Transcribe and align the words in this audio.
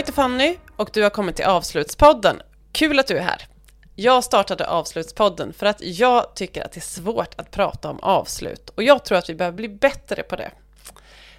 heter 0.00 0.12
Fanny 0.12 0.56
och 0.76 0.90
du 0.92 1.02
har 1.02 1.10
kommit 1.10 1.36
till 1.36 1.44
Avslutspodden. 1.44 2.42
Kul 2.72 2.98
att 2.98 3.06
du 3.06 3.18
är 3.18 3.22
här. 3.22 3.46
Jag 3.96 4.24
startade 4.24 4.66
Avslutspodden 4.66 5.52
för 5.52 5.66
att 5.66 5.82
jag 5.82 6.34
tycker 6.34 6.64
att 6.64 6.72
det 6.72 6.78
är 6.78 7.02
svårt 7.02 7.34
att 7.40 7.50
prata 7.50 7.90
om 7.90 8.00
avslut 8.00 8.70
och 8.70 8.82
jag 8.82 9.04
tror 9.04 9.18
att 9.18 9.30
vi 9.30 9.34
behöver 9.34 9.56
bli 9.56 9.68
bättre 9.68 10.22
på 10.22 10.36
det. 10.36 10.50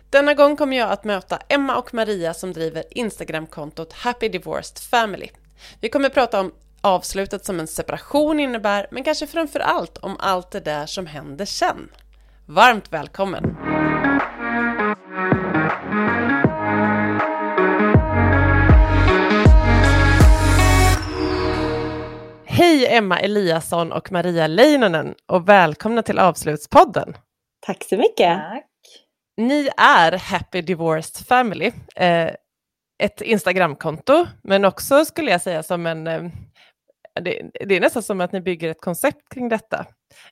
Denna 0.09 0.33
gång 0.33 0.57
kommer 0.57 0.77
jag 0.77 0.91
att 0.91 1.03
möta 1.03 1.39
Emma 1.47 1.77
och 1.77 1.93
Maria 1.93 2.33
som 2.33 2.53
driver 2.53 2.83
Instagramkontot 2.91 3.93
Happy 3.93 4.29
Divorced 4.29 4.77
Family. 4.77 5.27
Vi 5.79 5.89
kommer 5.89 6.09
prata 6.09 6.39
om 6.39 6.51
avslutet 6.81 7.45
som 7.45 7.59
en 7.59 7.67
separation 7.67 8.39
innebär, 8.39 8.87
men 8.91 9.03
kanske 9.03 9.27
framför 9.27 9.59
allt 9.59 9.97
om 9.97 10.17
allt 10.19 10.51
det 10.51 10.59
där 10.59 10.85
som 10.85 11.05
händer 11.05 11.45
sen. 11.45 11.89
Varmt 12.45 12.93
välkommen! 12.93 13.80
Hej 22.61 22.87
Emma 22.87 23.19
Eliasson 23.19 23.91
och 23.91 24.11
Maria 24.11 24.47
Leinonen 24.47 25.15
och 25.27 25.49
välkomna 25.49 26.03
till 26.03 26.19
Avslutspodden. 26.19 27.13
Tack 27.65 27.83
så 27.83 27.97
mycket. 27.97 28.37
Tack. 28.37 28.65
Ni 29.37 29.69
är 29.77 30.11
Happy 30.17 30.61
Divorced 30.61 31.27
Family, 31.27 31.71
eh, 31.95 32.29
ett 33.03 33.21
Instagramkonto, 33.21 34.25
men 34.43 34.65
också 34.65 35.05
skulle 35.05 35.31
jag 35.31 35.41
säga 35.41 35.63
som 35.63 35.85
en... 35.85 36.07
Eh, 36.07 36.23
det, 37.21 37.51
det, 37.65 37.75
är 37.75 37.81
nästan 37.81 38.03
som 38.03 38.21
att 38.21 38.31
ni 38.31 38.41
bygger 38.41 38.69
ett 38.69 38.81
koncept 38.81 39.29
kring 39.33 39.49
detta. 39.49 39.85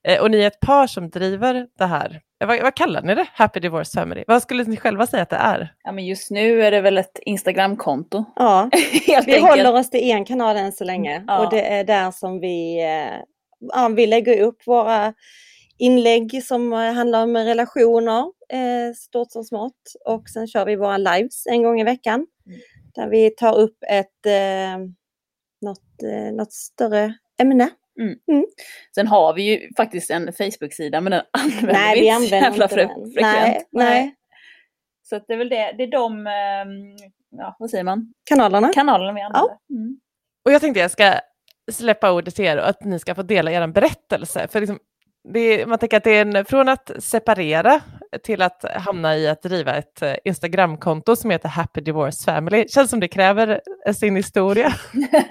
Eh, 0.03 0.21
och 0.21 0.31
ni 0.31 0.41
är 0.41 0.47
ett 0.47 0.59
par 0.59 0.87
som 0.87 1.09
driver 1.09 1.67
det 1.77 1.85
här. 1.85 2.21
Eh, 2.39 2.47
vad, 2.47 2.61
vad, 2.61 2.75
kallar 2.75 3.01
ni 3.01 3.15
det? 3.15 3.27
Happy 3.33 3.59
Divorced 3.59 4.01
Family? 4.01 4.23
Vad 4.27 4.41
skulle 4.41 4.63
ni 4.63 4.77
själva 4.77 5.07
säga 5.07 5.23
att 5.23 5.29
det 5.29 5.35
är? 5.35 5.73
Ja, 5.83 5.91
men 5.91 6.05
just 6.05 6.31
nu 6.31 6.61
är 6.61 6.71
det 6.71 6.81
väl 6.81 6.97
ett 6.97 7.19
Instagramkonto. 7.21 8.25
Ja, 8.35 8.69
vi 9.05 9.15
enkelt. 9.15 9.41
håller 9.41 9.73
oss 9.73 9.89
till 9.89 10.11
en 10.11 10.25
kanal 10.25 10.57
än 10.57 10.71
så 10.71 10.83
länge. 10.83 11.23
Ja. 11.27 11.45
Och 11.45 11.51
det 11.51 11.61
är 11.61 11.83
där 11.83 12.11
som 12.11 12.39
vi, 12.39 12.83
eh, 12.83 13.21
ja, 13.59 13.87
vi 13.87 14.07
lägger 14.07 14.41
upp 14.41 14.67
våra 14.67 15.13
inlägg 15.77 16.43
som 16.43 16.71
handlar 16.71 17.23
om 17.23 17.37
relationer, 17.37 18.21
eh, 18.53 18.93
stort 18.95 19.31
som 19.31 19.43
smått. 19.43 19.93
Och 20.05 20.29
sen 20.29 20.47
kör 20.47 20.65
vi 20.65 20.75
våra 20.75 20.97
lives 20.97 21.47
en 21.47 21.63
gång 21.63 21.81
i 21.81 21.83
veckan. 21.83 22.27
Mm. 22.45 22.59
Där 22.95 23.07
vi 23.07 23.29
tar 23.29 23.59
upp 23.59 23.77
ett, 23.89 24.25
eh, 24.25 24.77
något, 25.61 26.03
eh, 26.03 26.33
något 26.33 26.53
större 26.53 27.13
ämne. 27.41 27.69
Mm. 27.99 28.15
Mm. 28.31 28.45
Sen 28.95 29.07
har 29.07 29.33
vi 29.33 29.43
ju 29.43 29.69
faktiskt 29.77 30.11
en 30.11 30.33
Facebook-sida 30.33 31.01
men 31.01 31.11
den 31.11 31.21
använder 31.33 31.73
nej, 31.73 32.01
vi 32.01 32.07
inte 32.07 32.27
så 32.27 32.35
jävla 32.35 32.67
fre 32.67 32.87
frekvent. 32.87 33.15
Nej, 33.15 33.65
nej. 33.71 34.15
Så 35.09 35.19
det 35.27 35.33
är 35.33 35.37
väl 35.37 35.49
det, 35.49 35.73
det 35.77 35.83
är 35.83 35.91
de, 35.91 36.27
ehm, 36.27 37.11
ja 37.37 37.55
vad 37.59 37.69
säger 37.69 37.83
man? 37.83 38.13
Kanalerna. 38.29 38.73
Kanalerna 38.73 39.13
vi 39.13 39.21
använder. 39.21 39.49
Ja. 39.67 39.75
Mm. 39.75 39.99
Och 40.45 40.51
jag 40.51 40.61
tänkte 40.61 40.79
jag 40.79 40.91
ska 40.91 41.13
släppa 41.71 42.11
ordet 42.11 42.35
till 42.35 42.45
er 42.45 42.57
och 42.57 42.69
att 42.69 42.83
ni 42.83 42.99
ska 42.99 43.15
få 43.15 43.21
dela 43.21 43.51
er 43.51 43.67
berättelse. 43.67 44.47
För 44.47 44.59
liksom, 44.59 44.79
är, 45.35 45.65
man 45.65 45.79
tänker 45.79 45.97
att 45.97 46.03
det 46.03 46.11
är 46.11 46.21
en, 46.21 46.45
från 46.45 46.69
att 46.69 46.91
separera 46.99 47.81
till 48.23 48.41
att 48.41 48.65
hamna 48.75 49.17
i 49.17 49.27
att 49.27 49.41
driva 49.41 49.75
ett 49.75 50.01
eh, 50.01 50.15
Instagramkonto 50.25 51.15
som 51.15 51.29
heter 51.29 51.49
Happy 51.49 51.81
Divorce 51.81 52.23
Family. 52.25 52.67
Känns 52.67 52.89
som 52.89 52.99
det 52.99 53.07
kräver 53.07 53.61
sin 53.93 54.15
historia. 54.15 54.73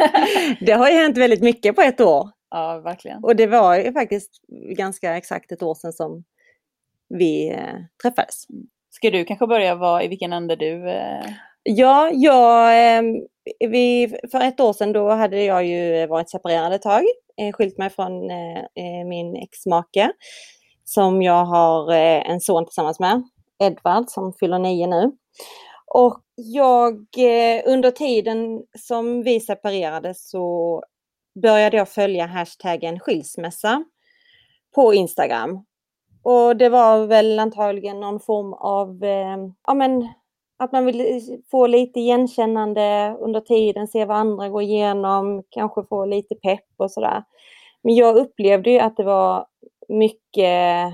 det 0.61 0.73
har 0.73 0.89
ju 0.89 0.95
hänt 0.95 1.19
väldigt 1.19 1.43
mycket 1.43 1.77
på 1.77 1.83
ett 1.83 2.01
år. 2.01 2.38
Ja, 2.51 2.79
verkligen. 2.79 3.25
Och 3.25 3.37
det 3.37 3.47
var 3.47 3.77
ju 3.77 3.93
faktiskt 3.93 4.41
ganska 4.77 5.17
exakt 5.17 5.53
ett 5.53 5.63
år 5.63 5.75
sedan 5.75 5.93
som 5.93 6.25
vi 7.09 7.51
eh, 7.51 7.75
träffades. 8.03 8.47
Ska 8.91 9.11
du 9.11 9.25
kanske 9.25 9.47
börja 9.47 9.75
vara 9.75 10.03
i 10.03 10.09
vilken 10.09 10.33
ände 10.33 10.57
du... 10.57 10.91
Eh... 10.91 11.25
Ja, 11.63 12.11
jag, 12.13 12.97
eh, 12.97 13.03
vi, 13.61 14.17
för 14.31 14.41
ett 14.41 14.61
år 14.61 14.73
sedan 14.73 14.93
då 14.93 15.11
hade 15.11 15.45
jag 15.45 15.67
ju 15.67 16.07
varit 16.07 16.31
separerad 16.31 16.73
ett 16.73 16.83
tag 16.83 17.05
eh, 17.39 17.53
skilt 17.53 17.79
mig 17.79 17.91
från 17.91 18.31
eh, 18.31 18.59
eh, 18.59 19.07
min 19.07 19.37
exmake 19.37 20.13
som 20.85 21.23
jag 21.23 21.45
har 21.45 21.93
eh, 21.93 22.31
en 22.31 22.41
son 22.41 22.65
tillsammans 22.65 23.01
med, 23.01 23.23
Edvard 23.59 24.09
som 24.09 24.33
fyller 24.33 24.59
nio 24.59 24.87
nu. 24.87 25.13
Och 25.95 26.21
jag 26.35 27.07
under 27.67 27.91
tiden 27.91 28.63
som 28.79 29.23
vi 29.23 29.41
separerade 29.41 30.15
så 30.15 30.83
började 31.43 31.77
jag 31.77 31.89
följa 31.89 32.27
hashtaggen 32.27 33.01
skilsmässa 33.01 33.85
på 34.75 34.95
Instagram. 34.95 35.65
Och 36.23 36.57
det 36.57 36.69
var 36.69 37.07
väl 37.07 37.39
antagligen 37.39 38.01
någon 38.01 38.21
form 38.21 38.53
av, 38.53 39.05
eh, 39.05 39.37
ja 39.67 39.75
men 39.75 40.09
att 40.59 40.73
man 40.73 40.87
vill 40.87 41.21
få 41.51 41.67
lite 41.67 42.01
igenkännande 42.01 43.17
under 43.21 43.41
tiden, 43.41 43.89
se 43.89 44.05
vad 44.05 44.17
andra 44.17 44.49
går 44.49 44.63
igenom, 44.63 45.43
kanske 45.51 45.85
få 45.85 46.05
lite 46.05 46.35
pepp 46.35 46.67
och 46.77 46.91
sådär. 46.91 47.25
Men 47.83 47.95
jag 47.95 48.17
upplevde 48.17 48.71
ju 48.71 48.79
att 48.79 48.97
det 48.97 49.05
var 49.05 49.47
mycket 49.89 50.93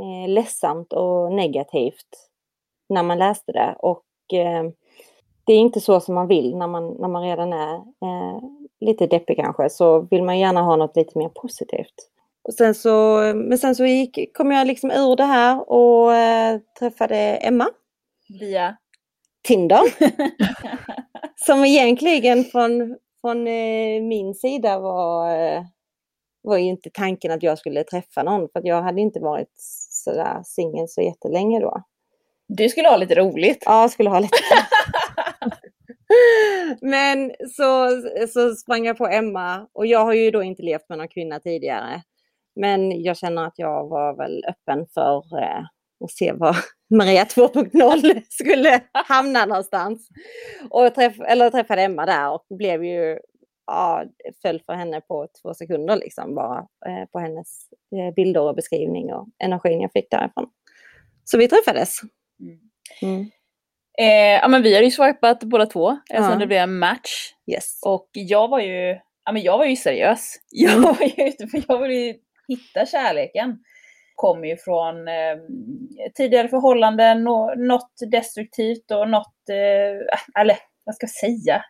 eh, 0.00 0.28
ledsamt 0.28 0.92
och 0.92 1.32
negativt 1.32 2.28
när 2.88 3.02
man 3.02 3.18
läste 3.18 3.52
det. 3.52 3.76
Och 3.78 4.04
eh, 4.32 4.64
det 5.44 5.52
är 5.52 5.58
inte 5.58 5.80
så 5.80 6.00
som 6.00 6.14
man 6.14 6.28
vill 6.28 6.56
när 6.56 6.66
man, 6.66 6.88
när 6.88 7.08
man 7.08 7.22
redan 7.22 7.52
är 7.52 7.74
eh, 7.74 8.40
lite 8.80 9.06
deppig 9.06 9.36
kanske, 9.36 9.70
så 9.70 10.00
vill 10.00 10.22
man 10.22 10.38
gärna 10.38 10.62
ha 10.62 10.76
något 10.76 10.96
lite 10.96 11.18
mer 11.18 11.28
positivt. 11.28 12.10
Och 12.48 12.54
sen 12.54 12.74
så, 12.74 13.20
men 13.34 13.58
sen 13.58 13.74
så 13.74 13.86
gick, 13.86 14.36
kom 14.36 14.52
jag 14.52 14.66
liksom 14.66 14.90
ur 14.90 15.16
det 15.16 15.24
här 15.24 15.70
och 15.70 16.14
eh, 16.14 16.60
träffade 16.78 17.16
Emma. 17.16 17.68
Via? 18.28 18.76
Tinder. 19.42 19.82
som 21.46 21.64
egentligen 21.64 22.44
från, 22.44 22.96
från 23.20 23.46
eh, 23.46 24.02
min 24.02 24.34
sida 24.34 24.78
var, 24.78 25.30
eh, 25.30 25.62
var 26.42 26.56
ju 26.56 26.64
inte 26.64 26.90
tanken 26.90 27.30
att 27.30 27.42
jag 27.42 27.58
skulle 27.58 27.84
träffa 27.84 28.22
någon 28.22 28.48
för 28.48 28.60
jag 28.64 28.82
hade 28.82 29.00
inte 29.00 29.20
varit 29.20 29.52
sådär 29.90 30.40
singel 30.44 30.88
så 30.88 31.02
jättelänge 31.02 31.60
då. 31.60 31.82
Du 32.48 32.68
skulle 32.68 32.88
ha 32.88 32.96
lite 32.96 33.14
roligt. 33.14 33.62
Ja, 33.66 33.80
jag 33.80 33.90
skulle 33.90 34.10
ha 34.10 34.20
lite. 34.20 34.36
Men 36.80 37.32
så, 37.56 37.88
så 38.28 38.54
sprang 38.54 38.86
jag 38.86 38.98
på 38.98 39.06
Emma 39.06 39.68
och 39.72 39.86
jag 39.86 40.04
har 40.04 40.12
ju 40.12 40.30
då 40.30 40.42
inte 40.42 40.62
levt 40.62 40.88
med 40.88 40.98
någon 40.98 41.08
kvinna 41.08 41.40
tidigare. 41.40 42.02
Men 42.60 43.02
jag 43.02 43.16
känner 43.16 43.46
att 43.46 43.58
jag 43.58 43.88
var 43.88 44.16
väl 44.16 44.44
öppen 44.48 44.86
för 44.94 45.38
eh, 45.42 45.64
att 46.04 46.10
se 46.10 46.32
var 46.32 46.56
Maria 46.94 47.24
2.0 47.24 48.22
skulle 48.28 48.82
hamna 48.92 49.46
någonstans. 49.46 50.08
Och 50.70 50.94
träff, 50.94 51.20
eller 51.20 51.50
träffade 51.50 51.82
Emma 51.82 52.06
där 52.06 52.30
och 52.30 52.46
blev 52.50 52.84
ju, 52.84 53.18
ja, 53.66 54.04
föll 54.42 54.60
för 54.66 54.72
henne 54.72 55.00
på 55.00 55.28
två 55.42 55.54
sekunder 55.54 55.96
liksom 55.96 56.34
bara 56.34 56.58
eh, 56.58 57.08
på 57.12 57.18
hennes 57.18 57.68
eh, 57.96 58.14
bilder 58.14 58.40
och 58.40 58.54
beskrivning 58.54 59.12
och 59.12 59.28
energin 59.38 59.80
jag 59.80 59.92
fick 59.92 60.10
därifrån. 60.10 60.46
Så 61.24 61.38
vi 61.38 61.48
träffades. 61.48 62.00
Mm. 63.02 63.30
Eh, 63.98 64.40
ja 64.42 64.48
men 64.48 64.62
vi 64.62 64.74
har 64.74 64.82
ju 64.82 64.90
swipat 64.90 65.40
båda 65.40 65.66
två 65.66 65.98
eftersom 66.10 66.32
ja. 66.32 66.38
det 66.38 66.46
blev 66.46 66.62
en 66.62 66.78
match. 66.78 67.32
Yes. 67.52 67.78
Och 67.82 68.08
jag 68.12 68.48
var 68.48 68.60
ju, 68.60 68.98
ja 69.24 69.32
men 69.32 69.42
jag 69.42 69.58
var 69.58 69.64
ju 69.64 69.76
seriös. 69.76 70.36
Jag 70.50 70.80
var 70.80 70.96
ju 71.00 71.28
ute 71.28 71.46
för 71.46 71.62
jag 71.68 71.78
ville 71.78 72.14
hitta 72.48 72.86
kärleken 72.86 73.58
kommer 74.16 74.48
ju 74.48 74.56
från 74.56 75.08
eh, 75.08 75.36
tidigare 76.14 76.48
förhållanden, 76.48 77.24
no, 77.24 77.54
något 77.56 77.92
destruktivt 78.10 78.90
och 78.90 79.08
något, 79.08 79.48
eh, 79.50 80.40
eller 80.42 80.56
vad 80.84 80.94
ska 80.94 81.04
jag 81.04 81.10
säga? 81.10 81.64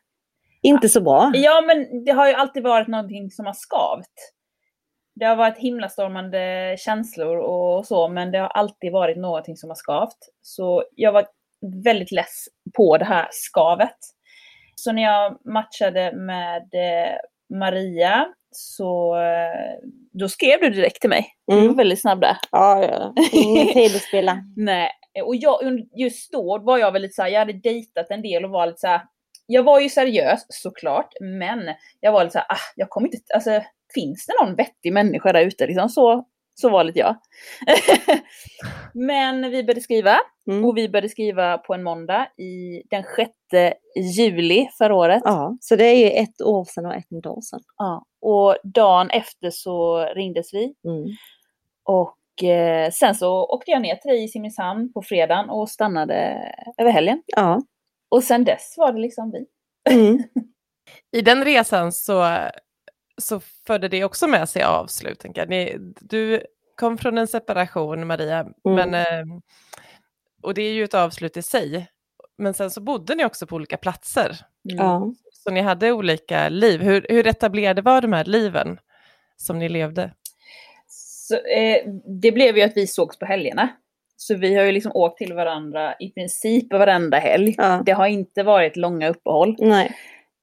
Inte 0.62 0.88
så 0.88 1.00
bra. 1.00 1.32
Ja, 1.34 1.62
men 1.66 2.04
det 2.04 2.12
har 2.12 2.28
ju 2.28 2.34
alltid 2.34 2.62
varit 2.62 2.88
någonting 2.88 3.30
som 3.30 3.46
har 3.46 3.52
skavt. 3.52 4.32
Det 5.14 5.24
har 5.24 5.36
varit 5.36 5.58
himlastormande 5.58 6.76
känslor 6.78 7.36
och 7.36 7.86
så, 7.86 8.08
men 8.08 8.30
det 8.30 8.38
har 8.38 8.48
alltid 8.48 8.92
varit 8.92 9.16
någonting 9.16 9.56
som 9.56 9.70
har 9.70 9.74
skavt. 9.74 10.18
Så 10.42 10.84
jag 10.96 11.12
var 11.12 11.26
väldigt 11.84 12.12
less 12.12 12.48
på 12.76 12.98
det 12.98 13.04
här 13.04 13.28
skavet. 13.30 13.96
Så 14.74 14.92
när 14.92 15.02
jag 15.02 15.38
matchade 15.44 16.12
med 16.12 16.62
eh, 16.74 17.16
Maria 17.58 18.26
så 18.50 19.16
eh, 19.16 19.88
då 20.12 20.28
skrev 20.28 20.60
du 20.60 20.70
direkt 20.70 21.00
till 21.00 21.10
mig. 21.10 21.26
Mm. 21.52 21.62
Du 21.62 21.68
var 21.68 21.74
väldigt 21.74 22.00
snabb 22.00 22.20
där. 22.20 22.36
Ja, 22.50 22.84
ja. 22.84 23.14
ingen 23.32 23.66
tid 23.66 23.96
att 23.96 24.02
spela. 24.02 24.38
Nej, 24.56 24.90
och 25.24 25.36
jag, 25.36 25.60
just 25.96 26.32
då 26.32 26.58
var 26.58 26.78
jag 26.78 26.92
väldigt 26.92 27.14
såhär, 27.14 27.28
jag 27.28 27.38
hade 27.38 27.52
dejtat 27.52 28.10
en 28.10 28.22
del 28.22 28.44
och 28.44 28.50
var 28.50 28.66
lite 28.66 28.80
såhär, 28.80 29.00
jag 29.46 29.62
var 29.62 29.80
ju 29.80 29.88
seriös 29.88 30.46
såklart, 30.48 31.12
men 31.20 31.74
jag 32.00 32.12
var 32.12 32.24
lite 32.24 32.32
såhär, 32.32 32.52
ah, 32.52 32.72
jag 32.76 32.90
kommer 32.90 33.06
inte, 33.06 33.34
alltså 33.34 33.62
finns 33.94 34.26
det 34.26 34.44
någon 34.44 34.56
vettig 34.56 34.92
människa 34.92 35.32
där 35.32 35.46
ute 35.46 35.66
liksom? 35.66 35.88
Så, 35.88 36.24
så 36.60 36.68
var 36.68 36.84
lite 36.84 36.98
jag. 36.98 37.16
men 38.94 39.50
vi 39.50 39.64
började 39.64 39.80
skriva 39.80 40.18
mm. 40.50 40.64
och 40.64 40.76
vi 40.76 40.88
började 40.88 41.08
skriva 41.08 41.58
på 41.58 41.74
en 41.74 41.82
måndag 41.82 42.26
i 42.36 42.82
den 42.90 43.04
6 43.16 43.30
juli 44.16 44.68
förra 44.78 44.94
året. 44.94 45.22
Ja, 45.24 45.56
så 45.60 45.76
det 45.76 45.84
är 45.84 45.96
ju 45.96 46.10
ett 46.10 46.42
år 46.42 46.64
sedan 46.64 46.86
och 46.86 46.94
ett 46.94 47.26
år 47.26 47.40
sedan. 47.40 47.60
Ja, 47.76 48.04
och 48.20 48.56
dagen 48.64 49.10
efter 49.10 49.50
så 49.50 50.04
ringdes 50.04 50.54
vi. 50.54 50.74
Mm. 50.84 51.08
Och 51.84 52.44
eh, 52.44 52.90
sen 52.90 53.14
så 53.14 53.44
åkte 53.44 53.70
jag 53.70 53.82
ner 53.82 53.96
till 53.96 54.10
dig 54.10 54.24
i 54.24 54.28
Simrishamn 54.28 54.92
på 54.92 55.02
fredagen 55.02 55.50
och 55.50 55.68
stannade 55.68 56.38
över 56.78 56.90
helgen. 56.90 57.22
Ja. 57.26 57.62
Och 58.08 58.22
sen 58.22 58.44
dess 58.44 58.74
var 58.76 58.92
det 58.92 59.00
liksom 59.00 59.30
vi. 59.30 59.46
Mm. 59.94 60.22
I 61.16 61.20
den 61.20 61.44
resan 61.44 61.92
så, 61.92 62.38
så 63.22 63.40
förde 63.66 63.88
det 63.88 64.04
också 64.04 64.26
med 64.26 64.48
sig 64.48 64.62
avslut. 64.62 65.18
Tänker 65.20 65.40
jag. 65.40 65.48
Ni, 65.48 65.76
du 66.00 66.42
kom 66.76 66.98
från 66.98 67.18
en 67.18 67.28
separation, 67.28 68.06
Maria, 68.06 68.40
Mm. 68.40 68.54
men, 68.90 68.94
eh, 68.94 69.36
och 70.42 70.54
det 70.54 70.62
är 70.62 70.72
ju 70.72 70.84
ett 70.84 70.94
avslut 70.94 71.36
i 71.36 71.42
sig. 71.42 71.86
Men 72.38 72.54
sen 72.54 72.70
så 72.70 72.80
bodde 72.80 73.14
ni 73.14 73.24
också 73.24 73.46
på 73.46 73.54
olika 73.56 73.76
platser. 73.76 74.36
Ja. 74.62 75.12
Så 75.32 75.50
ni 75.50 75.60
hade 75.60 75.92
olika 75.92 76.48
liv. 76.48 76.80
Hur, 76.82 77.06
hur 77.08 77.26
etablerade 77.26 77.82
var 77.82 78.00
de 78.00 78.12
här 78.12 78.24
liven 78.24 78.78
som 79.36 79.58
ni 79.58 79.68
levde? 79.68 80.14
Så, 80.88 81.34
eh, 81.34 81.82
det 82.22 82.32
blev 82.32 82.56
ju 82.56 82.62
att 82.62 82.76
vi 82.76 82.86
sågs 82.86 83.18
på 83.18 83.26
helgerna. 83.26 83.68
Så 84.16 84.34
vi 84.34 84.54
har 84.56 84.64
ju 84.64 84.72
liksom 84.72 84.92
åkt 84.94 85.18
till 85.18 85.32
varandra 85.34 85.94
i 86.00 86.10
princip 86.10 86.72
varenda 86.72 87.18
helg. 87.18 87.54
Ja. 87.58 87.82
Det 87.86 87.92
har 87.92 88.06
inte 88.06 88.42
varit 88.42 88.76
långa 88.76 89.08
uppehåll. 89.08 89.56
Nej. 89.58 89.96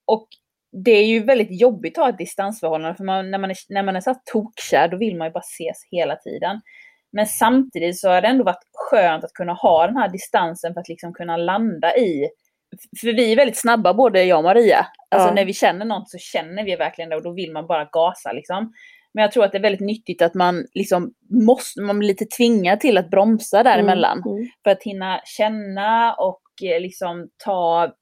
Och 0.05 0.27
det 0.73 0.91
är 0.91 1.05
ju 1.05 1.23
väldigt 1.23 1.61
jobbigt 1.61 1.97
att 1.97 2.03
ha 2.03 2.09
ett 2.09 2.17
distansförhållande 2.17 2.95
för 2.95 3.03
man, 3.03 3.31
när 3.31 3.37
man 3.37 3.51
är, 3.51 3.57
när 3.69 3.83
man 3.83 3.95
är 3.95 4.01
så 4.01 4.15
tokkär 4.25 4.87
då 4.87 4.97
vill 4.97 5.17
man 5.17 5.27
ju 5.27 5.31
bara 5.31 5.39
ses 5.39 5.77
hela 5.91 6.15
tiden. 6.15 6.61
Men 7.11 7.25
samtidigt 7.27 7.99
så 7.99 8.09
har 8.09 8.21
det 8.21 8.27
ändå 8.27 8.43
varit 8.43 8.67
skönt 8.73 9.23
att 9.23 9.33
kunna 9.33 9.53
ha 9.53 9.87
den 9.87 9.97
här 9.97 10.09
distansen 10.09 10.73
för 10.73 10.81
att 10.81 10.89
liksom 10.89 11.13
kunna 11.13 11.37
landa 11.37 11.97
i 11.97 12.29
för 13.01 13.07
vi 13.07 13.31
är 13.31 13.35
väldigt 13.35 13.57
snabba, 13.57 13.93
både 13.93 14.23
jag 14.23 14.37
och 14.37 14.43
Maria. 14.43 14.85
Alltså 15.09 15.27
Ja. 15.27 15.33
när 15.33 15.45
vi 15.45 15.53
känner 15.53 15.85
något 15.85 16.09
så 16.09 16.17
känner 16.17 16.63
vi 16.63 16.75
verkligen 16.75 17.09
det 17.09 17.15
och 17.15 17.23
då 17.23 17.31
vill 17.31 17.51
man 17.51 17.67
bara 17.67 17.89
gasa 17.91 18.31
liksom. 18.31 18.73
Men 19.13 19.21
jag 19.21 19.31
tror 19.31 19.45
att 19.45 19.51
det 19.51 19.57
är 19.57 19.61
väldigt 19.61 19.87
nyttigt 19.87 20.21
att 20.21 20.33
man 20.33 20.65
liksom 20.73 21.13
måste, 21.29 21.81
man 21.81 21.99
blir 21.99 22.07
lite 22.07 22.25
tvingad 22.25 22.79
till 22.79 22.97
att 22.97 23.09
bromsa 23.09 23.63
däremellan. 23.63 24.23
Mm. 24.25 24.49
För 24.63 24.71
att 24.71 24.83
hinna 24.83 25.21
känna 25.25 26.13
och 26.13 26.41
eh, 26.63 26.81
liksom 26.81 27.29
ta 27.37 27.93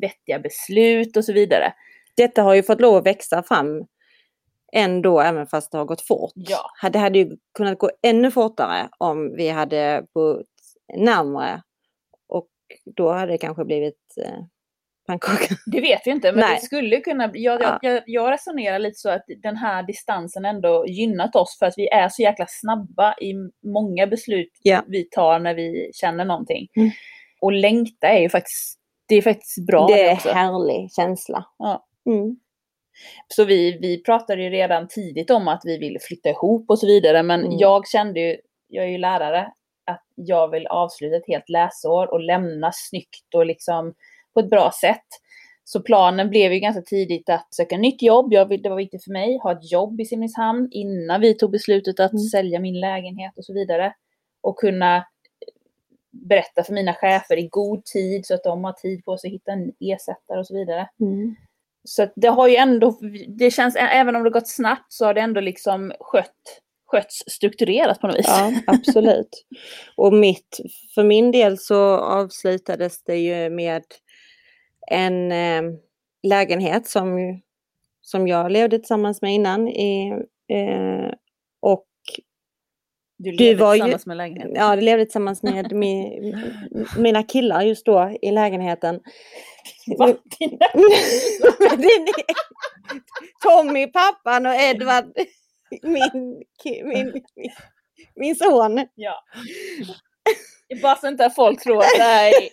vettiga 0.00 0.38
beslut 0.38 1.16
och 1.16 1.24
så 1.24 1.32
vidare. 1.32 1.72
Detta 2.18 2.42
har 2.42 2.54
ju 2.54 2.62
fått 2.62 2.80
lov 2.80 2.96
att 2.96 3.06
växa 3.06 3.42
fram 3.42 3.86
ändå, 4.72 5.20
även 5.20 5.46
fast 5.46 5.72
det 5.72 5.78
har 5.78 5.84
gått 5.84 6.06
fort. 6.06 6.32
Ja. 6.34 6.90
Det 6.90 6.98
hade 6.98 7.18
ju 7.18 7.36
kunnat 7.54 7.78
gå 7.78 7.90
ännu 8.02 8.30
fortare 8.30 8.88
om 8.98 9.36
vi 9.36 9.48
hade 9.48 10.04
bott 10.14 10.46
närmare. 10.96 11.62
Och 12.28 12.48
då 12.96 13.12
hade 13.12 13.32
det 13.32 13.38
kanske 13.38 13.64
blivit 13.64 14.14
eh, 14.24 14.44
pannkaka. 15.06 15.54
Det 15.66 15.80
vet 15.80 16.00
vi 16.06 16.10
inte, 16.10 16.32
men 16.32 16.40
Nej. 16.40 16.54
det 16.54 16.66
skulle 16.66 17.00
kunna 17.00 17.28
bli... 17.28 17.44
Jag, 17.44 17.62
Ja. 17.62 17.78
jag, 17.82 18.02
jag, 18.06 18.32
resonerar 18.32 18.78
lite 18.78 18.98
så 18.98 19.10
att 19.10 19.24
den 19.42 19.56
här 19.56 19.82
distansen 19.82 20.44
ändå 20.44 20.86
gynnat 20.86 21.36
oss 21.36 21.56
för 21.58 21.66
att 21.66 21.74
vi 21.76 21.88
är 21.88 22.08
så 22.08 22.22
jäkla 22.22 22.46
snabba 22.48 23.14
i 23.20 23.34
många 23.66 24.06
beslut 24.06 24.52
Ja. 24.62 24.84
vi 24.86 25.04
tar 25.04 25.38
när 25.38 25.54
vi 25.54 25.90
känner 25.94 26.24
någonting. 26.24 26.68
Mm. 26.76 26.90
Och 27.40 27.52
längta 27.52 28.06
är 28.06 28.20
ju 28.20 28.28
faktiskt, 28.28 28.78
det 29.08 29.14
är 29.14 29.22
faktiskt 29.22 29.66
bra 29.66 29.86
det 29.86 30.02
är 30.02 30.10
en 30.10 30.34
härlig 30.36 30.92
känsla. 30.92 31.44
Ja. 31.58 31.87
Mm. 32.08 32.36
Så 33.28 33.44
vi, 33.44 33.78
vi 33.78 34.02
pratade 34.02 34.42
ju 34.42 34.50
redan 34.50 34.88
tidigt 34.88 35.30
om 35.30 35.48
att 35.48 35.60
vi 35.64 35.78
ville 35.78 35.98
flytta 36.02 36.28
ihop 36.28 36.70
och 36.70 36.78
så 36.78 36.86
vidare. 36.86 37.22
Men 37.22 37.40
Mm. 37.40 37.58
jag 37.58 37.88
kände 37.88 38.20
ju, 38.20 38.36
jag 38.68 38.84
är 38.84 38.88
ju 38.88 38.98
lärare, 38.98 39.52
att 39.86 40.04
jag 40.14 40.48
vill 40.50 40.66
avsluta 40.66 41.16
ett 41.16 41.26
helt 41.28 41.48
läsår 41.48 42.12
och 42.12 42.20
lämna 42.20 42.70
snyggt 42.74 43.34
och 43.34 43.46
liksom 43.46 43.94
på 44.34 44.40
ett 44.40 44.50
bra 44.50 44.70
sätt. 44.80 45.06
Så 45.64 45.82
planen 45.82 46.30
blev 46.30 46.52
ju 46.52 46.58
ganska 46.58 46.82
tidigt 46.82 47.28
att 47.28 47.54
söka 47.54 47.76
nytt 47.76 48.02
jobb. 48.02 48.32
Jag 48.32 48.46
vill, 48.46 48.62
det 48.62 48.68
var 48.68 48.76
viktigt 48.76 49.04
för 49.04 49.10
mig, 49.12 49.38
ha 49.42 49.52
ett 49.52 49.72
jobb 49.72 50.00
i 50.00 50.04
Simrishamn 50.04 50.68
innan 50.72 51.20
vi 51.20 51.34
tog 51.34 51.50
beslutet 51.50 52.00
att 52.00 52.12
Mm. 52.12 52.20
sälja 52.22 52.60
min 52.60 52.80
lägenhet 52.80 53.38
och 53.38 53.44
så 53.44 53.52
vidare. 53.52 53.94
Och 54.40 54.58
kunna 54.58 55.06
berätta 56.10 56.64
för 56.64 56.72
mina 56.72 56.94
chefer 56.94 57.36
i 57.36 57.48
god 57.48 57.84
tid 57.84 58.26
så 58.26 58.34
att 58.34 58.44
de 58.44 58.64
har 58.64 58.72
tid 58.72 59.04
på 59.04 59.18
sig 59.18 59.28
att 59.28 59.34
hitta 59.34 59.52
en 59.52 59.72
ersättare 59.80 60.38
och 60.38 60.46
så 60.46 60.54
vidare. 60.54 60.88
Mm. 61.00 61.36
Så 61.88 62.08
det 62.16 62.28
har 62.28 62.48
ju 62.48 62.56
ändå, 62.56 62.98
det 63.38 63.50
känns, 63.50 63.76
även 63.76 64.16
om 64.16 64.24
det 64.24 64.30
gått 64.30 64.48
snabbt 64.48 64.92
så 64.92 65.04
har 65.04 65.14
det 65.14 65.20
ändå 65.20 65.40
liksom 65.40 65.92
skött, 66.00 66.60
skötts 66.86 67.24
strukturerat 67.26 68.00
på 68.00 68.06
något 68.06 68.18
vis. 68.18 68.26
Ja, 68.28 68.52
absolut. 68.66 69.46
Och 69.96 70.12
mitt, 70.12 70.60
för 70.94 71.04
min 71.04 71.30
del 71.30 71.58
så 71.58 71.96
avslutades 71.96 73.04
det 73.04 73.16
ju 73.16 73.50
med 73.50 73.82
en 74.90 75.32
eh, 75.32 75.62
lägenhet 76.22 76.86
som, 76.86 77.18
som 78.02 78.28
jag 78.28 78.50
levde 78.50 78.78
tillsammans 78.78 79.22
med 79.22 79.34
innan. 79.34 79.68
I, 79.68 80.08
eh, 80.52 81.12
du, 83.20 83.30
Du 83.30 83.54
var 83.54 83.74
ju- 83.74 83.80
tillsammans 83.80 84.06
med 84.06 84.16
lägenheten. 84.16 84.54
ja, 84.54 84.74
jag 84.74 84.82
levde 84.82 85.04
tillsammans 85.04 85.42
med 85.42 85.72
mi, 85.76 86.18
mina 86.98 87.22
killar 87.22 87.62
just 87.62 87.86
då 87.86 88.18
i 88.22 88.30
lägenheten. 88.30 89.00
Va? 89.98 90.06
Det 90.38 91.86
är- 91.86 92.24
Tommy, 93.42 93.86
pappan 93.86 94.46
och 94.46 94.54
Edvard, 94.54 95.04
min, 95.82 96.10
min, 96.64 96.84
min, 96.84 97.22
min 98.16 98.36
son. 98.36 98.86
ja. 98.94 99.24
Bara 100.82 100.96
så 100.96 101.08
inte 101.08 101.30
folk 101.30 101.62
tror 101.62 101.78
att 101.78 101.90
det 101.96 102.02
här 102.02 102.28
är... 102.28 102.48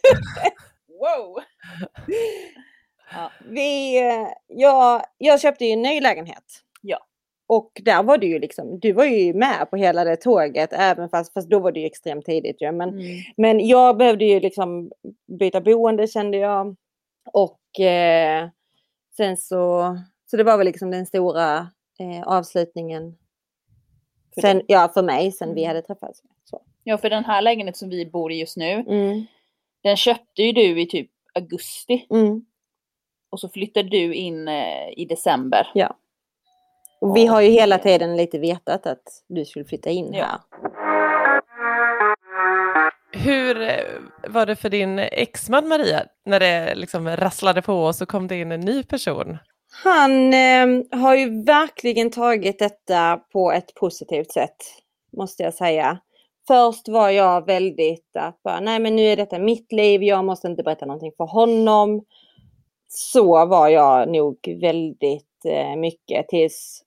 Wow! 0.99 1.39
Ja. 3.13 3.31
Vi, 3.49 3.97
eh, 4.07 4.27
jag, 4.47 5.05
jag 5.17 5.41
köpte 5.41 5.65
ju 5.65 5.71
en 5.71 5.81
ny 5.81 5.99
lägenhet. 6.01 6.43
Ja. 7.47 7.55
Och 7.55 7.71
där 7.85 8.03
var 8.03 8.17
du 8.17 8.27
ju 8.27 8.39
liksom, 8.39 8.79
du 8.79 8.91
var 8.93 9.05
ju 9.05 9.33
med 9.33 9.69
på 9.69 9.75
hela 9.75 10.03
det 10.03 10.15
tåget, 10.15 10.73
även 10.73 11.09
fast, 11.09 11.33
fast 11.33 11.49
då 11.49 11.59
var 11.59 11.71
det 11.71 11.79
ju 11.79 11.85
extremt 11.85 12.25
tidigt 12.25 12.61
ju. 12.61 12.71
Men, 12.71 12.89
Mm. 12.89 13.05
men 13.37 13.67
jag 13.67 13.97
behövde 13.97 14.25
ju 14.25 14.39
liksom 14.39 14.91
byta 15.39 15.61
boende 15.61 16.07
kände 16.07 16.37
jag. 16.37 16.75
Och 17.33 17.79
eh, 17.79 18.49
sen 19.17 19.37
så, 19.37 19.97
så 20.25 20.37
det 20.37 20.43
var 20.43 20.57
väl 20.57 20.65
liksom 20.67 20.91
den 20.91 21.05
stora 21.05 21.57
eh, 21.99 22.23
avslutningen. 22.25 23.17
För 24.33 24.41
sen, 24.41 24.61
ja, 24.67 24.91
för 24.93 25.03
mig 25.03 25.31
sen 25.31 25.53
vi 25.55 25.61
Mm. 25.63 25.67
hade 25.75 25.81
träffats. 25.87 26.21
Så. 26.43 26.61
Ja, 26.83 26.97
för 26.97 27.09
den 27.09 27.25
här 27.25 27.41
lägenheten 27.41 27.77
som 27.79 27.89
vi 27.89 28.05
bor 28.05 28.31
i 28.31 28.39
just 28.39 28.57
nu, 28.57 28.71
Mm, 28.87 29.25
den 29.83 29.97
köpte 29.97 30.41
ju 30.43 30.51
du 30.51 30.81
i 30.81 30.85
typ 30.85 31.11
augusti. 31.33 32.05
mm. 32.09 32.45
Och 33.29 33.39
så 33.39 33.49
flyttade 33.49 33.89
du 33.89 34.13
in 34.13 34.47
eh, 34.47 34.89
i 34.97 35.05
december. 35.09 35.67
Och 37.05 37.15
vi 37.17 37.25
har 37.25 37.41
ju 37.41 37.49
hela 37.49 37.77
tiden 37.77 38.17
lite 38.17 38.39
vetat 38.39 38.87
att 38.87 39.03
du 39.27 39.45
skulle 39.45 39.65
flytta 39.65 39.89
in 39.89 40.13
Ja. 40.13 40.25
här. 40.25 40.39
Hur 43.11 43.61
eh, 43.61 43.69
var 44.27 44.45
det 44.45 44.55
för 44.55 44.69
din 44.69 44.99
exman 44.99 45.67
Maria 45.67 46.03
när 46.25 46.39
det 46.39 46.75
liksom 46.75 47.07
rasslade 47.07 47.61
på 47.61 47.73
och 47.73 47.95
så 47.95 48.05
kom 48.05 48.27
det 48.27 48.35
in 48.35 48.51
en 48.51 48.59
ny 48.59 48.83
person? 48.83 49.37
Han 49.83 50.33
eh, 50.33 50.67
har 51.01 51.15
ju 51.15 51.43
verkligen 51.43 52.11
tagit 52.11 52.59
detta 52.59 53.17
på 53.33 53.51
ett 53.51 53.75
positivt 53.75 54.31
sätt, 54.31 54.55
måste 55.17 55.43
jag 55.43 55.53
säga. 55.53 55.99
Först 56.47 56.87
var 56.87 57.09
jag 57.09 57.45
väldigt 57.45 58.15
att 58.19 58.43
bara, 58.43 58.59
nej 58.59 58.79
men 58.79 58.95
nu 58.95 59.01
är 59.01 59.15
detta 59.17 59.39
mitt 59.39 59.71
liv, 59.71 60.03
jag 60.03 60.25
måste 60.25 60.47
inte 60.47 60.63
berätta 60.63 60.85
någonting 60.85 61.11
för 61.17 61.25
honom. 61.25 62.05
Så 62.87 63.45
var 63.45 63.67
jag 63.67 64.09
nog 64.09 64.37
väldigt 64.61 65.45
eh, 65.45 65.75
mycket 65.75 66.27
tills 66.27 66.84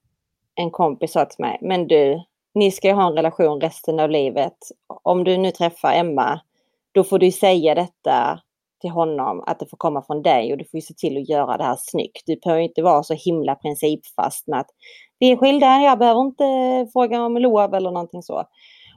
en 0.59 0.71
kompis 0.71 1.13
sa 1.13 1.25
till 1.25 1.45
mig, 1.45 1.59
men 1.61 1.87
du, 1.87 2.23
ni 2.55 2.71
ska 2.71 2.89
ju 2.89 2.95
ha 2.95 3.07
en 3.07 3.15
relation 3.17 3.61
resten 3.61 4.01
av 4.01 4.11
livet. 4.11 4.57
Om 5.03 5.25
du 5.25 5.37
nu 5.37 5.51
träffar 5.51 5.93
Emma, 5.93 6.41
då 6.93 7.05
får 7.05 7.19
du 7.19 7.33
säga 7.33 7.75
detta 7.75 8.41
till 8.81 8.91
honom 8.91 9.45
att 9.47 9.59
det 9.59 9.67
får 9.67 9.77
komma 9.77 10.03
från 10.03 10.23
dig 10.23 10.53
och 10.53 10.59
du 10.59 10.65
får 10.65 10.79
ju 10.79 10.81
se 10.81 10.95
till 10.95 11.17
att 11.17 11.29
göra 11.29 11.57
det 11.57 11.65
här 11.65 11.77
snyggt. 11.79 12.23
Du 12.27 12.37
behöver 12.37 12.63
inte 12.63 12.83
vara 12.83 13.03
så 13.03 13.15
himla 13.15 13.55
principfast 13.55 14.47
med 14.47 14.61
att 14.61 14.71
vi 15.19 15.31
är 15.31 15.37
skilda, 15.37 15.67
jag 15.67 15.99
behöver 15.99 16.21
inte 16.21 16.45
fråga 16.93 17.23
om 17.23 17.37
lov 17.37 17.75
eller 17.75 17.91
någonting 17.91 18.23
så. 18.23 18.45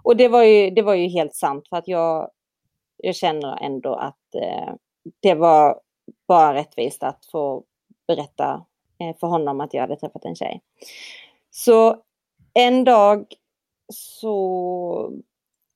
Och 0.03 0.17
det 0.17 0.27
var 0.27 0.43
ju, 0.43 0.69
det 0.69 0.81
var 0.81 0.93
ju 0.93 1.07
helt 1.07 1.35
sant 1.35 1.67
för 1.69 1.77
att 1.77 1.87
jag, 1.87 2.29
jag 2.97 3.15
känner 3.15 3.63
ändå 3.63 3.93
att 3.93 4.35
eh, 4.35 4.73
det 5.19 5.33
var 5.33 5.79
bara 6.27 6.53
rättvist 6.53 7.03
att 7.03 7.25
få 7.31 7.63
berätta 8.07 8.65
eh, 8.99 9.15
för 9.19 9.27
honom 9.27 9.61
att 9.61 9.73
jag 9.73 9.81
hade 9.81 9.95
träffat 9.95 10.25
en 10.25 10.35
tjej. 10.35 10.61
Så 11.51 11.97
en 12.53 12.83
dag 12.83 13.25
så... 13.93 15.11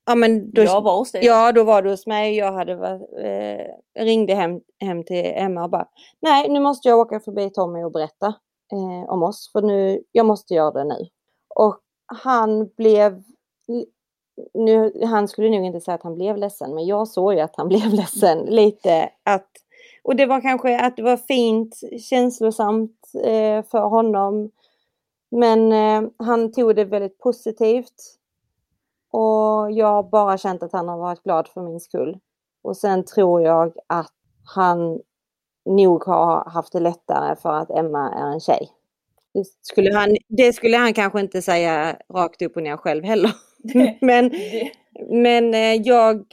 Ja, 0.05 0.15
men 0.15 0.51
då, 0.51 0.63
Jag 0.63 0.81
var 0.81 0.97
hos 0.97 1.11
dig. 1.11 1.25
Ja, 1.25 1.51
då 1.51 1.63
var 1.63 1.81
du 1.81 1.89
hos 1.89 2.07
mig. 2.07 2.35
Jag 2.35 2.51
hade 2.51 2.73
eh, 3.21 4.03
ringde 4.03 4.35
hem, 4.35 4.61
hem 4.79 5.03
till 5.03 5.25
Emma 5.25 5.63
och 5.63 5.69
bara 5.69 5.87
Nej, 6.19 6.49
nu 6.49 6.59
måste 6.59 6.89
jag 6.89 6.99
åka 6.99 7.19
förbi 7.19 7.49
Tommy 7.49 7.83
och 7.83 7.91
berätta 7.91 8.27
eh, 8.71 9.09
om 9.09 9.23
oss. 9.23 9.51
För 9.51 9.61
nu, 9.61 10.03
jag 10.11 10.25
måste 10.25 10.53
göra 10.53 10.71
det 10.71 10.83
nu. 10.83 11.07
Och 11.55 11.79
han 12.05 12.67
blev... 12.77 13.23
Nu, 14.53 15.03
han 15.05 15.27
skulle 15.27 15.49
nog 15.49 15.65
inte 15.65 15.81
säga 15.81 15.95
att 15.95 16.03
han 16.03 16.15
blev 16.15 16.37
ledsen, 16.37 16.75
men 16.75 16.85
jag 16.85 17.07
såg 17.07 17.33
ju 17.33 17.39
att 17.39 17.55
han 17.55 17.67
blev 17.69 17.93
ledsen 17.93 18.37
lite. 18.37 19.09
Att, 19.23 19.49
och 20.03 20.15
det 20.15 20.25
var 20.25 20.41
kanske 20.41 20.79
att 20.79 20.97
det 20.97 21.03
var 21.03 21.17
fint, 21.17 21.79
känslosamt 22.01 23.11
eh, 23.23 23.63
för 23.63 23.87
honom. 23.87 24.51
Men 25.31 25.71
eh, 25.71 26.09
han 26.17 26.51
tog 26.51 26.75
det 26.75 26.85
väldigt 26.85 27.19
positivt. 27.19 28.17
Och 29.11 29.71
jag 29.71 29.87
har 29.87 30.03
bara 30.03 30.37
känt 30.37 30.63
att 30.63 30.71
han 30.71 30.87
har 30.87 30.97
varit 30.97 31.23
glad 31.23 31.47
för 31.47 31.61
min 31.61 31.79
skull. 31.79 32.19
Och 32.63 32.77
sen 32.77 33.05
tror 33.05 33.41
jag 33.41 33.73
att 33.87 34.13
han 34.55 34.99
nog 35.65 36.03
ha 36.03 36.49
haft 36.49 36.73
det 36.73 36.79
lättare 36.79 37.35
för 37.35 37.53
att 37.53 37.69
Emma 37.69 38.13
är 38.13 38.33
en 38.33 38.39
tjej. 38.39 38.69
Det 39.33 39.45
skulle 39.61 39.93
han, 39.93 40.17
det 40.27 40.53
skulle 40.53 40.77
han 40.77 40.93
kanske 40.93 41.19
inte 41.19 41.41
säga 41.41 41.97
rakt 42.13 42.41
upp 42.41 42.55
och 42.55 42.63
ner 42.63 42.77
själv 42.77 43.03
heller. 43.03 43.31
men 44.01 44.31
men 45.09 45.53
eh, 45.53 45.81
jag, 45.81 46.25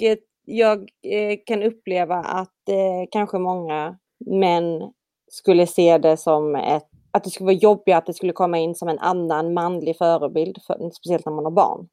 jag 0.45 0.79
eh, 1.03 1.39
kan 1.47 1.63
uppleva 1.63 2.17
att 2.17 2.69
eh, 2.69 3.09
kanske 3.11 3.39
många 3.39 3.99
män 4.27 4.93
skulle 5.29 5.67
se 5.67 5.99
det 5.99 6.17
som 6.17 6.55
ett, 6.55 6.89
att 7.12 7.25
det 7.25 7.31
skulle 7.31 7.47
vara 7.47 7.57
jobbigt 7.57 7.95
att 7.95 8.07
det 8.07 8.14
skulle 8.14 8.33
komma 8.33 8.59
in 8.59 8.75
som 8.75 8.88
en 8.88 8.99
annan 8.99 9.54
manlig 9.54 9.97
förebild, 9.99 10.59
för, 10.66 10.90
speciellt 10.90 11.26
när 11.26 11.33
man 11.33 11.45
har 11.45 11.52
barn. 11.52 11.88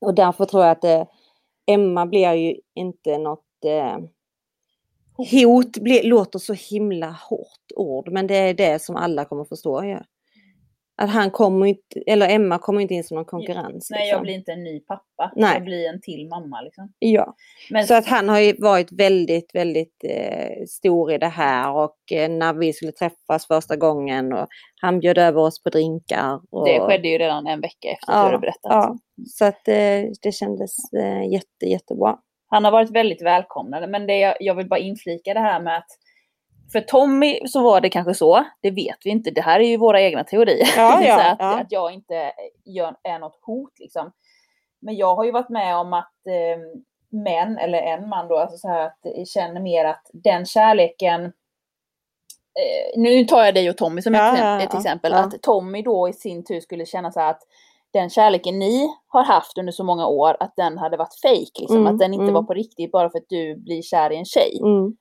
Och 0.00 0.14
därför 0.14 0.44
tror 0.44 0.62
jag 0.62 0.70
att 0.72 0.84
eh, 0.84 1.04
Emma 1.66 2.06
blir 2.06 2.32
ju 2.32 2.56
inte 2.74 3.18
något 3.18 3.64
eh, 3.64 3.98
hot, 5.16 5.78
blir, 5.78 6.02
låter 6.02 6.38
så 6.38 6.52
himla 6.52 7.10
hårt 7.10 7.72
ord, 7.76 8.12
men 8.12 8.26
det 8.26 8.36
är 8.36 8.54
det 8.54 8.82
som 8.82 8.96
alla 8.96 9.24
kommer 9.24 9.44
förstå. 9.44 9.84
Ja. 9.84 10.04
Att 11.00 11.10
han 11.10 11.30
kommer 11.30 11.66
inte, 11.66 12.00
eller 12.06 12.28
Emma 12.28 12.58
kommer 12.58 12.80
inte 12.80 12.94
in 12.94 13.04
som 13.04 13.14
någon 13.14 13.24
konkurrens. 13.24 13.90
nej, 13.90 14.00
liksom. 14.00 14.16
jag 14.16 14.22
blir 14.22 14.34
inte 14.34 14.52
en 14.52 14.64
ny 14.64 14.80
pappa. 14.80 15.32
Nej. 15.36 15.54
Jag 15.54 15.64
blir 15.64 15.88
en 15.88 16.00
till 16.00 16.28
mamma. 16.28 16.60
Liksom. 16.60 16.92
Ja. 16.98 17.34
Men 17.70 17.86
Så 17.86 17.94
att 17.94 18.06
han 18.06 18.28
har 18.28 18.40
ju 18.40 18.54
varit 18.58 18.92
väldigt, 18.92 19.54
väldigt 19.54 20.04
eh, 20.04 20.64
stor 20.68 21.12
i 21.12 21.18
det 21.18 21.28
här 21.28 21.72
och 21.72 22.12
eh, 22.12 22.30
när 22.30 22.54
vi 22.54 22.72
skulle 22.72 22.92
träffas 22.92 23.46
första 23.46 23.76
gången 23.76 24.32
och 24.32 24.46
han 24.80 25.00
bjöd 25.00 25.18
över 25.18 25.40
oss 25.40 25.62
på 25.62 25.70
drinkar. 25.70 26.40
Och, 26.50 26.66
det 26.66 26.80
skedde 26.80 27.08
ju 27.08 27.18
redan 27.18 27.46
en 27.46 27.60
vecka 27.60 27.88
efter 27.88 28.12
att 28.12 28.16
Ja, 28.16 28.22
du 28.22 28.26
hade 28.26 28.38
berättat. 28.38 28.60
Ja, 28.62 28.96
så 29.26 29.44
att 29.44 29.68
eh, 29.68 30.02
det 30.22 30.32
kändes 30.32 30.92
eh, 30.92 31.32
jätte, 31.32 31.66
jättebra. 31.66 32.18
Han 32.50 32.64
har 32.64 32.72
varit 32.72 32.90
väldigt 32.90 33.22
välkomnande. 33.22 33.86
Men 33.86 34.06
det 34.06 34.18
jag, 34.18 34.34
jag 34.40 34.54
vill 34.54 34.68
bara 34.68 34.80
inflika 34.80 35.34
det 35.34 35.40
här 35.40 35.60
med 35.60 35.76
att 35.76 35.90
för 36.72 36.80
Tommy 36.80 37.40
så 37.46 37.62
var 37.62 37.80
det 37.80 37.90
kanske 37.90 38.14
så, 38.14 38.44
det 38.60 38.70
vet 38.70 38.96
vi 39.04 39.10
inte, 39.10 39.30
det 39.30 39.40
här 39.40 39.60
är 39.60 39.64
ju 39.64 39.76
våra 39.76 40.00
egna 40.00 40.24
teorier. 40.24 40.68
Ja, 40.76 41.02
ja, 41.04 41.30
att, 41.30 41.36
ja. 41.40 41.60
att 41.60 41.72
jag 41.72 41.92
inte 41.92 42.32
gör, 42.64 42.96
är 43.02 43.18
något 43.18 43.38
hot 43.42 43.78
liksom. 43.78 44.12
Men 44.82 44.96
jag 44.96 45.14
har 45.14 45.24
ju 45.24 45.30
varit 45.30 45.48
med 45.48 45.76
om 45.76 45.92
att 45.92 46.12
eh, 46.26 46.80
män, 47.22 47.58
eller 47.58 47.82
en 47.82 48.08
man 48.08 48.28
då, 48.28 48.36
alltså 48.36 48.56
så 48.56 48.68
här 48.68 48.86
att 48.86 49.06
eh, 49.06 49.24
känner 49.24 49.60
mer 49.60 49.84
att 49.84 50.10
den 50.12 50.46
kärleken 50.46 51.24
eh, 51.24 51.30
nu 52.96 53.24
tar 53.24 53.44
jag 53.44 53.54
dig 53.54 53.70
och 53.70 53.76
Tommy 53.76 54.02
som 54.02 54.14
Ja, 54.14 54.58
ett 54.60 54.68
ja, 54.72 54.78
exempel. 54.78 55.12
Att 55.12 55.42
Tommy 55.42 55.82
då 55.82 56.08
i 56.08 56.12
sin 56.12 56.44
tur 56.44 56.60
skulle 56.60 56.86
känna 56.86 57.12
så 57.12 57.20
här 57.20 57.30
att 57.30 57.42
den 57.92 58.10
kärleken 58.10 58.58
ni 58.58 58.88
har 59.08 59.24
haft 59.24 59.58
under 59.58 59.72
så 59.72 59.84
många 59.84 60.06
år, 60.06 60.36
att 60.40 60.56
den 60.56 60.78
hade 60.78 60.96
varit 60.96 61.20
fejk. 61.22 61.58
Liksom. 61.60 61.76
Mm, 61.76 61.94
att 61.94 61.98
den 61.98 62.14
inte 62.14 62.22
mm. 62.22 62.34
var 62.34 62.42
på 62.42 62.54
riktigt 62.54 62.92
bara 62.92 63.10
för 63.10 63.18
att 63.18 63.28
du 63.28 63.56
blir 63.56 63.82
kär 63.82 64.12
i 64.12 64.16
en 64.16 64.24
tjej. 64.24 64.60
Mm. 64.62 64.96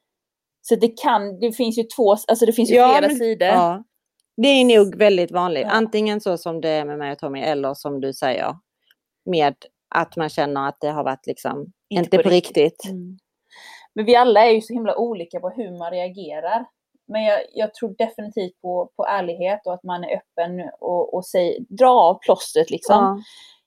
Så 0.61 0.75
det 0.75 1.01
kan, 1.01 1.39
det 1.39 1.51
finns 1.51 1.77
ju 1.77 1.83
två, 1.83 2.11
alltså 2.11 2.45
det 2.45 2.53
finns 2.53 2.71
ju 2.71 2.75
Ja, 2.75 2.89
flera 2.97 3.07
men- 3.07 3.17
sidor. 3.17 3.47
Ja. 3.47 3.83
Det 4.41 4.47
är 4.47 4.77
nog 4.77 4.95
väldigt 4.95 5.31
vanligt. 5.31 5.63
Ja. 5.63 5.71
Antingen 5.71 6.21
så 6.21 6.37
som 6.37 6.61
det 6.61 6.69
är 6.69 6.85
med 6.85 6.97
mig 6.97 7.11
och 7.11 7.19
Tommy 7.19 7.41
eller 7.41 7.73
som 7.73 8.01
du 8.01 8.13
säger 8.13 8.55
med 9.25 9.55
att 9.95 10.15
man 10.15 10.29
känner 10.29 10.67
att 10.67 10.77
det 10.79 10.89
har 10.89 11.03
varit 11.03 11.27
liksom 11.27 11.65
inte, 11.89 12.17
på, 12.17 12.29
riktigt. 12.29 12.85
Mm. 12.85 13.17
Men 13.95 14.05
vi 14.05 14.15
alla 14.15 14.45
är 14.45 14.51
ju 14.51 14.61
så 14.61 14.73
himla 14.73 14.97
olika 14.97 15.39
på 15.39 15.49
hur 15.49 15.77
man 15.77 15.91
reagerar. 15.91 16.65
Men 17.07 17.23
jag, 17.23 17.39
jag 17.53 17.73
tror 17.73 17.95
definitivt 17.97 18.61
på, 18.61 18.91
på 18.95 19.05
ärlighet 19.05 19.61
och 19.65 19.73
att 19.73 19.83
man 19.83 20.03
är 20.03 20.15
öppen 20.15 20.69
och, 20.79 21.13
och 21.13 21.25
säg, 21.25 21.65
dra 21.69 21.89
av 21.89 22.19
plåstret 22.19 22.69
liksom. 22.69 23.23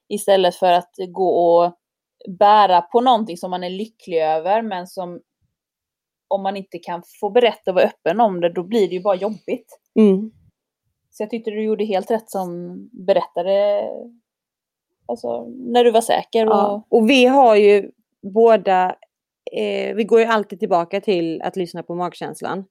Istället 0.09 0.55
för 0.55 0.73
att 0.73 0.95
gå 1.09 1.29
och 1.29 1.73
bära 2.39 2.83
på 2.83 3.01
någonting 3.01 3.37
som 3.37 3.51
man 3.51 3.65
är 3.65 3.71
lycklig 3.71 4.23
över 4.23 4.63
men 4.63 4.87
som 4.87 5.21
om 6.33 6.43
man 6.43 6.57
inte 6.57 6.79
kan 6.79 7.03
få 7.21 7.31
berätta 7.31 7.71
och 7.71 7.75
vara 7.75 7.85
öppen 7.85 8.21
om 8.21 8.41
det 8.41 8.53
då 8.53 8.63
blir 8.63 8.89
det 8.89 8.95
ju 8.95 9.03
bara 9.03 9.15
jobbigt. 9.15 9.81
Mm. 9.99 10.31
Så 11.11 11.23
jag 11.23 11.31
tyckte 11.31 11.51
du 11.51 11.63
gjorde 11.63 11.85
helt 11.85 12.11
rätt 12.11 12.31
som 12.31 12.79
berättade 12.93 13.89
alltså, 15.07 15.47
när 15.49 15.85
du 15.85 15.91
var 15.91 16.01
säker. 16.01 16.47
Och, 16.47 16.53
Ja. 16.53 16.83
Och 16.89 17.11
vi 17.11 17.27
har 17.27 17.57
ju 17.57 17.91
båda, 18.23 18.97
eh, 19.53 19.95
vi 19.95 20.05
går 20.05 20.21
ju 20.21 20.27
alltid 20.27 20.59
tillbaka 20.59 21.01
till 21.01 21.43
att 21.43 21.57
lyssna 21.57 21.83
på 21.83 21.95
magkänslan. 21.95 22.65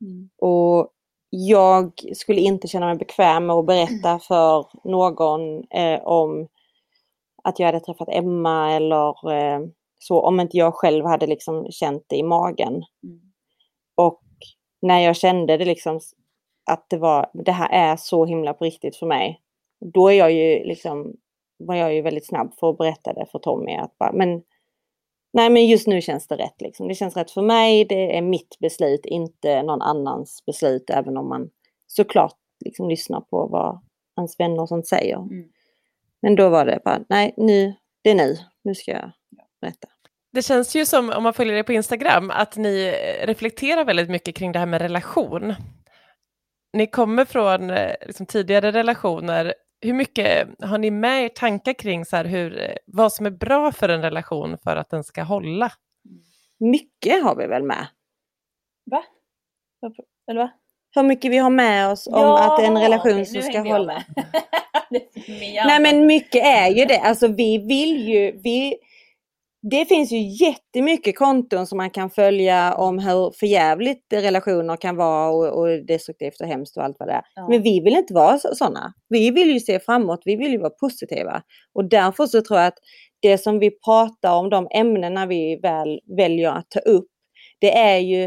Mm. 0.00 0.30
Och 0.38 0.88
jag 1.30 1.92
skulle 2.14 2.40
inte 2.40 2.68
känna 2.68 2.86
mig 2.86 2.96
bekväm 2.96 3.46
med 3.46 3.56
att 3.56 3.66
berätta 3.66 4.18
för 4.28 4.66
någon 4.84 5.64
eh, 5.70 6.00
om 6.02 6.48
att 7.44 7.58
jag 7.58 7.66
hade 7.66 7.80
träffat 7.80 8.08
Emma 8.08 8.72
eller 8.72 9.32
eh, 9.32 9.60
så 10.02 10.20
om 10.20 10.40
inte 10.40 10.56
jag 10.56 10.74
själv 10.74 11.04
hade 11.04 11.26
liksom 11.26 11.66
känt 11.70 12.04
det 12.06 12.16
i 12.16 12.22
magen. 12.22 12.72
Mm. 13.04 13.20
Och 13.94 14.22
när 14.82 14.98
jag 15.00 15.16
kände 15.16 15.56
det 15.56 15.64
liksom 15.64 16.00
att 16.70 16.86
det 16.88 16.96
var, 16.96 17.30
det 17.34 17.52
här 17.52 17.68
är 17.72 17.96
så 17.96 18.24
himla 18.24 18.54
på 18.54 18.64
riktigt 18.64 18.96
för 18.96 19.06
mig. 19.06 19.40
Då 19.80 20.08
är 20.08 20.12
jag 20.12 20.32
ju 20.32 20.64
liksom, 20.64 21.16
var 21.58 21.74
jag 21.74 21.94
ju 21.94 22.02
väldigt 22.02 22.26
snabb 22.26 22.54
för 22.60 22.70
att 22.70 22.78
berätta 22.78 23.12
det 23.12 23.26
för 23.32 23.38
Tommy. 23.38 23.76
Att 23.76 23.98
bara, 23.98 24.12
men, 24.12 24.42
nej 25.32 25.50
men 25.50 25.66
just 25.66 25.86
nu 25.86 26.00
känns 26.00 26.28
det 26.28 26.36
rätt 26.36 26.60
liksom. 26.60 26.88
Det 26.88 26.94
känns 26.94 27.16
rätt 27.16 27.30
för 27.30 27.42
mig, 27.42 27.84
det 27.84 28.16
är 28.16 28.22
mitt 28.22 28.58
beslut, 28.58 29.06
inte 29.06 29.62
någon 29.62 29.82
annans 29.82 30.42
beslut. 30.46 30.90
Även 30.90 31.16
om 31.16 31.28
man 31.28 31.50
såklart 31.86 32.36
liksom 32.64 32.88
lyssnar 32.88 33.20
på 33.20 33.46
vad 33.46 33.80
hans 34.16 34.40
vänner 34.40 34.62
och 34.62 34.68
sånt 34.68 34.86
säger. 34.86 35.16
Mm. 35.16 35.48
Men 36.22 36.36
då 36.36 36.48
var 36.48 36.66
det 36.66 36.80
bara, 36.84 37.04
nej 37.08 37.34
nu, 37.36 37.74
det 38.02 38.10
är 38.10 38.14
nu, 38.14 38.36
nu 38.62 38.74
ska 38.74 38.90
jag 38.90 39.12
berätta. 39.60 39.88
Det 40.32 40.42
känns 40.42 40.76
ju 40.76 40.86
som, 40.86 41.10
om 41.10 41.22
man 41.22 41.34
följer 41.34 41.54
er 41.54 41.62
på 41.62 41.72
Instagram, 41.72 42.30
att 42.30 42.56
ni 42.56 42.94
reflekterar 43.24 43.84
väldigt 43.84 44.10
mycket 44.10 44.36
kring 44.36 44.52
det 44.52 44.58
här 44.58 44.66
med 44.66 44.80
relation. 44.80 45.54
Ni 46.72 46.86
kommer 46.86 47.24
från 47.24 47.70
eh, 47.70 47.94
liksom, 48.06 48.26
tidigare 48.26 48.72
relationer. 48.72 49.54
Hur 49.80 49.92
mycket 49.92 50.48
har 50.60 50.78
ni 50.78 50.90
med 50.90 51.24
er 51.24 51.28
tankar 51.28 51.72
kring 51.72 52.04
så 52.04 52.16
här, 52.16 52.24
hur, 52.24 52.60
eh, 52.60 52.74
vad 52.86 53.12
som 53.12 53.26
är 53.26 53.30
bra 53.30 53.72
för 53.72 53.88
en 53.88 54.02
relation 54.02 54.58
för 54.58 54.76
att 54.76 54.90
den 54.90 55.04
ska 55.04 55.22
hålla? 55.22 55.72
Mycket 56.60 57.22
har 57.22 57.36
vi 57.36 57.46
väl 57.46 57.62
med. 57.62 57.86
Va? 58.90 59.04
Eller 60.30 60.40
va? 60.40 60.50
Hur 60.94 61.02
mycket 61.02 61.30
vi 61.30 61.36
har 61.36 61.50
med 61.50 61.88
oss 61.88 62.06
om 62.06 62.12
Ja, 62.12 62.54
att 62.54 62.60
en 62.60 62.78
relation 62.78 63.16
nu 63.16 63.42
ska 63.42 63.60
hålla. 63.60 64.04
Nej 65.66 65.80
men 65.80 66.06
mycket 66.06 66.44
är 66.44 66.68
ju 66.68 66.84
det. 66.84 66.98
Alltså 66.98 67.28
vi 67.28 67.58
vill 67.58 68.08
ju, 68.08 68.40
vi, 68.44 68.76
det 69.70 69.84
finns 69.84 70.12
ju 70.12 70.18
jättemycket 70.18 71.18
konton 71.18 71.66
som 71.66 71.76
man 71.76 71.90
kan 71.90 72.10
följa 72.10 72.74
om 72.74 72.98
hur 72.98 73.30
förjävligt 73.30 74.12
relationer 74.12 74.76
kan 74.76 74.96
vara 74.96 75.30
och, 75.30 75.60
och 75.60 75.86
destruktivt 75.86 76.40
och 76.40 76.46
hemskt 76.46 76.76
och 76.76 76.84
allt 76.84 76.96
vad 76.98 77.08
det 77.08 77.12
är. 77.12 77.22
Ja. 77.34 77.48
Men 77.48 77.62
vi 77.62 77.80
vill 77.80 77.96
inte 77.96 78.14
vara 78.14 78.38
sådana. 78.38 78.94
Vi 79.08 79.30
vill 79.30 79.50
ju 79.50 79.60
se 79.60 79.80
framåt, 79.80 80.22
vi 80.24 80.36
vill 80.36 80.52
ju 80.52 80.58
vara 80.58 80.70
positiva. 80.70 81.42
Och 81.74 81.88
därför 81.88 82.26
så 82.26 82.42
tror 82.42 82.58
jag 82.58 82.66
att 82.66 82.78
det 83.20 83.38
som 83.38 83.58
vi 83.58 83.70
pratar 83.70 84.34
om, 84.34 84.50
de 84.50 84.68
ämnena 84.74 85.26
vi 85.26 85.60
väl 85.62 86.00
väljer 86.16 86.50
att 86.50 86.70
ta 86.70 86.80
upp, 86.80 87.08
det 87.60 87.78
är 87.78 87.98
ju 87.98 88.24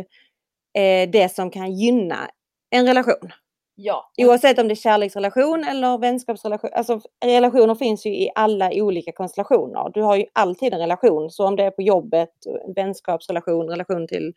eh, 0.78 1.10
det 1.10 1.36
som 1.36 1.50
kan 1.50 1.74
gynna 1.74 2.30
en 2.70 2.88
relation. 2.88 3.32
Ja. 3.76 4.12
Oavsett 4.18 4.60
om 4.60 4.68
det 4.68 4.74
är 4.74 4.76
kärleksrelation 4.76 5.64
eller 5.64 5.98
vänskapsrelation. 5.98 6.70
Alltså 6.74 7.02
relationer 7.26 7.76
finns 7.76 8.06
ju 8.06 8.10
i 8.10 8.30
alla 8.36 8.70
olika 8.74 9.12
konstellationer. 9.12 9.92
Du 9.94 10.02
har 10.02 10.16
ju 10.16 10.26
alltid 10.34 10.74
en 10.74 10.80
relation. 10.80 11.30
Så 11.32 11.48
om 11.48 11.56
det 11.56 11.64
är 11.64 11.72
på 11.72 11.82
jobbet, 11.82 12.30
vänskapsrelation, 12.76 13.70
relation 13.70 14.08
till 14.08 14.34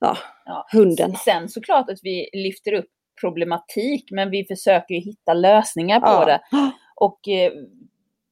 ja, 0.00 0.16
Ja. 0.44 0.66
hunden. 0.72 1.14
Sen 1.16 1.48
såklart 1.48 1.90
att 1.90 1.98
vi 2.02 2.28
lyfter 2.32 2.72
upp 2.72 2.86
problematik 3.20 4.04
men 4.10 4.30
vi 4.30 4.44
försöker 4.44 4.94
ju 4.94 5.00
hitta 5.00 5.34
lösningar 5.34 6.00
på 6.00 6.06
Ja. 6.06 6.24
det. 6.26 6.40
Och 6.96 7.28
eh, 7.28 7.52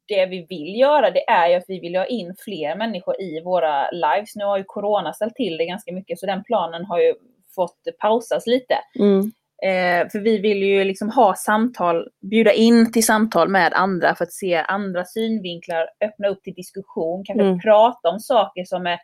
det 0.09 0.27
vi 0.27 0.47
vill 0.49 0.81
göra 0.81 1.11
det 1.11 1.29
är 1.31 1.49
ju 1.49 1.55
att 1.55 1.65
vi 1.69 1.81
vill 1.81 1.97
ha 1.97 2.07
in 2.07 2.35
fler 2.39 2.77
människor 2.77 3.21
i 3.21 3.43
våra 3.45 3.91
lives. 3.91 4.37
Nu 4.37 4.45
har 4.45 4.59
ju 4.59 4.65
Corona 4.65 5.13
ställt 5.13 5.35
till 5.35 5.57
det 5.57 5.67
ganska 5.67 5.93
mycket 5.93 6.19
så 6.19 6.27
den 6.27 6.45
planen 6.45 6.85
har 6.85 6.99
ju 6.99 7.15
fått 7.55 7.79
pausas 7.99 8.47
lite. 8.47 8.75
Mm. 8.99 9.33
Eh, 9.63 10.09
för 10.09 10.19
vi 10.19 10.39
vill 10.39 10.63
ju 10.63 10.85
liksom 10.85 11.11
ha 11.11 11.35
samtal, 11.35 12.09
bjuda 12.31 12.53
in 12.53 12.93
till 12.93 13.07
samtal 13.07 13.49
med 13.49 13.73
andra 13.73 14.15
för 14.15 14.25
att 14.25 14.33
se 14.33 14.55
andra 14.55 15.05
synvinklar, 15.05 15.89
öppna 16.05 16.29
upp 16.29 16.43
till 16.43 16.55
diskussion, 16.55 17.25
kanske 17.25 17.45
Mm. 17.47 17.61
prata 17.61 18.09
om 18.09 18.21
saker 18.21 18.65
som 18.65 18.87
är 18.87 18.99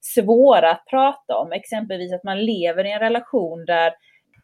svåra 0.00 0.70
att 0.70 0.84
prata 0.90 1.36
om. 1.36 1.52
Exempelvis 1.52 2.12
att 2.12 2.24
man 2.24 2.44
lever 2.44 2.84
i 2.84 2.92
en 2.92 3.00
relation 3.00 3.64
där 3.64 3.92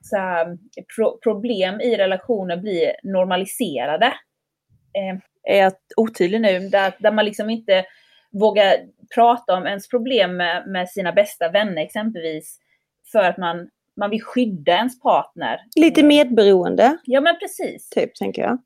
så 0.00 0.16
här, 0.16 0.58
pro- 0.96 1.18
problem 1.23 1.80
i 1.80 1.96
relationen 1.96 2.61
blir 2.61 2.92
normaliserade. 3.02 4.06
Eh, 4.99 5.18
är 5.54 5.58
jag 5.62 5.73
otydlig 5.96 6.40
nu? 6.40 6.58
Där, 6.68 6.92
där 6.99 7.12
man 7.12 7.25
liksom 7.25 7.50
inte 7.50 7.84
vågar 8.32 8.75
prata 9.14 9.54
om 9.56 9.66
ens 9.66 9.88
problem 9.88 10.37
med, 10.37 10.66
med 10.66 10.88
sina 10.88 11.12
bästa 11.12 11.49
vänner 11.49 11.82
exempelvis. 11.82 12.58
För 13.12 13.18
att 13.25 13.38
man, 13.38 13.68
man 13.97 14.11
vill 14.11 14.23
skydda 14.23 14.73
ens 14.73 15.01
partner. 15.01 15.61
Lite 15.77 16.03
medberoende, 16.03 16.97
Ja 17.05 17.21
men 17.21 17.39
precis. 17.39 17.89
typ, 17.89 18.15
tänker 18.15 18.43
jag. 18.43 18.59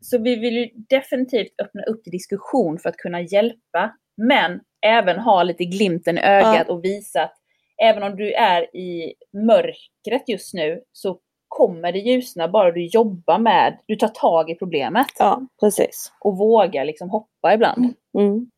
Så 0.00 0.18
vi 0.18 0.36
vill 0.36 0.56
ju 0.56 0.68
definitivt 0.88 1.60
öppna 1.62 1.82
upp 1.82 2.02
till 2.04 2.12
diskussion 2.12 2.78
för 2.78 2.88
att 2.88 2.96
kunna 2.96 3.20
hjälpa. 3.20 3.96
Men 4.16 4.60
även 4.86 5.18
ha 5.18 5.42
lite 5.42 5.64
glimten 5.64 6.18
i 6.18 6.20
ögat 6.20 6.68
och 6.68 6.84
visa 6.84 7.22
att 7.22 7.34
även 7.82 8.02
om 8.02 8.16
du 8.16 8.32
är 8.32 8.76
i 8.76 9.14
mörkret 9.32 10.28
just 10.28 10.54
nu 10.54 10.82
så 10.92 11.18
kommer 11.48 11.92
det 11.92 11.98
ljusna 11.98 12.48
bara 12.48 12.70
du 12.70 12.86
jobbar 12.86 13.38
med, 13.38 13.78
du 13.86 13.96
tar 13.96 14.08
tag 14.08 14.50
i 14.50 14.54
problemet 14.54 15.06
Ja, 15.18 15.42
precis. 15.60 16.12
och 16.20 16.36
vågar 16.36 16.84
liksom 16.84 17.10
hoppa 17.10 17.54
ibland. 17.54 17.94
Mm. 18.18 18.50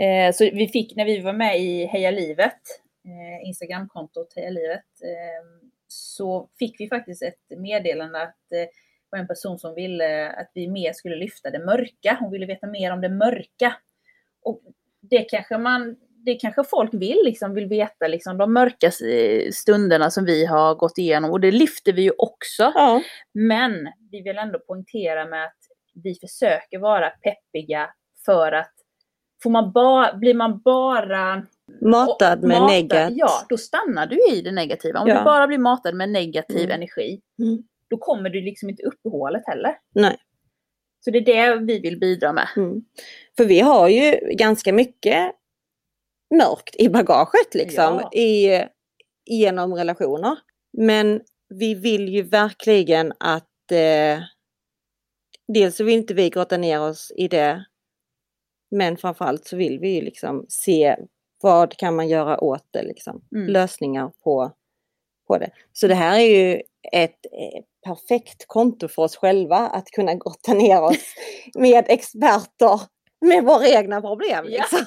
Eh, 0.00 0.32
så 0.34 0.44
vi 0.44 0.68
fick, 0.68 0.96
när 0.96 1.04
vi 1.04 1.20
var 1.20 1.32
med 1.32 1.60
i 1.60 1.86
Heja 1.86 2.10
Livet, 2.10 2.60
eh, 3.04 3.48
Instagramkontot 3.48 4.32
Heja 4.36 4.50
Livet, 4.50 4.84
eh, 5.02 5.68
så 5.88 6.48
fick 6.58 6.80
vi 6.80 6.88
faktiskt 6.88 7.22
ett 7.22 7.58
meddelande 7.58 8.22
att 8.22 8.52
eh, 8.52 8.68
var 9.10 9.18
en 9.18 9.26
person 9.26 9.58
som 9.58 9.74
ville 9.74 10.30
att 10.30 10.50
vi 10.54 10.68
mer 10.68 10.92
skulle 10.92 11.16
lyfta 11.16 11.50
det 11.50 11.64
mörka. 11.64 12.16
Hon 12.20 12.30
ville 12.30 12.46
veta 12.46 12.66
mer 12.66 12.92
om 12.92 13.00
det 13.00 13.08
mörka. 13.08 13.76
Och 14.42 14.60
det 15.00 15.22
kanske 15.22 15.58
man, 15.58 15.96
det 16.26 16.34
kanske 16.34 16.64
folk 16.64 16.94
vill, 16.94 17.22
liksom, 17.24 17.54
vill 17.54 17.66
veta 17.66 18.06
liksom, 18.08 18.38
de 18.38 18.52
mörka 18.52 18.90
stunderna 19.52 20.10
som 20.10 20.24
vi 20.24 20.46
har 20.46 20.74
gått 20.74 20.98
igenom. 20.98 21.30
Och 21.30 21.40
det 21.40 21.50
lyfter 21.50 21.92
vi 21.92 22.02
ju 22.02 22.12
också. 22.18 22.72
Ja, 22.74 23.02
Men 23.34 23.88
vi 24.10 24.22
vill 24.22 24.38
ändå 24.38 24.58
poängtera 24.58 25.26
med 25.26 25.44
att 25.44 25.58
vi 25.94 26.14
försöker 26.14 26.78
vara 26.78 27.10
peppiga 27.10 27.90
för 28.24 28.52
att 28.52 28.72
får 29.42 29.50
man 29.50 29.72
ba, 29.72 30.16
blir 30.16 30.34
man 30.34 30.60
bara 30.60 31.46
matad 31.80 32.42
med 32.42 32.60
matad, 32.60 32.66
negat. 32.76 33.12
Ja, 33.16 33.30
då 33.48 33.56
stannar 33.56 34.06
du 34.06 34.18
i 34.32 34.42
det 34.42 34.52
negativa. 34.52 35.00
Om 35.00 35.08
Ja. 35.08 35.18
du 35.18 35.24
bara 35.24 35.46
blir 35.46 35.58
matad 35.58 35.94
med 35.94 36.08
negativ 36.10 36.60
Mm. 36.64 36.70
energi, 36.70 37.20
Mm. 37.42 37.62
då 37.90 37.96
kommer 37.96 38.30
du 38.30 38.40
liksom 38.40 38.70
inte 38.70 38.82
upp 38.82 39.06
i 39.06 39.08
hålet 39.08 39.42
heller. 39.46 39.78
Nej. 39.94 40.16
Så 41.04 41.10
det 41.10 41.18
är 41.18 41.24
det 41.24 41.56
vi 41.64 41.78
vill 41.78 41.98
bidra 42.00 42.32
med. 42.32 42.48
Mm. 42.56 42.82
För 43.36 43.44
vi 43.44 43.60
har 43.60 43.88
ju 43.88 44.12
ganska 44.34 44.72
mycket 44.72 45.32
mörkt 46.34 46.76
i 46.78 46.88
bagaget 46.88 47.54
liksom 47.54 48.00
Ja. 48.02 48.12
i, 48.12 48.62
genom 49.24 49.74
relationer. 49.74 50.38
Men 50.78 51.20
vi 51.48 51.74
vill 51.74 52.08
ju 52.08 52.22
verkligen 52.22 53.12
att 53.20 53.72
eh, 53.72 54.20
dels 55.48 55.76
så 55.76 55.84
vill 55.84 55.94
inte 55.94 56.14
vi 56.14 56.30
grotta 56.30 56.56
ner 56.56 56.80
oss 56.80 57.12
i 57.16 57.28
det. 57.28 57.64
Men 58.70 58.96
framförallt 58.96 59.44
så 59.44 59.56
vill 59.56 59.78
vi 59.78 59.94
ju 59.94 60.00
liksom 60.00 60.46
se 60.48 60.96
vad 61.42 61.76
kan 61.76 61.96
man 61.96 62.08
göra 62.08 62.44
åt 62.44 62.66
det 62.70 62.82
liksom. 62.82 63.22
Mm. 63.34 63.48
Lösningar 63.48 64.12
på, 64.24 64.52
på 65.26 65.38
det. 65.38 65.50
Så 65.72 65.86
det 65.86 65.94
här 65.94 66.18
är 66.18 66.24
ju 66.24 66.62
ett 66.92 67.26
eh, 67.32 67.62
perfekt 67.86 68.44
konto 68.46 68.88
för 68.88 69.02
oss 69.02 69.16
själva 69.16 69.56
att 69.56 69.86
kunna 69.86 70.14
grotta 70.14 70.54
ner 70.54 70.82
oss 70.82 71.14
med 71.54 71.84
experter 71.88 72.80
med 73.20 73.44
våra 73.44 73.68
egna 73.68 74.00
problem. 74.00 74.44
Ja. 74.48 74.58
Liksom. 74.60 74.86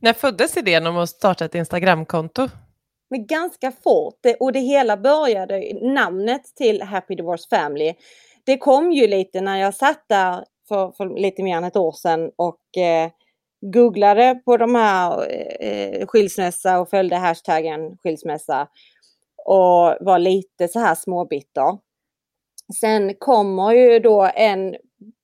När 0.00 0.12
föddes 0.12 0.56
idén 0.56 0.86
om 0.86 0.96
att 0.96 1.10
starta 1.10 1.44
ett 1.44 1.54
Instagramkonto? 1.54 2.48
Men 3.10 3.26
ganska 3.26 3.72
fort. 3.72 4.18
Det, 4.22 4.34
och 4.34 4.52
det 4.52 4.60
hela 4.60 4.96
började, 4.96 5.78
namnet 5.82 6.42
till 6.56 6.82
Happy 6.82 7.14
Divorce 7.14 7.46
Family, 7.50 7.94
det 8.46 8.56
kom 8.56 8.92
ju 8.92 9.06
lite 9.06 9.40
när 9.40 9.60
jag 9.60 9.74
satt 9.74 10.04
där 10.08 10.44
för, 10.68 10.92
för 10.92 11.20
lite 11.20 11.42
mer 11.42 11.56
än 11.56 11.64
ett 11.64 11.76
år 11.76 11.92
sedan 11.92 12.30
och 12.36 12.76
eh, 12.82 13.10
googlade 13.72 14.40
på 14.44 14.56
de 14.56 14.74
här 14.74 15.30
eh, 15.30 15.68
eh, 15.68 16.06
skilsmässa 16.06 16.80
och 16.80 16.90
följde 16.90 17.16
hashtaggen 17.16 17.96
skilsmässa 18.02 18.68
och 19.44 19.96
var 20.00 20.18
lite 20.18 20.68
så 20.68 20.78
här 20.78 20.94
småbitter. 20.94 21.78
Sen 22.80 23.14
kommer 23.18 23.72
ju 23.72 23.98
då 23.98 24.30
en, 24.34 24.76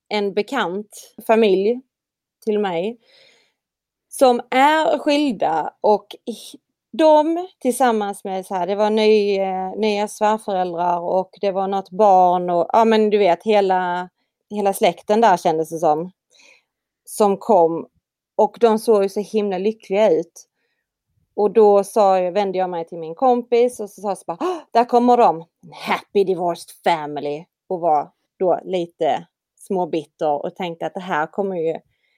en 0.09 0.35
bekant 0.35 1.13
familj 1.27 1.81
till 2.45 2.59
mig 2.59 2.99
som 4.09 4.41
är 4.51 4.99
skilda 4.99 5.75
och 5.81 6.07
de 6.93 7.49
tillsammans 7.61 8.25
med 8.25 8.47
så 8.47 8.55
här, 8.55 8.67
det 8.67 8.75
var 8.75 8.91
ny, 8.91 9.39
eh, 9.39 9.73
nya 9.77 10.09
svärföräldrar 10.09 11.01
och 11.01 11.31
det 11.41 11.51
var 11.51 11.69
något 11.69 11.91
barn 11.91 12.51
och 12.51 12.67
ja 12.73 12.85
men 12.85 13.11
du 13.11 13.19
vet 13.19 13.43
hela, 13.43 14.09
hela 14.51 14.73
släkten 14.73 15.21
där 15.21 15.37
kändes 15.37 15.71
det 15.71 15.79
som. 15.79 16.11
Som 17.05 17.37
kom 17.37 17.87
och 18.41 18.57
de 18.61 18.79
såg 18.79 19.03
ju 19.03 19.09
så 19.09 19.21
himla 19.21 19.59
lyckliga 19.59 20.11
ut. 20.11 20.47
Och 21.35 21.51
då 21.53 21.85
sa 21.85 22.19
jag, 22.19 22.33
vände 22.33 22.59
jag 22.59 22.71
mig 22.71 22.87
till 22.87 22.99
min 22.99 23.15
kompis 23.15 23.81
och 23.81 23.91
så 23.91 24.01
sa 24.01 24.09
jag 24.09 24.19
så 24.19 24.25
bara, 24.27 24.63
där 24.73 24.85
kommer 24.85 25.17
de! 25.17 25.45
Happy 25.73 26.25
divorced 26.25 26.71
family! 26.85 27.45
Och 27.69 27.81
var 27.81 28.11
då 28.39 28.61
lite 28.65 29.27
småbitter 29.59 30.45
och 30.45 30.57
tänkte 30.57 30.87
att 30.87 30.95
det 30.95 31.01
här 31.01 31.27
kommer 31.27 31.57
ju, 31.57 31.75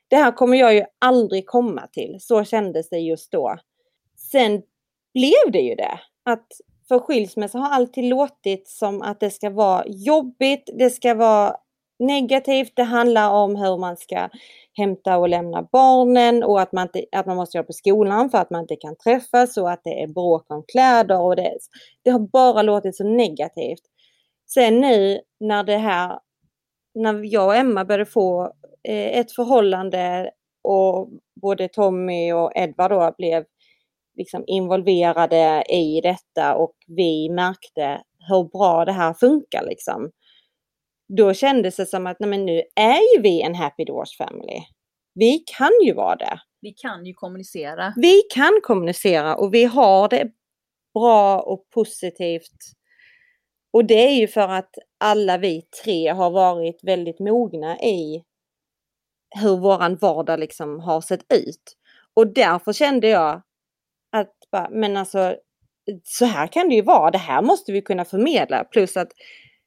det 0.08 0.16
här 0.16 0.32
kommer 0.32 0.56
jag 0.56 0.74
ju 0.74 0.84
aldrig 0.98 1.46
komma 1.46 1.86
till. 1.86 2.16
Så 2.20 2.44
kändes 2.44 2.88
det 2.88 2.98
just 2.98 3.32
då. 3.32 3.56
Sen 4.16 4.62
blev 5.14 5.52
det 5.52 5.60
ju 5.60 5.74
det. 5.74 6.00
Att 6.24 6.46
för 6.88 6.98
skilsmässa 6.98 7.58
har 7.58 7.70
alltid 7.70 8.04
låtit 8.04 8.68
som 8.68 9.02
att 9.02 9.20
det 9.20 9.30
ska 9.30 9.50
vara 9.50 9.84
jobbigt, 9.86 10.70
det 10.78 10.90
ska 10.90 11.14
vara 11.14 11.56
negativt, 12.06 12.72
det 12.76 12.82
handlar 12.82 13.30
om 13.30 13.56
hur 13.56 13.78
man 13.78 13.96
ska 13.96 14.28
hämta 14.76 15.18
och 15.18 15.28
lämna 15.28 15.68
barnen 15.72 16.42
och 16.42 16.60
att 16.60 16.72
man, 16.72 16.82
inte, 16.82 17.04
att 17.12 17.26
man 17.26 17.36
måste 17.36 17.56
göra 17.56 17.66
på 17.66 17.72
skolan 17.72 18.30
för 18.30 18.38
att 18.38 18.50
man 18.50 18.60
inte 18.60 18.76
kan 18.76 18.96
träffas 18.96 19.56
och 19.56 19.70
att 19.70 19.80
det 19.84 20.02
är 20.02 20.06
bråk 20.06 20.44
om 20.48 20.64
kläder 20.72 21.20
och 21.20 21.36
det, 21.36 21.58
det 22.02 22.10
har 22.10 22.18
bara 22.18 22.62
låtit 22.62 22.96
så 22.96 23.04
negativt. 23.04 23.82
Sen 24.46 24.80
nu 24.80 25.20
när 25.40 25.64
det 25.64 25.76
här, 25.76 26.18
när 26.94 27.20
jag 27.24 27.46
och 27.46 27.56
Emma 27.56 27.84
började 27.84 28.06
få 28.06 28.52
eh, 28.88 29.18
ett 29.18 29.32
förhållande 29.32 30.30
och 30.62 31.08
både 31.42 31.68
Tommy 31.68 32.32
och 32.32 32.52
Edvard 32.54 32.90
då 32.90 33.14
blev 33.18 33.44
liksom 34.16 34.44
involverade 34.46 35.64
i 35.68 36.00
detta 36.00 36.54
och 36.54 36.74
vi 36.86 37.28
märkte 37.28 38.02
hur 38.28 38.44
bra 38.44 38.84
det 38.84 38.92
här 38.92 39.14
funkar 39.14 39.64
liksom. 39.64 40.10
Då 41.16 41.34
kändes 41.34 41.76
det 41.76 41.86
som 41.86 42.06
att 42.06 42.20
nej 42.20 42.30
men 42.30 42.46
nu 42.46 42.62
är 42.76 43.16
ju 43.16 43.22
vi 43.22 43.42
en 43.42 43.54
happy 43.54 43.84
divorce 43.84 44.24
family. 44.24 44.60
Vi 45.14 45.44
kan 45.58 45.70
ju 45.84 45.94
vara 45.94 46.16
det. 46.16 46.40
Vi 46.60 46.72
kan 46.72 47.06
ju 47.06 47.14
kommunicera. 47.14 47.92
Vi 47.96 48.22
kan 48.34 48.60
kommunicera 48.62 49.36
och 49.36 49.54
vi 49.54 49.64
har 49.64 50.08
det 50.08 50.30
bra 50.94 51.40
och 51.40 51.70
positivt. 51.70 52.58
Och 53.72 53.84
det 53.84 54.08
är 54.08 54.14
ju 54.20 54.28
för 54.28 54.48
att 54.48 54.74
alla 55.00 55.38
vi 55.38 55.62
tre 55.84 56.08
har 56.08 56.30
varit 56.30 56.84
väldigt 56.84 57.18
mogna 57.18 57.78
i 57.78 58.24
hur 59.40 59.56
våran 59.56 59.96
vardag 59.96 60.40
liksom 60.40 60.80
har 60.80 61.00
sett 61.00 61.32
ut. 61.32 61.76
Och 62.14 62.34
därför 62.34 62.72
kände 62.72 63.08
jag 63.08 63.42
att, 64.16 64.34
men 64.70 64.96
alltså, 64.96 65.36
så 66.04 66.24
här 66.24 66.46
kan 66.46 66.68
det 66.68 66.74
ju 66.74 66.82
vara. 66.82 67.10
Det 67.10 67.18
här 67.18 67.42
måste 67.42 67.72
vi 67.72 67.82
kunna 67.82 68.04
förmedla. 68.04 68.64
Plus 68.64 68.96
att 68.96 69.12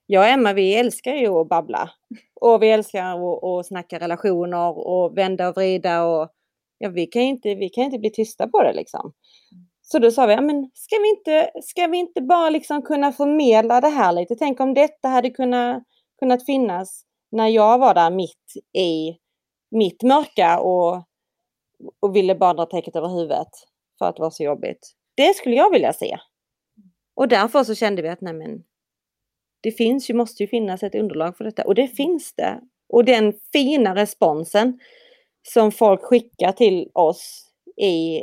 jag 0.06 0.22
och 0.22 0.28
Emma, 0.28 0.54
vi 0.54 0.76
älskar 0.76 1.14
ju 1.14 1.28
att 1.28 1.50
babbla. 1.50 1.92
Och 2.42 2.64
vi 2.64 2.72
älskar 2.72 3.04
att, 3.04 3.44
att 3.44 3.66
snacka 3.66 4.00
relationer 4.00 4.88
och 4.88 5.18
vända 5.18 5.50
och 5.50 5.56
vrida 5.56 6.04
och 6.04 6.30
ja, 6.78 6.90
vi 6.90 7.06
kan 7.06 7.22
ju 7.22 7.28
inte, 7.28 7.56
vi 7.56 7.70
kan 7.70 7.84
inte 7.84 8.00
bli 8.00 8.10
tysta 8.10 8.48
på 8.48 8.64
det 8.64 8.74
liksom. 8.74 9.14
Så 9.82 10.00
då 10.00 10.12
sa 10.12 10.26
vi, 10.26 10.34
ja, 10.34 10.42
men 10.42 10.72
ska 10.74 10.96
vi 10.96 11.10
inte, 11.10 11.52
ska 11.64 11.88
vi 11.88 11.98
inte 11.98 12.22
bara 12.22 12.50
liksom 12.50 12.82
kunna 12.82 13.12
förmedla 13.12 13.82
det 13.82 13.90
här 13.90 14.12
lite? 14.12 14.36
Tänk 14.36 14.60
om 14.60 14.74
detta 14.74 15.08
hade 15.08 15.30
kunnat, 15.30 15.84
kunnat 16.20 16.46
finnas 16.46 17.06
när 17.32 17.48
jag 17.48 17.78
var 17.78 17.94
där 17.94 18.12
mitt 18.12 18.54
i 18.78 19.18
mitt 19.72 20.04
mörka 20.04 20.60
och, 20.60 21.04
och 22.00 22.16
ville 22.16 22.36
bara 22.36 22.54
dra 22.54 22.66
täcket 22.66 22.96
över 22.96 23.08
huvudet 23.08 23.48
för 24.00 24.06
att 24.06 24.16
det 24.16 24.22
var 24.22 24.30
så 24.30 24.44
jobbigt. 24.44 24.92
Det 25.16 25.36
skulle 25.36 25.56
jag 25.56 25.72
vilja 25.72 25.94
se. 25.94 26.18
Och 27.16 27.28
därför 27.28 27.64
så 27.64 27.76
kände 27.76 28.02
vi 28.02 28.10
att 28.10 28.22
nej 28.22 28.34
men, 28.34 28.64
det 29.66 29.72
finns 29.72 30.10
ju, 30.10 30.14
måste 30.14 30.44
ju 30.44 30.48
finnas 30.48 30.84
ett 30.84 30.96
underlag 30.96 31.38
för 31.38 31.44
detta 31.44 31.64
och 31.64 31.76
det 31.76 31.88
finns 31.88 32.34
det. 32.34 32.60
Och 32.90 33.06
den 33.06 33.34
fina 33.54 33.96
responsen 33.96 34.80
som 35.48 35.72
folk 35.72 36.02
skickar 36.02 36.52
till 36.52 36.90
oss 36.94 37.46
i, 37.78 38.20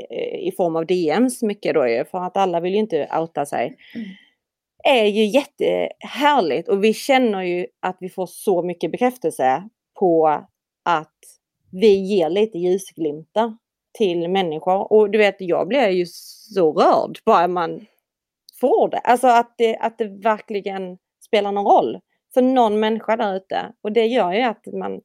i 0.48 0.52
form 0.56 0.76
av 0.76 0.86
DMs 0.86 1.42
mycket 1.42 1.74
då 1.74 1.88
ju, 1.88 2.04
för 2.04 2.18
att 2.18 2.36
alla 2.36 2.60
vill 2.60 2.72
ju 2.72 2.78
inte 2.78 3.08
outa 3.20 3.46
sig. 3.46 3.76
Är 4.84 5.04
ju 5.04 5.24
jättehärligt 5.24 6.68
och 6.68 6.84
vi 6.84 6.94
känner 6.94 7.42
ju 7.42 7.66
att 7.80 7.96
vi 8.00 8.08
får 8.08 8.26
så 8.26 8.62
mycket 8.62 8.92
bekräftelse 8.92 9.68
på 9.98 10.28
att 10.84 11.18
vi 11.72 11.94
ger 11.94 12.30
lite 12.30 12.58
ljusglimtar 12.58 13.56
till 13.98 14.28
människor. 14.28 14.92
Och 14.92 15.10
du 15.10 15.18
vet, 15.18 15.36
jag 15.38 15.68
blir 15.68 15.88
ju 15.88 16.06
så 16.06 16.72
rörd 16.72 17.18
bara 17.24 17.48
man 17.48 17.86
får 18.60 18.88
det. 18.88 18.98
Alltså 18.98 19.26
att 19.26 19.54
det, 19.58 19.76
att 19.76 19.98
det 19.98 20.08
verkligen 20.08 20.98
spelar 21.32 21.52
någon 21.52 21.64
roll 21.64 21.98
för 22.34 22.42
någon 22.42 22.80
människa 22.80 23.16
där 23.16 23.36
ute. 23.36 23.72
Och 23.82 23.92
det 23.92 24.06
gör 24.06 24.32
ju 24.32 24.42
att 24.42 24.66
man 24.80 25.00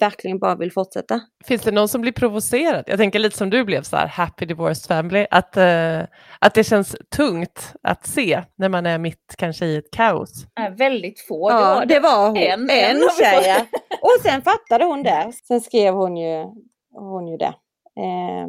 verkligen 0.00 0.38
bara 0.38 0.54
vill 0.54 0.72
fortsätta. 0.72 1.20
Finns 1.44 1.62
det 1.62 1.70
någon 1.70 1.88
som 1.88 2.00
blir 2.00 2.12
provocerad? 2.12 2.84
Jag 2.86 2.98
tänker 2.98 3.18
lite 3.18 3.36
som 3.36 3.50
du 3.50 3.64
blev 3.64 3.82
så 3.82 3.96
här, 3.96 4.06
happy 4.06 4.46
divorced 4.46 4.88
family, 4.96 5.26
att, 5.30 5.56
eh, 5.56 6.00
att 6.38 6.54
det 6.54 6.64
känns 6.64 6.96
tungt 7.16 7.72
att 7.82 8.06
se 8.06 8.42
när 8.56 8.68
man 8.68 8.86
är 8.86 8.98
mitt 8.98 9.34
kanske 9.38 9.66
i 9.66 9.76
ett 9.76 9.90
kaos. 9.96 10.46
Är 10.54 10.70
väldigt 10.70 11.20
få. 11.20 11.50
Ja, 11.50 11.84
det 11.88 12.00
var 12.00 12.26
hon. 12.28 12.36
en- 12.36 12.70
En, 12.70 12.96
en 12.96 13.02
tjej. 13.18 13.56
Och 14.02 14.22
sen 14.22 14.42
fattade 14.42 14.84
hon 14.84 15.02
det. 15.02 15.32
Sen 15.48 15.60
skrev 15.60 15.94
hon 15.94 16.16
ju, 16.16 16.44
hon 16.92 17.28
ju 17.28 17.36
det. 17.36 17.54
Eh, 18.00 18.48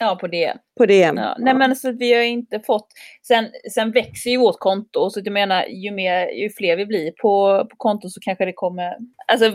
Ja, 0.00 0.16
på 0.20 0.26
det. 0.26 0.54
på 0.78 0.86
DM. 0.86 1.16
Ja, 1.16 1.36
nej 1.38 1.54
men 1.54 1.76
så 1.76 1.92
vi 1.92 2.14
har 2.14 2.22
inte 2.22 2.60
fått, 2.60 2.86
sen, 3.22 3.46
sen 3.74 3.92
växer 3.92 4.30
ju 4.30 4.36
vårt 4.36 4.58
konto 4.58 5.10
så 5.10 5.20
jag 5.24 5.32
menar 5.32 5.64
ju, 5.64 5.90
mer, 5.90 6.26
ju 6.28 6.50
fler 6.50 6.76
vi 6.76 6.86
blir 6.86 7.10
på, 7.10 7.66
på 7.70 7.76
konto 7.76 8.08
så 8.08 8.20
kanske 8.20 8.44
det 8.44 8.52
kommer, 8.52 8.96
alltså 9.32 9.52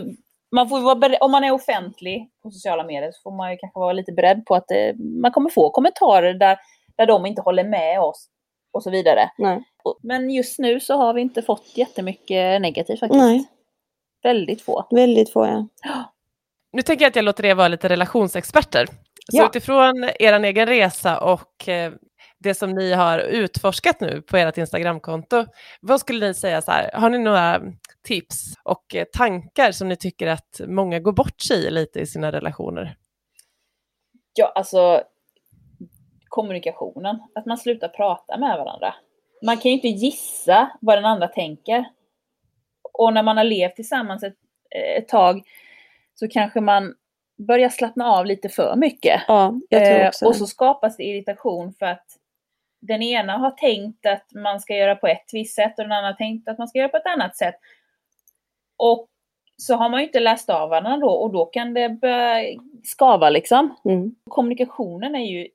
man 0.54 0.68
får 0.68 0.80
vara 0.80 0.94
beredd, 0.94 1.18
om 1.20 1.30
man 1.30 1.44
är 1.44 1.50
offentlig 1.50 2.30
på 2.42 2.50
sociala 2.50 2.84
medier 2.84 3.12
så 3.12 3.20
får 3.22 3.36
man 3.36 3.50
ju 3.50 3.56
kanske 3.56 3.78
vara 3.80 3.92
lite 3.92 4.12
beredd 4.12 4.46
på 4.46 4.54
att 4.54 4.70
eh, 4.70 4.94
man 5.22 5.32
kommer 5.32 5.50
få 5.50 5.70
kommentarer 5.70 6.34
där, 6.34 6.58
där 6.96 7.06
de 7.06 7.26
inte 7.26 7.42
håller 7.42 7.64
med 7.64 8.00
oss 8.00 8.28
och 8.72 8.82
så 8.82 8.90
vidare. 8.90 9.30
Nej. 9.38 9.64
Men 10.02 10.30
just 10.30 10.58
nu 10.58 10.80
så 10.80 10.96
har 10.96 11.14
vi 11.14 11.20
inte 11.20 11.42
fått 11.42 11.76
jättemycket 11.76 12.60
negativt 12.60 13.00
faktiskt. 13.00 13.24
Nej, 13.24 13.44
Väldigt 14.22 14.62
få. 14.62 14.86
väldigt 14.90 15.32
få 15.32 15.46
ja. 15.46 15.68
Nu 16.72 16.82
tänker 16.82 17.04
jag 17.04 17.10
att 17.10 17.16
jag 17.16 17.24
låter 17.24 17.44
er 17.44 17.54
vara 17.54 17.68
lite 17.68 17.88
relationsexperter. 17.88 18.86
Så 19.32 19.36
Ja. 19.38 19.46
utifrån 19.46 20.04
er 20.20 20.32
egen 20.44 20.66
resa 20.66 21.18
och 21.18 21.68
eh, 21.68 21.92
det 22.38 22.54
som 22.54 22.70
ni 22.70 22.92
har 22.92 23.18
utforskat 23.18 24.00
nu 24.00 24.22
på 24.22 24.36
ert 24.36 24.58
Instagramkonto, 24.58 25.44
vad 25.80 26.00
skulle 26.00 26.26
ni 26.26 26.34
säga 26.34 26.62
så 26.62 26.70
här, 26.70 26.90
har 26.92 27.10
ni 27.10 27.18
några 27.18 27.62
tips 28.02 28.54
och 28.62 28.94
eh, 28.94 29.04
tankar 29.04 29.72
som 29.72 29.88
ni 29.88 29.96
tycker 29.96 30.26
att 30.26 30.60
många 30.66 30.98
går 31.00 31.12
bort 31.12 31.40
sig 31.40 31.66
i 31.66 31.70
lite 31.70 32.00
i 32.00 32.06
sina 32.06 32.32
relationer? 32.32 32.96
Ja, 34.34 34.52
alltså 34.54 35.02
kommunikationen. 36.28 37.18
Att 37.34 37.46
man 37.46 37.58
slutar 37.58 37.88
prata 37.88 38.36
med 38.38 38.58
varandra. 38.58 38.94
Man 39.42 39.56
kan 39.56 39.70
ju 39.70 39.74
inte 39.74 39.88
gissa 39.88 40.70
vad 40.80 40.98
den 40.98 41.04
andra 41.04 41.28
tänker. 41.28 41.84
Och 42.92 43.12
när 43.12 43.22
man 43.22 43.36
har 43.36 43.44
levt 43.44 43.76
tillsammans 43.76 44.22
ett, 44.22 44.36
ett 44.96 45.08
tag 45.08 45.42
så 46.14 46.28
kanske 46.28 46.60
man 46.60 46.94
börjar 47.38 47.68
slappna 47.68 48.06
av 48.12 48.26
lite 48.26 48.48
för 48.48 48.76
mycket. 48.76 49.22
Ja, 49.28 49.54
jag 49.68 49.84
tror 49.84 49.98
Eh, 50.00 50.08
också 50.08 50.26
och 50.26 50.32
det. 50.32 50.38
så 50.38 50.46
skapas 50.46 50.96
det 50.96 51.04
irritation 51.04 51.72
för 51.78 51.86
att 51.86 52.06
den 52.80 53.02
ena 53.02 53.32
har 53.38 53.50
tänkt 53.50 54.06
att 54.06 54.26
man 54.34 54.60
ska 54.60 54.76
göra 54.76 54.96
på 54.96 55.06
ett 55.06 55.30
visst 55.32 55.54
sätt 55.54 55.78
och 55.78 55.84
den 55.84 55.92
andra 55.92 56.08
har 56.10 56.16
tänkt 56.16 56.48
att 56.48 56.58
man 56.58 56.68
ska 56.68 56.78
göra 56.78 56.88
på 56.88 56.96
ett 56.96 57.06
annat 57.06 57.36
sätt. 57.36 57.54
Och 58.76 59.06
så 59.56 59.74
har 59.74 59.88
man 59.88 60.00
ju 60.00 60.06
inte 60.06 60.20
läst 60.20 60.50
av 60.50 60.68
varandra 60.70 60.96
då 60.96 61.10
och 61.10 61.32
då 61.32 61.44
kan 61.46 61.74
det 61.74 61.88
börja 61.88 62.44
skava 62.84 63.30
liksom. 63.30 63.76
Mm. 63.84 64.14
Kommunikationen 64.30 65.14
är 65.14 65.24
ju 65.26 65.48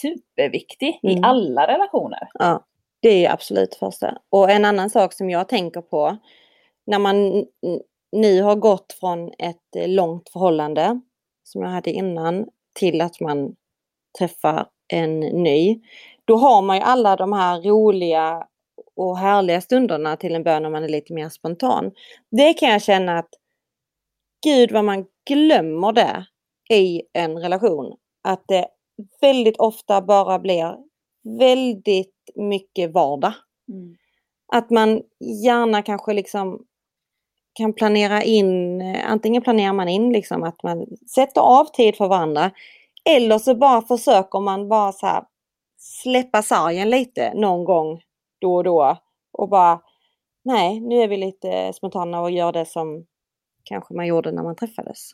superviktig 0.00 1.00
Mm. 1.02 1.16
i 1.16 1.20
alla 1.22 1.66
relationer. 1.66 2.28
Ja, 2.32 2.64
det 3.00 3.08
är 3.08 3.18
ju 3.18 3.26
absolut 3.26 3.74
första. 3.74 4.18
Och 4.30 4.50
en 4.50 4.64
annan 4.64 4.90
sak 4.90 5.12
som 5.12 5.30
jag 5.30 5.48
tänker 5.48 5.80
på 5.80 6.16
när 6.86 6.98
man 6.98 7.46
nu 8.12 8.42
har 8.42 8.56
gått 8.56 8.92
från 9.00 9.32
ett 9.38 9.76
eh, 9.76 9.88
långt 9.88 10.28
förhållande 10.28 11.00
som 11.48 11.62
jag 11.62 11.68
hade 11.68 11.90
innan 11.90 12.46
till 12.74 13.00
att 13.00 13.20
man 13.20 13.54
träffar 14.18 14.66
en 14.92 15.20
ny. 15.20 15.80
Då 16.24 16.36
har 16.36 16.62
man 16.62 16.76
ju 16.76 16.82
alla 16.82 17.16
de 17.16 17.32
här 17.32 17.60
roliga 17.62 18.46
och 18.96 19.18
härliga 19.18 19.60
stunderna 19.60 20.16
till 20.16 20.34
en 20.34 20.42
början 20.42 20.62
när 20.62 20.70
man 20.70 20.84
är 20.84 20.88
lite 20.88 21.12
mer 21.12 21.28
spontan. 21.28 21.92
Det 22.30 22.54
kan 22.54 22.68
jag 22.68 22.82
känna 22.82 23.18
att 23.18 23.28
gud 24.44 24.72
vad 24.72 24.84
man 24.84 25.04
glömmer 25.28 25.92
det 25.92 26.26
i 26.74 27.02
en 27.12 27.38
relation. 27.38 27.96
Att 28.22 28.44
det 28.48 28.68
väldigt 29.20 29.56
ofta 29.56 30.02
bara 30.02 30.38
blir 30.38 30.76
väldigt 31.38 32.30
mycket 32.34 32.92
vardag. 32.92 33.32
Att 34.52 34.70
man 34.70 35.02
gärna 35.44 35.82
kanske 35.82 36.12
liksom 36.12 36.64
kan 37.58 37.72
planera 37.72 38.22
in, 38.22 38.80
eh, 38.80 39.10
antingen 39.10 39.42
planerar 39.42 39.72
man 39.72 39.88
in 39.88 40.12
liksom 40.12 40.42
att 40.42 40.62
man 40.62 40.86
sätter 41.14 41.40
av 41.40 41.64
tid 41.64 41.96
för 41.96 42.08
varandra 42.08 42.50
eller 43.04 43.38
så 43.38 43.54
bara 43.54 43.82
försöker 43.82 44.40
man 44.40 44.68
bara 44.68 44.92
så 44.92 45.06
här 45.06 45.24
släppa 45.78 46.42
sargen 46.42 46.90
lite 46.90 47.34
någon 47.34 47.64
gång 47.64 48.00
då 48.40 48.54
och 48.54 48.64
då 48.64 48.96
och 49.32 49.48
bara 49.48 49.80
nej, 50.44 50.80
nu 50.80 51.02
är 51.02 51.08
vi 51.08 51.16
lite 51.16 51.72
spontana 51.72 52.20
och 52.20 52.30
gör 52.30 52.52
det 52.52 52.64
som 52.64 53.06
kanske 53.64 53.94
man 53.94 54.06
gjorde 54.06 54.32
när 54.32 54.42
man 54.42 54.56
träffades. 54.56 55.10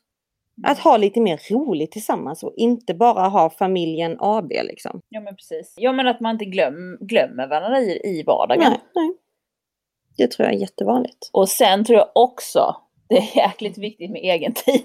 Att 0.66 0.78
ha 0.78 0.96
lite 0.96 1.20
mer 1.20 1.40
roligt 1.52 1.92
tillsammans 1.92 2.42
och 2.42 2.54
inte 2.57 2.94
bara 2.94 3.28
ha 3.28 3.50
familjen 3.50 4.16
AB 4.20 4.50
liksom. 4.50 5.00
Ja 5.09 5.20
men 5.20 5.37
precis. 5.37 5.74
Ja 5.76 5.92
men 5.92 6.07
att 6.07 6.20
man 6.20 6.33
inte 6.33 6.44
glöm, 6.44 6.98
glömmer 7.00 7.48
varandra 7.48 7.80
i, 7.80 8.00
i 8.04 8.22
vardagen. 8.22 8.70
Nej, 8.70 8.80
nej. 8.94 9.12
Det 10.16 10.27
tror 10.31 10.46
jag 10.46 10.55
är 10.55 10.59
jättevanligt. 10.59 11.31
Och 11.33 11.48
sen 11.48 11.85
tror 11.85 11.98
jag 11.98 12.09
också 12.14 12.77
det 13.09 13.16
är 13.16 13.37
jäkligt 13.37 13.79
viktigt 13.79 14.11
med 14.11 14.20
egen 14.22 14.53
tid. 14.55 14.85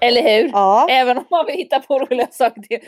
Eller 0.00 0.22
hur? 0.22 0.48
Ja, 0.52 0.86
Även 0.90 1.18
om 1.18 1.24
man 1.30 1.46
vill 1.46 1.54
hitta 1.54 1.80
på 1.80 1.98
roliga 1.98 2.26
saker 2.30 2.62
till. 2.62 2.78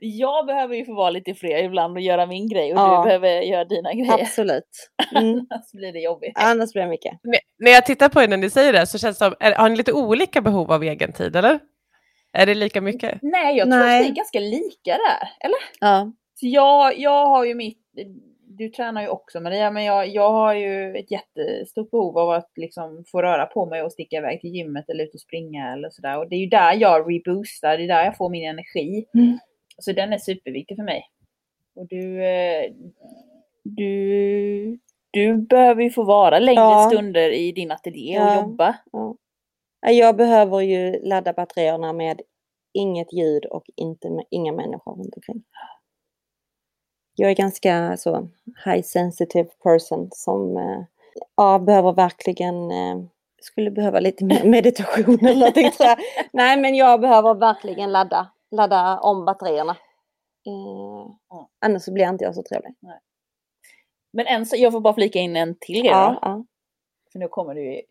Jag 0.00 0.46
behöver 0.46 0.74
ju 0.76 0.84
få 0.84 0.94
vara 0.94 1.10
lite 1.10 1.34
fred 1.34 1.64
ibland 1.64 1.96
och 1.96 2.00
göra 2.00 2.26
min 2.26 2.48
grej 2.48 2.72
och 2.72 2.78
Ja. 2.78 2.96
du 2.98 3.04
behöver 3.04 3.40
göra 3.42 3.64
dina 3.64 3.92
grejer. 3.92 4.12
absolut. 4.14 4.90
Mm. 5.14 5.46
Annars 5.50 5.72
blir 5.72 5.92
det 5.92 5.98
jobbigt. 6.00 6.32
Annars 6.34 6.72
blir 6.72 6.82
det 6.82 6.88
mycket. 6.88 7.12
När 7.58 7.70
jag 7.70 7.86
tittar 7.86 8.08
på 8.08 8.22
er 8.22 8.28
när 8.28 8.36
ni 8.36 8.50
säger 8.50 8.72
det 8.72 8.86
så 8.86 8.98
känns 8.98 9.18
det 9.18 9.24
som, 9.24 9.34
är, 9.40 9.52
har 9.52 9.68
ni 9.68 9.76
lite 9.76 9.92
olika 9.92 10.40
behov 10.40 10.72
av 10.72 10.82
egen 10.82 11.12
tid 11.12 11.36
eller? 11.36 11.58
Är 12.32 12.46
det 12.46 12.54
lika 12.54 12.80
mycket? 12.80 13.18
Nej, 13.22 13.56
jag 13.56 13.70
tror 13.70 13.78
Nej. 13.78 13.98
att 14.00 14.06
vi 14.06 14.10
är 14.10 14.14
ganska 14.14 14.40
lika 14.40 14.90
där. 14.90 15.28
Eller? 15.40 15.58
Ja, 15.80 16.12
Så 16.34 16.46
jag, 16.46 16.98
jag 16.98 17.26
har 17.26 17.44
ju 17.44 17.54
mitt, 17.54 17.78
du 18.58 18.68
tränar 18.68 19.02
ju 19.02 19.08
också 19.08 19.40
Maria, 19.40 19.70
men 19.70 19.84
jag, 19.84 20.08
jag 20.08 20.30
har 20.32 20.54
ju 20.54 20.96
ett 20.96 21.10
jättestort 21.10 21.90
behov 21.90 22.18
av 22.18 22.30
att 22.30 22.50
liksom 22.56 23.04
få 23.10 23.22
röra 23.22 23.46
på 23.46 23.66
mig 23.66 23.82
och 23.82 23.92
sticka 23.92 24.16
iväg 24.16 24.40
till 24.40 24.50
gymmet 24.54 24.90
eller 24.90 25.04
ut 25.04 25.14
och 25.14 25.20
springa 25.20 25.72
eller 25.72 25.90
sådär. 25.90 26.18
Och 26.18 26.28
det 26.28 26.36
är 26.36 26.40
ju 26.40 26.46
där 26.46 26.74
jag 26.74 27.12
reboostar, 27.12 27.78
det 27.78 27.84
är 27.84 27.88
där 27.88 28.04
jag 28.04 28.16
får 28.16 28.28
min 28.30 28.48
energi. 28.48 29.06
Mm. 29.14 29.38
Så 29.78 29.92
den 29.92 30.12
är 30.12 30.18
superviktig 30.18 30.76
för 30.76 30.84
mig. 30.84 31.02
Och 31.74 31.86
du, 31.88 32.24
eh, 32.24 32.72
du, 33.64 34.78
du 35.10 35.36
behöver 35.36 35.82
ju 35.82 35.90
få 35.90 36.04
vara 36.04 36.38
längre 36.38 36.60
Ja. 36.60 36.90
stunder 36.92 37.30
i 37.30 37.52
din 37.52 37.70
ateljé 37.70 38.14
Ja. 38.14 38.38
och 38.38 38.42
jobba. 38.48 38.76
ja. 38.92 39.16
Jag 39.80 40.16
behöver 40.16 40.60
ju 40.60 41.00
ladda 41.02 41.32
batterierna 41.32 41.92
med 41.92 42.20
inget 42.74 43.12
ljud 43.12 43.44
och 43.46 43.64
inte 43.76 44.08
inga 44.30 44.52
människor 44.52 44.96
runt 44.96 45.14
omkring. 45.16 45.42
Jag 47.18 47.30
är 47.30 47.34
ganska 47.34 47.96
så 47.96 48.28
high 48.64 48.82
sensitive 48.82 49.48
person 49.62 50.08
som 50.12 50.56
eh, 50.56 50.84
ja, 51.36 51.58
behöver 51.58 51.92
verkligen 51.92 52.70
eh, 52.70 52.96
skulle 53.40 53.70
behöva 53.70 54.00
lite 54.00 54.24
mer 54.24 54.44
meditation 54.50 55.18
eller 55.20 55.38
någonting 55.38 55.70
tror 55.70 55.88
jag. 55.88 55.98
Nej 56.32 56.56
men 56.56 56.74
jag 56.74 57.00
behöver 57.00 57.34
verkligen 57.34 57.92
ladda, 57.92 58.30
ladda 58.50 58.98
om 58.98 59.24
batterierna. 59.24 59.76
Ja. 60.42 61.48
Annars 61.60 61.82
så 61.82 61.92
blir 61.92 62.08
inte 62.08 62.24
jag 62.24 62.34
så 62.34 62.42
trevlig. 62.42 62.74
Men 64.12 64.26
en, 64.26 64.46
jag 64.52 64.72
får 64.72 64.80
bara 64.80 64.94
flika 64.94 65.18
in 65.18 65.36
en 65.36 65.56
till 65.60 65.80
grej 65.80 65.90
Ja, 65.90 66.18
ja. 66.22 66.44
För 67.12 67.18
nu 67.18 67.28
kommer 67.28 67.54
du, 67.54 67.82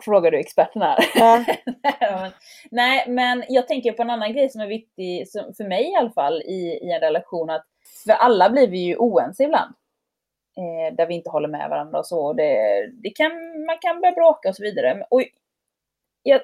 frågar 0.00 0.30
du 0.30 0.38
experten 0.38 0.82
här. 0.82 0.98
Ja. 1.14 1.44
Nej, 2.70 3.04
men 3.08 3.44
jag 3.48 3.68
tänker 3.68 3.92
på 3.92 4.02
en 4.02 4.10
annan 4.10 4.32
grej 4.32 4.50
som 4.50 4.60
är 4.60 4.66
viktig, 4.66 5.28
för 5.56 5.68
mig 5.68 5.90
i 5.90 5.94
alla 5.94 6.10
fall, 6.10 6.42
i, 6.42 6.78
i 6.82 6.92
en 6.92 7.00
relation. 7.00 7.50
att 7.50 7.66
för 8.04 8.12
alla 8.12 8.50
blir 8.50 8.68
vi 8.68 8.78
ju 8.78 8.96
oense 8.96 9.44
ibland. 9.44 9.74
Eh, 10.56 10.94
där 10.96 11.06
vi 11.06 11.14
inte 11.14 11.30
håller 11.30 11.48
med 11.48 11.70
varandra 11.70 11.98
och 11.98 12.06
så. 12.06 12.32
Det, 12.32 12.86
det 13.02 13.10
kan, 13.10 13.30
man 13.66 13.78
kan 13.80 14.00
börja 14.00 14.14
bråka 14.14 14.48
och 14.48 14.56
så 14.56 14.62
vidare. 14.62 15.06
Och 15.10 15.22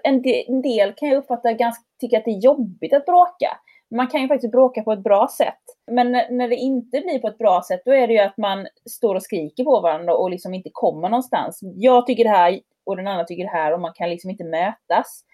en, 0.03 0.23
del, 0.23 0.45
en 0.49 0.63
del 0.63 0.93
kan 0.93 1.09
jag 1.09 1.19
uppfatta 1.19 1.53
ganska, 1.53 1.85
tycker 2.01 2.19
att 2.19 2.25
det 2.25 2.31
är 2.31 2.45
jobbigt 2.45 2.93
att 2.93 3.07
bråka. 3.07 3.59
Man 3.91 4.07
kan 4.07 4.21
ju 4.21 4.29
faktiskt 4.29 4.53
bråka 4.53 4.83
på 4.83 4.93
ett 4.93 5.03
bra 5.03 5.29
sätt. 5.37 5.61
Men 5.91 6.13
när, 6.13 6.31
när 6.31 6.49
det 6.49 6.57
inte 6.57 7.01
blir 7.01 7.19
på 7.19 7.29
ett 7.29 7.39
bra 7.39 7.63
sätt, 7.69 7.83
då 7.85 7.93
är 7.93 8.07
det 8.07 8.13
ju 8.13 8.19
att 8.19 8.37
man 8.37 8.67
står 8.91 9.15
och 9.15 9.23
skriker 9.23 9.65
på 9.65 9.81
varandra 9.81 10.15
och 10.15 10.31
liksom 10.31 10.55
inte 10.55 10.71
kommer 10.73 11.09
någonstans. 11.09 11.61
Jag 11.63 12.07
tycker 12.07 12.25
det 12.25 12.31
här 12.31 12.61
och 12.85 12.97
den 12.97 13.07
andra 13.07 13.25
tycker 13.25 13.45
det 13.45 13.51
här 13.51 13.73
och 13.73 13.81
man 13.81 13.93
kan 13.93 14.11
liksom 14.11 14.31
inte 14.31 14.45
mötas. 14.45 15.25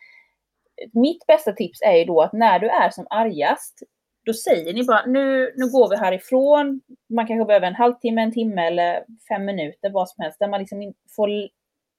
Mitt 0.92 1.26
bästa 1.26 1.52
tips 1.52 1.82
är 1.82 1.96
ju 1.96 2.04
då 2.04 2.20
att 2.20 2.32
när 2.32 2.58
du 2.58 2.68
är 2.68 2.90
som 2.90 3.06
argast, 3.10 3.82
då 4.24 4.32
säger 4.32 4.74
ni 4.74 4.84
bara 4.84 5.06
nu, 5.06 5.52
nu 5.56 5.70
går 5.70 5.90
vi 5.90 5.96
härifrån. 5.96 6.80
Man 7.08 7.26
kanske 7.26 7.44
behöver 7.44 7.66
en 7.66 7.74
halvtimme, 7.74 8.22
en 8.22 8.32
timme 8.32 8.66
eller 8.66 9.04
fem 9.28 9.44
minuter, 9.44 9.90
vad 9.90 10.08
som 10.08 10.22
helst. 10.22 10.38
Där 10.38 10.48
man 10.48 10.60
liksom 10.60 10.94
får 11.16 11.28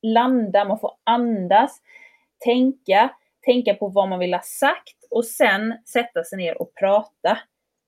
landa, 0.02 0.66
man 0.66 0.80
får 0.80 0.92
andas, 1.04 1.82
tänka, 2.46 3.10
tänka 3.46 3.74
på 3.74 3.88
vad 3.88 4.10
man 4.10 4.20
vill 4.20 4.34
ha 4.34 4.42
sagt 4.42 4.98
och 5.10 5.26
sen 5.26 5.74
sätta 5.86 6.24
sig 6.24 6.38
ner 6.38 6.62
och 6.62 6.74
prata 6.76 7.38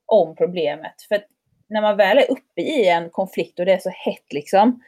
om 0.06 0.36
problemet. 0.36 1.02
För 1.08 1.26
när 1.70 1.82
man 1.82 1.98
väl 1.98 2.18
är 2.18 2.32
uppe 2.32 2.62
i 2.62 2.90
en 2.90 3.10
konflikt 3.10 3.60
och 3.60 3.66
det 3.66 3.74
är 3.74 3.80
så 3.80 3.90
hett 3.90 4.34
liksom, 4.34 4.82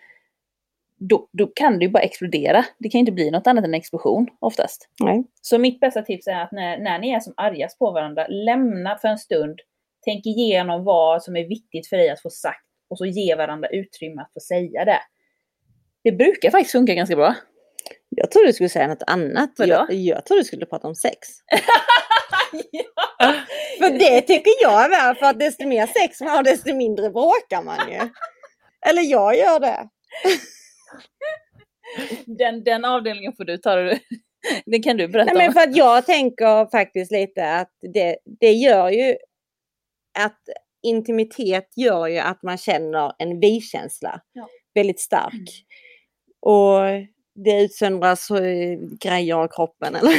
då, 0.99 1.29
då 1.31 1.47
kan 1.47 1.79
det 1.79 1.85
ju 1.85 1.91
bara 1.91 2.03
explodera. 2.03 2.65
Det 2.79 2.89
kan 2.89 2.99
ju 2.99 3.01
inte 3.01 3.11
bli 3.11 3.31
något 3.31 3.47
annat 3.47 3.63
än 3.63 3.69
en 3.69 3.79
explosion 3.79 4.27
oftast. 4.39 4.89
Nej. 4.99 5.23
Så 5.41 5.57
mitt 5.57 5.79
bästa 5.79 6.01
tips 6.01 6.27
är 6.27 6.41
att 6.41 6.51
när, 6.51 6.77
när 6.77 6.99
ni 6.99 7.11
är 7.11 7.19
som 7.19 7.33
argast 7.37 7.79
på 7.79 7.91
varandra, 7.91 8.27
lämna 8.27 8.97
för 8.97 9.07
en 9.07 9.17
stund, 9.17 9.59
tänk 10.05 10.25
igenom 10.25 10.83
vad 10.83 11.23
som 11.23 11.35
är 11.35 11.47
viktigt 11.47 11.87
för 11.87 11.97
dig 11.97 12.09
att 12.09 12.21
få 12.21 12.29
sagt 12.29 12.65
och 12.89 12.97
så 12.97 13.05
ge 13.05 13.35
varandra 13.35 13.69
utrymme 13.69 14.21
att 14.21 14.33
få 14.33 14.39
säga 14.39 14.85
det. 14.85 14.99
Det 16.03 16.11
brukar 16.11 16.51
faktiskt 16.51 16.71
funka 16.71 16.93
ganska 16.93 17.15
bra. 17.15 17.35
Jag 18.09 18.31
trodde 18.31 18.47
du 18.47 18.53
skulle 18.53 18.69
säga 18.69 18.87
något 18.87 19.03
annat. 19.07 19.49
Vadå? 19.57 19.71
Jag, 19.71 19.93
jag 19.93 20.25
trodde 20.25 20.41
du 20.41 20.45
skulle 20.45 20.65
prata 20.65 20.87
om 20.87 20.95
sex. 20.95 21.17
För 23.79 23.89
det 23.89 24.21
tycker 24.21 24.51
jag 24.61 24.85
är 24.85 24.89
väl, 24.89 25.15
för 25.15 25.25
att 25.25 25.39
desto 25.39 25.67
mer 25.67 25.87
sex 25.87 26.21
man 26.21 26.29
har 26.29 26.43
desto 26.43 26.75
mindre 26.75 27.09
bråkar 27.09 27.63
man 27.63 27.91
ju. 27.91 28.09
Eller 28.89 29.01
jag 29.01 29.37
gör 29.37 29.59
det. 29.59 29.89
Den, 32.25 32.63
den 32.63 32.85
avdelningen 32.85 33.33
får 33.33 33.43
du 33.45 33.57
ta. 33.57 33.75
det- 34.65 34.79
kan 34.83 34.97
du 34.97 35.07
berätta 35.07 35.33
Nej, 35.33 35.45
men 35.47 35.53
för 35.53 35.61
att 35.61 35.75
jag 35.75 36.05
tänker 36.05 36.71
faktiskt 36.71 37.11
lite 37.11 37.53
att 37.55 37.71
det, 37.93 38.17
det 38.39 38.51
gör 38.51 38.89
ju 38.89 39.15
att 40.19 40.39
intimitet 40.83 41.69
gör 41.77 42.07
ju 42.07 42.17
att 42.17 42.43
man 42.43 42.57
känner 42.57 43.11
en 43.17 43.39
vi-känsla 43.39 44.21
Ja. 44.33 44.47
väldigt 44.73 44.99
stark. 44.99 45.65
Och 46.39 46.81
det 47.35 47.61
utsöndras 47.63 48.31
eh, 48.31 48.77
grejer 48.99 49.45
i 49.45 49.47
kroppen 49.51 49.95
eller 49.95 50.11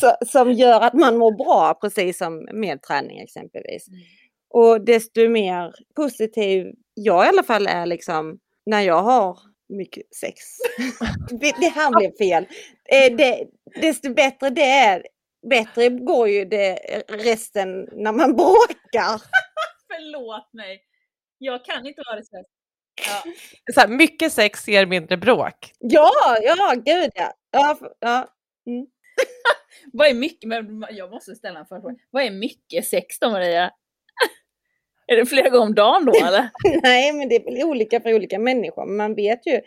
så, 0.00 0.12
som 0.26 0.52
gör 0.52 0.80
att 0.80 0.94
man 0.94 1.16
mår 1.16 1.32
bra, 1.32 1.74
precis 1.80 2.18
som 2.18 2.48
med 2.52 2.82
träning 2.82 3.18
exempelvis. 3.20 3.88
Mm. 3.88 4.00
Och 4.50 4.84
desto 4.84 5.28
mer 5.28 5.74
positiv 5.96 6.66
jag 6.94 7.24
i 7.26 7.28
alla 7.28 7.42
fall 7.42 7.66
är 7.66 7.86
liksom 7.86 8.38
när 8.66 8.80
jag 8.80 9.02
har 9.02 9.38
mycket 9.68 10.14
sex. 10.14 10.40
det, 11.40 11.54
det 11.60 11.68
här 11.68 11.98
blev 11.98 12.12
fel. 12.12 12.46
Eh, 12.84 13.16
det, 13.16 13.46
desto 13.80 14.14
bättre 14.14 14.50
det 14.50 14.70
är, 14.70 15.06
bättre 15.50 15.88
går 15.88 16.28
ju 16.28 16.44
det 16.44 16.74
resten 17.08 17.88
när 17.92 18.12
man 18.12 18.36
bråkar. 18.36 19.22
Förlåt 19.88 20.52
mig. 20.52 20.82
Jag 21.38 21.64
kan 21.64 21.86
inte 21.86 22.02
vara 22.06 22.16
det 22.16 22.24
så. 22.24 22.44
Ja. 23.06 23.32
Så 23.74 23.80
här, 23.80 23.88
mycket 23.88 24.32
sex 24.32 24.68
ger 24.68 24.86
mindre 24.86 25.16
bråk. 25.16 25.72
Ja, 25.78 26.12
ja, 26.42 26.74
gud 26.84 27.10
ja. 27.14 27.32
ja, 27.50 27.78
ja. 28.00 28.28
Vad 29.92 30.08
är 30.08 30.14
mycket, 30.14 30.48
men 30.48 30.86
jag 30.90 31.10
måste 31.10 31.34
ställa 31.34 31.60
en 31.60 31.66
fråga. 31.66 31.94
Vad 32.10 32.22
är 32.22 32.30
mycket 32.30 32.86
sex 32.86 33.18
då 33.18 33.30
Maria? 33.30 33.70
Är 35.10 35.16
det 35.16 35.26
flera 35.26 35.48
gånger 35.48 35.66
om 35.66 35.74
dagen 35.74 36.04
då 36.04 36.12
eller? 36.26 36.50
Nej, 36.82 37.12
men 37.12 37.28
det 37.28 37.36
är 37.36 37.44
väl 37.44 37.64
olika 37.64 38.00
för 38.00 38.14
olika 38.14 38.38
människor. 38.38 38.86
Men 38.86 38.96
man 38.96 39.14
vet 39.14 39.46
ju, 39.46 39.60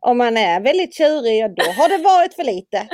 om 0.00 0.18
man 0.18 0.36
är 0.36 0.60
väldigt 0.60 0.94
tjurig, 0.94 1.38
ja, 1.38 1.48
då 1.48 1.64
har 1.72 1.88
det 1.88 2.04
varit 2.04 2.34
för 2.34 2.44
lite. 2.44 2.78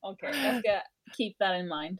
Okej, 0.00 0.30
jag 0.44 0.58
ska 0.58 0.70
keep 1.16 1.34
that 1.38 1.58
in 1.58 1.68
mind. 1.68 1.98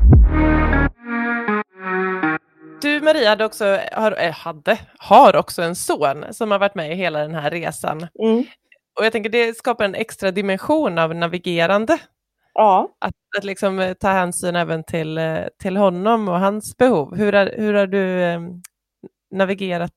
Du 2.82 3.00
Maria 3.00 3.28
hade 3.28 3.44
också, 3.44 3.78
har, 3.92 4.22
eh, 4.22 4.32
hade, 4.32 4.78
har 4.98 5.36
också 5.36 5.62
en 5.62 5.76
son 5.76 6.24
som 6.30 6.50
har 6.50 6.58
varit 6.58 6.74
med 6.74 6.92
i 6.92 6.94
hela 6.94 7.18
den 7.18 7.34
här 7.34 7.50
resan. 7.50 8.06
Mm. 8.22 8.44
Och 8.98 9.04
jag 9.04 9.12
tänker 9.12 9.30
det 9.30 9.56
skapar 9.56 9.84
en 9.84 9.94
extra 9.94 10.30
dimension 10.30 10.98
av 10.98 11.14
navigerande. 11.14 11.98
Ja. 12.54 12.96
Att, 12.98 13.14
att 13.38 13.44
liksom 13.44 13.78
eh, 13.78 13.94
ta 13.94 14.08
hänsyn 14.08 14.56
även 14.56 14.84
till, 14.84 15.18
eh, 15.18 15.44
till 15.62 15.76
honom 15.76 16.28
och 16.28 16.40
hans 16.40 16.76
behov. 16.76 17.16
Hur 17.16 17.32
har, 17.32 17.54
hur 17.56 17.74
har 17.74 17.86
du 17.86 18.22
eh, 18.22 18.40
navigerat 19.30 19.92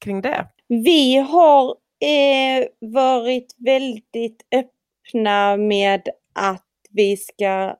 kring 0.00 0.20
det? 0.20 0.46
Vi 0.68 1.16
har 1.16 1.76
eh, 2.00 2.66
varit 2.80 3.54
väldigt 3.58 4.42
öppna 4.54 5.56
med 5.56 6.08
att 6.34 6.64
vi 6.90 7.16
ska, 7.16 7.76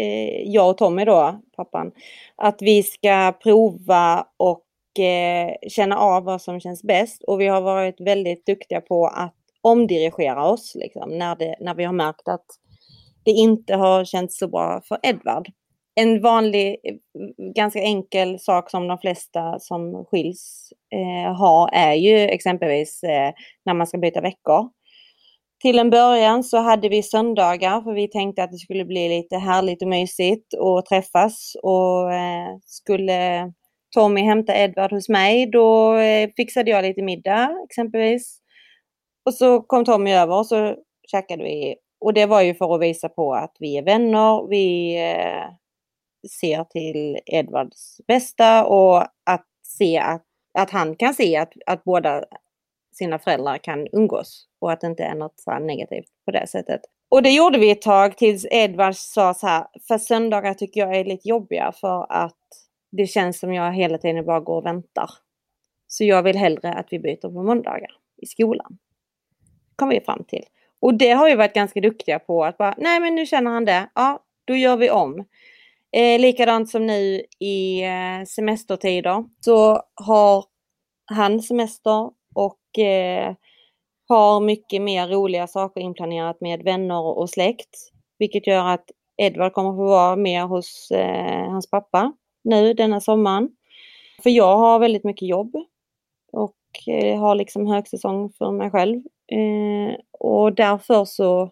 eh, 0.00 0.42
jag 0.44 0.70
och 0.70 0.78
Tommy 0.78 1.04
då, 1.04 1.40
pappan, 1.56 1.92
att 2.36 2.62
vi 2.62 2.82
ska 2.82 3.32
prova 3.42 4.26
och 4.36 4.60
känna 5.68 5.98
av 5.98 6.24
vad 6.24 6.42
som 6.42 6.60
känns 6.60 6.82
bäst. 6.82 7.22
Och 7.22 7.40
vi 7.40 7.46
har 7.46 7.60
varit 7.60 8.00
väldigt 8.00 8.46
duktiga 8.46 8.80
på 8.80 9.06
att 9.06 9.34
omdirigera 9.60 10.46
oss 10.46 10.74
liksom, 10.74 11.18
när, 11.18 11.36
det, 11.36 11.56
när 11.60 11.74
vi 11.74 11.84
har 11.84 11.92
märkt 11.92 12.28
att 12.28 12.46
det 13.24 13.30
inte 13.30 13.74
har 13.74 14.04
känts 14.04 14.38
så 14.38 14.48
bra 14.48 14.80
för 14.88 14.98
Edvard. 15.02 15.48
En 15.94 16.22
vanlig, 16.22 16.76
ganska 17.54 17.80
enkel 17.80 18.38
sak 18.38 18.70
som 18.70 18.88
de 18.88 18.98
flesta 18.98 19.58
som 19.58 20.04
skiljs 20.04 20.72
eh, 20.94 21.34
har 21.34 21.70
är 21.72 21.94
ju 21.94 22.18
exempelvis 22.18 23.02
eh, 23.02 23.32
när 23.64 23.74
man 23.74 23.86
ska 23.86 23.98
byta 23.98 24.20
veckor. 24.20 24.68
Till 25.62 25.78
en 25.78 25.90
början 25.90 26.44
så 26.44 26.58
hade 26.58 26.88
vi 26.88 27.02
söndagar 27.02 27.80
för 27.80 27.92
vi 27.92 28.08
tänkte 28.08 28.42
att 28.42 28.52
det 28.52 28.58
skulle 28.58 28.84
bli 28.84 29.08
lite 29.08 29.36
härligt 29.36 29.82
och 29.82 29.88
mysigt 29.88 30.54
och 30.58 30.86
träffas 30.86 31.56
och 31.62 32.12
eh, 32.12 32.56
skulle 32.64 33.52
Tommy 33.94 34.20
hämta 34.20 34.56
Edvard 34.56 34.92
hos 34.92 35.08
mig 35.08 35.46
då 35.46 35.96
eh, 35.96 36.30
fixade 36.36 36.70
jag 36.70 36.82
lite 36.82 37.02
middag 37.02 37.50
exempelvis. 37.70 38.38
Och 39.26 39.34
så 39.34 39.60
kom 39.60 39.84
Tommy 39.84 40.12
över 40.12 40.38
och 40.38 40.46
så 40.46 40.76
käkade 41.10 41.44
vi 41.44 41.74
och 42.04 42.14
det 42.14 42.26
var 42.26 42.40
ju 42.42 42.54
för 42.54 42.74
att 42.74 42.80
visa 42.80 43.08
på 43.08 43.34
att 43.34 43.56
vi 43.58 43.78
är 43.78 43.82
vänner, 43.82 44.48
vi 44.48 44.96
eh, 44.96 45.44
ser 46.40 46.64
till 46.64 47.18
Edvards 47.26 48.00
bästa 48.06 48.64
och 48.64 49.02
att 49.02 49.46
se 49.62 49.98
att, 49.98 50.24
att 50.58 50.70
han 50.70 50.96
kan 50.96 51.14
se 51.14 51.36
att, 51.36 51.52
att 51.66 51.84
båda 51.84 52.24
sina 52.94 53.18
föräldrar 53.18 53.58
kan 53.58 53.88
umgås 53.92 54.46
och 54.60 54.72
att 54.72 54.80
det 54.80 54.86
inte 54.86 55.04
är 55.04 55.14
något 55.14 55.40
så 55.40 55.58
negativt 55.58 56.08
på 56.24 56.30
det 56.30 56.46
sättet. 56.46 56.80
Och 57.08 57.22
det 57.22 57.30
gjorde 57.30 57.58
vi 57.58 57.70
ett 57.70 57.82
tag 57.82 58.16
tills 58.16 58.46
Edvard 58.50 58.94
sa 58.94 59.34
så 59.34 59.46
här, 59.46 59.66
för 59.88 59.98
söndagar 59.98 60.54
tycker 60.54 60.80
jag 60.80 60.96
är 60.96 61.04
lite 61.04 61.28
jobbiga 61.28 61.72
för 61.72 62.12
att 62.12 62.38
det 62.92 63.06
känns 63.06 63.38
som 63.38 63.54
jag 63.54 63.72
hela 63.72 63.98
tiden 63.98 64.24
bara 64.24 64.40
går 64.40 64.56
och 64.56 64.66
väntar. 64.66 65.10
Så 65.86 66.04
jag 66.04 66.22
vill 66.22 66.36
hellre 66.36 66.72
att 66.72 66.86
vi 66.90 66.98
byter 66.98 67.32
på 67.32 67.42
måndagar 67.42 67.90
i 68.22 68.26
skolan. 68.26 68.78
Kom 69.76 69.88
vi 69.88 70.00
fram 70.00 70.24
till. 70.24 70.44
Och 70.84 70.94
det 70.94 71.10
har 71.10 71.26
vi 71.26 71.34
varit 71.34 71.54
ganska 71.54 71.80
duktiga 71.80 72.18
på 72.18 72.44
att 72.44 72.58
bara, 72.58 72.74
nej 72.78 73.00
men 73.00 73.14
nu 73.14 73.26
känner 73.26 73.50
han 73.50 73.64
det, 73.64 73.90
ja 73.94 74.18
då 74.44 74.54
gör 74.54 74.76
vi 74.76 74.90
om. 74.90 75.24
Eh, 75.96 76.20
likadant 76.20 76.70
som 76.70 76.86
nu 76.86 77.22
i 77.38 77.82
eh, 77.82 78.24
semestertider 78.26 79.24
så 79.40 79.82
har 79.94 80.44
han 81.04 81.40
semester 81.40 82.10
och 82.34 82.78
eh, 82.78 83.34
har 84.08 84.40
mycket 84.40 84.82
mer 84.82 85.08
roliga 85.08 85.46
saker 85.46 85.80
inplanerat 85.80 86.40
med 86.40 86.62
vänner 86.62 87.18
och 87.18 87.30
släkt. 87.30 87.70
Vilket 88.18 88.46
gör 88.46 88.66
att 88.66 88.84
Edvard 89.16 89.52
kommer 89.52 89.70
få 89.70 89.84
vara 89.84 90.16
mer 90.16 90.42
hos 90.42 90.90
eh, 90.90 91.50
hans 91.50 91.70
pappa 91.70 92.12
nu 92.44 92.74
denna 92.74 93.00
sommaren. 93.00 93.50
För 94.22 94.30
jag 94.30 94.56
har 94.56 94.78
väldigt 94.78 95.04
mycket 95.04 95.28
jobb 95.28 95.56
och 96.32 96.56
eh, 96.86 97.20
har 97.20 97.34
liksom 97.34 97.66
högsäsong 97.66 98.30
för 98.38 98.50
mig 98.50 98.70
själv. 98.70 99.02
Eh, 99.32 99.96
och 100.20 100.54
därför 100.54 101.04
så 101.04 101.50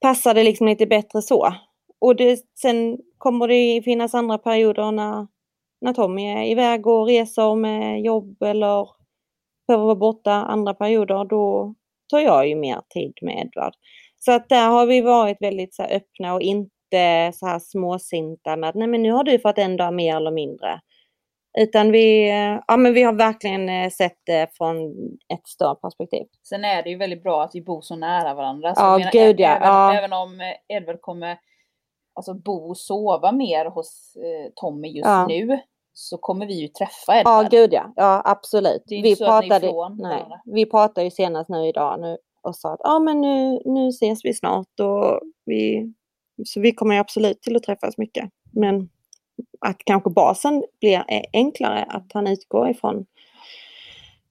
passar 0.00 0.34
det 0.34 0.44
liksom 0.44 0.66
lite 0.66 0.86
bättre 0.86 1.22
så. 1.22 1.54
Och 2.00 2.16
det, 2.16 2.40
sen 2.62 2.98
kommer 3.18 3.48
det 3.48 3.82
finnas 3.84 4.14
andra 4.14 4.38
perioder 4.38 4.92
när, 4.92 5.26
när 5.80 5.92
Tommy 5.92 6.26
är 6.26 6.44
iväg 6.44 6.86
och 6.86 7.06
reser 7.06 7.54
med 7.54 8.02
jobb 8.02 8.42
eller 8.42 8.88
behöver 9.68 9.84
vara 9.84 9.94
borta 9.96 10.32
andra 10.32 10.74
perioder. 10.74 11.24
Då 11.24 11.74
tar 12.10 12.20
jag 12.20 12.48
ju 12.48 12.56
mer 12.56 12.80
tid 12.88 13.12
med 13.22 13.46
Edvard. 13.46 13.72
Så 14.18 14.32
att 14.32 14.48
där 14.48 14.68
har 14.68 14.86
vi 14.86 15.00
varit 15.00 15.36
väldigt 15.40 15.74
så 15.74 15.82
här, 15.82 15.96
öppna 15.96 16.34
och 16.34 16.42
inte 16.42 17.32
så 17.34 17.46
här 17.46 17.58
småsinta 17.58 18.56
med 18.56 18.68
att 18.68 18.74
nej 18.74 18.88
men 18.88 19.02
nu 19.02 19.12
har 19.12 19.24
du 19.24 19.38
fått 19.38 19.58
en 19.58 19.76
dag 19.76 19.94
mer 19.94 20.16
eller 20.16 20.30
mindre. 20.30 20.80
Utan 21.60 21.92
vi, 21.92 22.28
ja, 22.66 22.76
men 22.76 22.94
vi 22.94 23.02
har 23.02 23.12
verkligen 23.12 23.68
eh, 23.68 23.90
sett 23.90 24.18
det 24.26 24.48
från 24.56 24.76
ett 25.34 25.46
större 25.48 25.74
perspektiv. 25.74 26.26
Sen 26.42 26.64
är 26.64 26.82
det 26.82 26.90
ju 26.90 26.96
väldigt 26.96 27.22
bra 27.22 27.42
att 27.42 27.54
vi 27.54 27.62
bor 27.62 27.80
så 27.80 27.96
nära 27.96 28.34
varandra. 28.34 28.74
Så 28.74 28.80
Ja, 28.82 28.98
menar, 28.98 29.12
gud, 29.12 29.40
ja. 29.40 29.48
Även, 29.48 29.68
Ja. 29.68 29.94
även 29.98 30.12
om 30.12 30.40
eh, 30.40 30.76
Edvard 30.76 31.00
kommer 31.00 31.38
alltså, 32.14 32.34
bo 32.34 32.68
och 32.70 32.76
sova 32.78 33.32
mer 33.32 33.64
hos 33.66 34.16
eh, 34.16 34.52
Tommy 34.54 34.88
just 34.88 35.06
Ja. 35.06 35.26
nu 35.26 35.58
så 35.92 36.18
kommer 36.18 36.46
vi 36.46 36.54
ju 36.60 36.68
träffa 36.68 37.14
Ja, 37.14 37.20
Edvard. 37.20 37.50
gud 37.50 37.72
ja. 37.72 37.92
Ja, 37.96 38.22
absolut. 38.24 38.82
Det 38.86 38.94
är 38.94 38.96
inte 38.96 39.08
Vi 39.08 39.16
så 39.16 39.24
att 39.24 39.40
ni 39.44 39.46
är 39.46 39.50
pratade, 39.50 39.66
ifrån 39.66 39.96
nej, 40.00 40.10
varandra. 40.16 40.40
vi 40.44 40.66
pratade 40.66 41.04
ju 41.04 41.10
senast 41.10 41.50
nu 41.50 41.66
idag 41.68 42.00
nu 42.00 42.18
och 42.42 42.56
sa 42.56 42.72
att 42.72 42.80
ja, 42.84 42.98
men 42.98 43.20
nu, 43.20 43.60
nu 43.64 43.88
ses 43.88 44.24
vi 44.24 44.34
snart 44.34 44.80
och 44.80 45.20
vi, 45.44 45.92
så 46.44 46.60
vi 46.60 46.72
kommer 46.72 46.94
ju 46.94 47.00
absolut 47.00 47.42
till 47.42 47.56
att 47.56 47.62
träffas 47.62 47.98
mycket. 47.98 48.30
Men 48.52 48.88
att 49.60 49.78
kanske 49.84 50.10
basen 50.10 50.64
blir 50.80 51.04
enklare, 51.32 51.82
att 51.84 52.12
han 52.12 52.26
utgår 52.26 52.70
ifrån, 52.70 53.06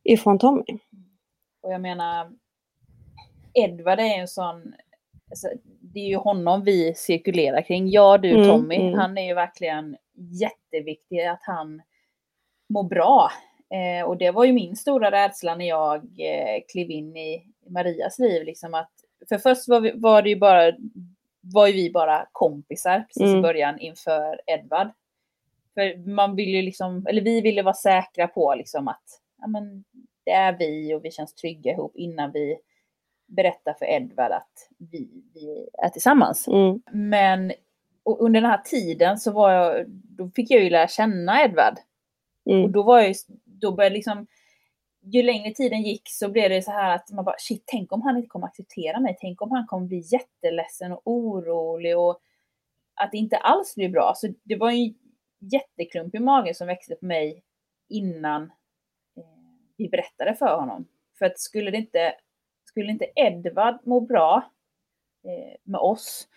ifrån 0.03 0.39
Tommy. 0.39 0.63
Och 1.61 1.73
jag 1.73 1.81
menar, 1.81 2.31
Edvard 3.53 3.99
är 3.99 4.19
en 4.19 4.27
sån, 4.27 4.73
alltså, 5.29 5.47
det 5.81 5.99
är 5.99 6.07
ju 6.07 6.15
honom 6.15 6.63
vi 6.63 6.93
cirkulerar 6.95 7.61
kring. 7.61 7.89
Jag, 7.89 8.21
du, 8.21 8.29
Mm, 8.29 8.47
Tommy. 8.49 8.75
mm. 8.75 8.93
Han 8.99 9.17
är 9.17 9.27
ju 9.27 9.33
verkligen 9.33 9.97
jätteviktig 10.15 11.25
att 11.25 11.43
han 11.43 11.81
mår 12.69 12.83
bra. 12.83 13.31
Eh, 13.73 14.05
och 14.07 14.17
det 14.17 14.31
var 14.31 14.45
ju 14.45 14.53
min 14.53 14.75
stora 14.75 15.11
rädsla 15.11 15.55
när 15.55 15.65
jag 15.67 15.95
eh, 16.03 16.61
klev 16.71 16.91
in 16.91 17.17
i 17.17 17.43
Marias 17.69 18.19
liv. 18.19 18.43
Liksom 18.45 18.73
att, 18.73 18.91
för 19.29 19.37
först 19.37 19.67
var, 19.67 19.79
vi, 19.81 19.91
var 19.95 20.21
det 20.21 20.29
ju 20.29 20.35
bara, 20.39 20.71
var 21.53 21.67
ju 21.67 21.73
vi 21.73 21.91
bara 21.91 22.27
kompisar 22.31 22.99
precis 22.99 23.23
i 23.23 23.29
Mm. 23.29 23.41
början 23.41 23.79
inför 23.79 24.41
Edvard. 24.45 24.88
För 25.73 26.08
man 26.10 26.36
vill 26.36 26.49
ju 26.49 26.62
liksom, 26.62 27.08
eller 27.10 27.21
vi 27.21 27.41
ville 27.41 27.62
vara 27.62 27.73
säkra 27.73 28.27
på 28.27 28.55
liksom 28.55 28.88
att 28.88 29.21
ja, 29.41 29.47
men, 29.47 29.84
det 30.23 30.31
är 30.31 30.58
vi 30.60 30.93
och 30.93 31.05
vi 31.05 31.12
känns 31.12 31.34
trygga 31.34 31.71
ihop 31.71 31.95
innan 31.95 32.31
vi 32.31 32.58
berättar 33.27 33.73
för 33.73 33.86
Edvard 33.86 34.31
att 34.31 34.69
vi, 34.77 35.10
vi 35.34 35.69
är 35.84 35.89
tillsammans. 35.89 36.47
Mm. 36.47 36.81
Men 36.91 37.53
och 38.03 38.21
under 38.21 38.41
den 38.41 38.49
här 38.49 38.62
tiden 38.65 39.17
så 39.17 39.31
var 39.31 39.51
jag, 39.51 39.86
då 39.89 40.29
fick 40.29 40.51
jag 40.51 40.63
ju 40.63 40.69
lära 40.69 40.88
känna 40.88 41.43
Edvard. 41.43 41.77
Och 42.45 42.51
Mm. 42.51 42.71
då 42.71 42.84
var 42.84 42.99
jag 42.99 43.08
ju, 43.08 43.13
då 43.43 43.71
började 43.71 43.95
liksom, 43.95 44.27
ju 45.05 45.23
längre 45.23 45.53
tiden 45.53 45.81
gick 45.81 46.01
så 46.05 46.29
blev 46.29 46.49
det 46.49 46.61
så 46.61 46.71
här 46.71 46.95
att 46.95 47.11
man 47.11 47.25
bara 47.25 47.35
shit, 47.39 47.63
tänk 47.65 47.91
om 47.91 48.01
han 48.01 48.17
inte 48.17 48.27
kommer 48.27 48.47
acceptera 48.47 48.99
mig. 48.99 49.17
Tänk 49.19 49.41
om 49.41 49.51
han 49.51 49.67
kommer 49.67 49.87
bli 49.87 50.03
jätteledsen 50.11 50.91
och 50.91 51.01
orolig 51.05 51.97
och 51.97 52.19
att 52.95 53.11
det 53.11 53.17
inte 53.17 53.37
alls 53.37 53.75
blir 53.75 53.89
bra. 53.89 54.13
Så 54.15 54.33
det 54.43 54.55
var 54.55 54.71
en 54.71 54.95
jätteklump 55.39 56.15
i 56.15 56.19
magen 56.19 56.55
som 56.55 56.67
växte 56.67 56.95
på 56.95 57.05
mig 57.05 57.43
innan 57.89 58.43
eh, 59.17 59.23
vi 59.77 59.89
berättade 59.89 60.35
för 60.35 60.59
honom. 60.59 60.87
För 61.17 61.25
att 61.25 61.39
skulle 61.39 61.71
det 61.71 61.77
inte, 61.77 62.13
skulle 62.63 62.91
inte 62.91 63.07
Edvard 63.15 63.79
må 63.83 63.99
bra 63.99 64.51
eh, 65.23 65.55
med 65.63 65.79
oss, 65.79 66.27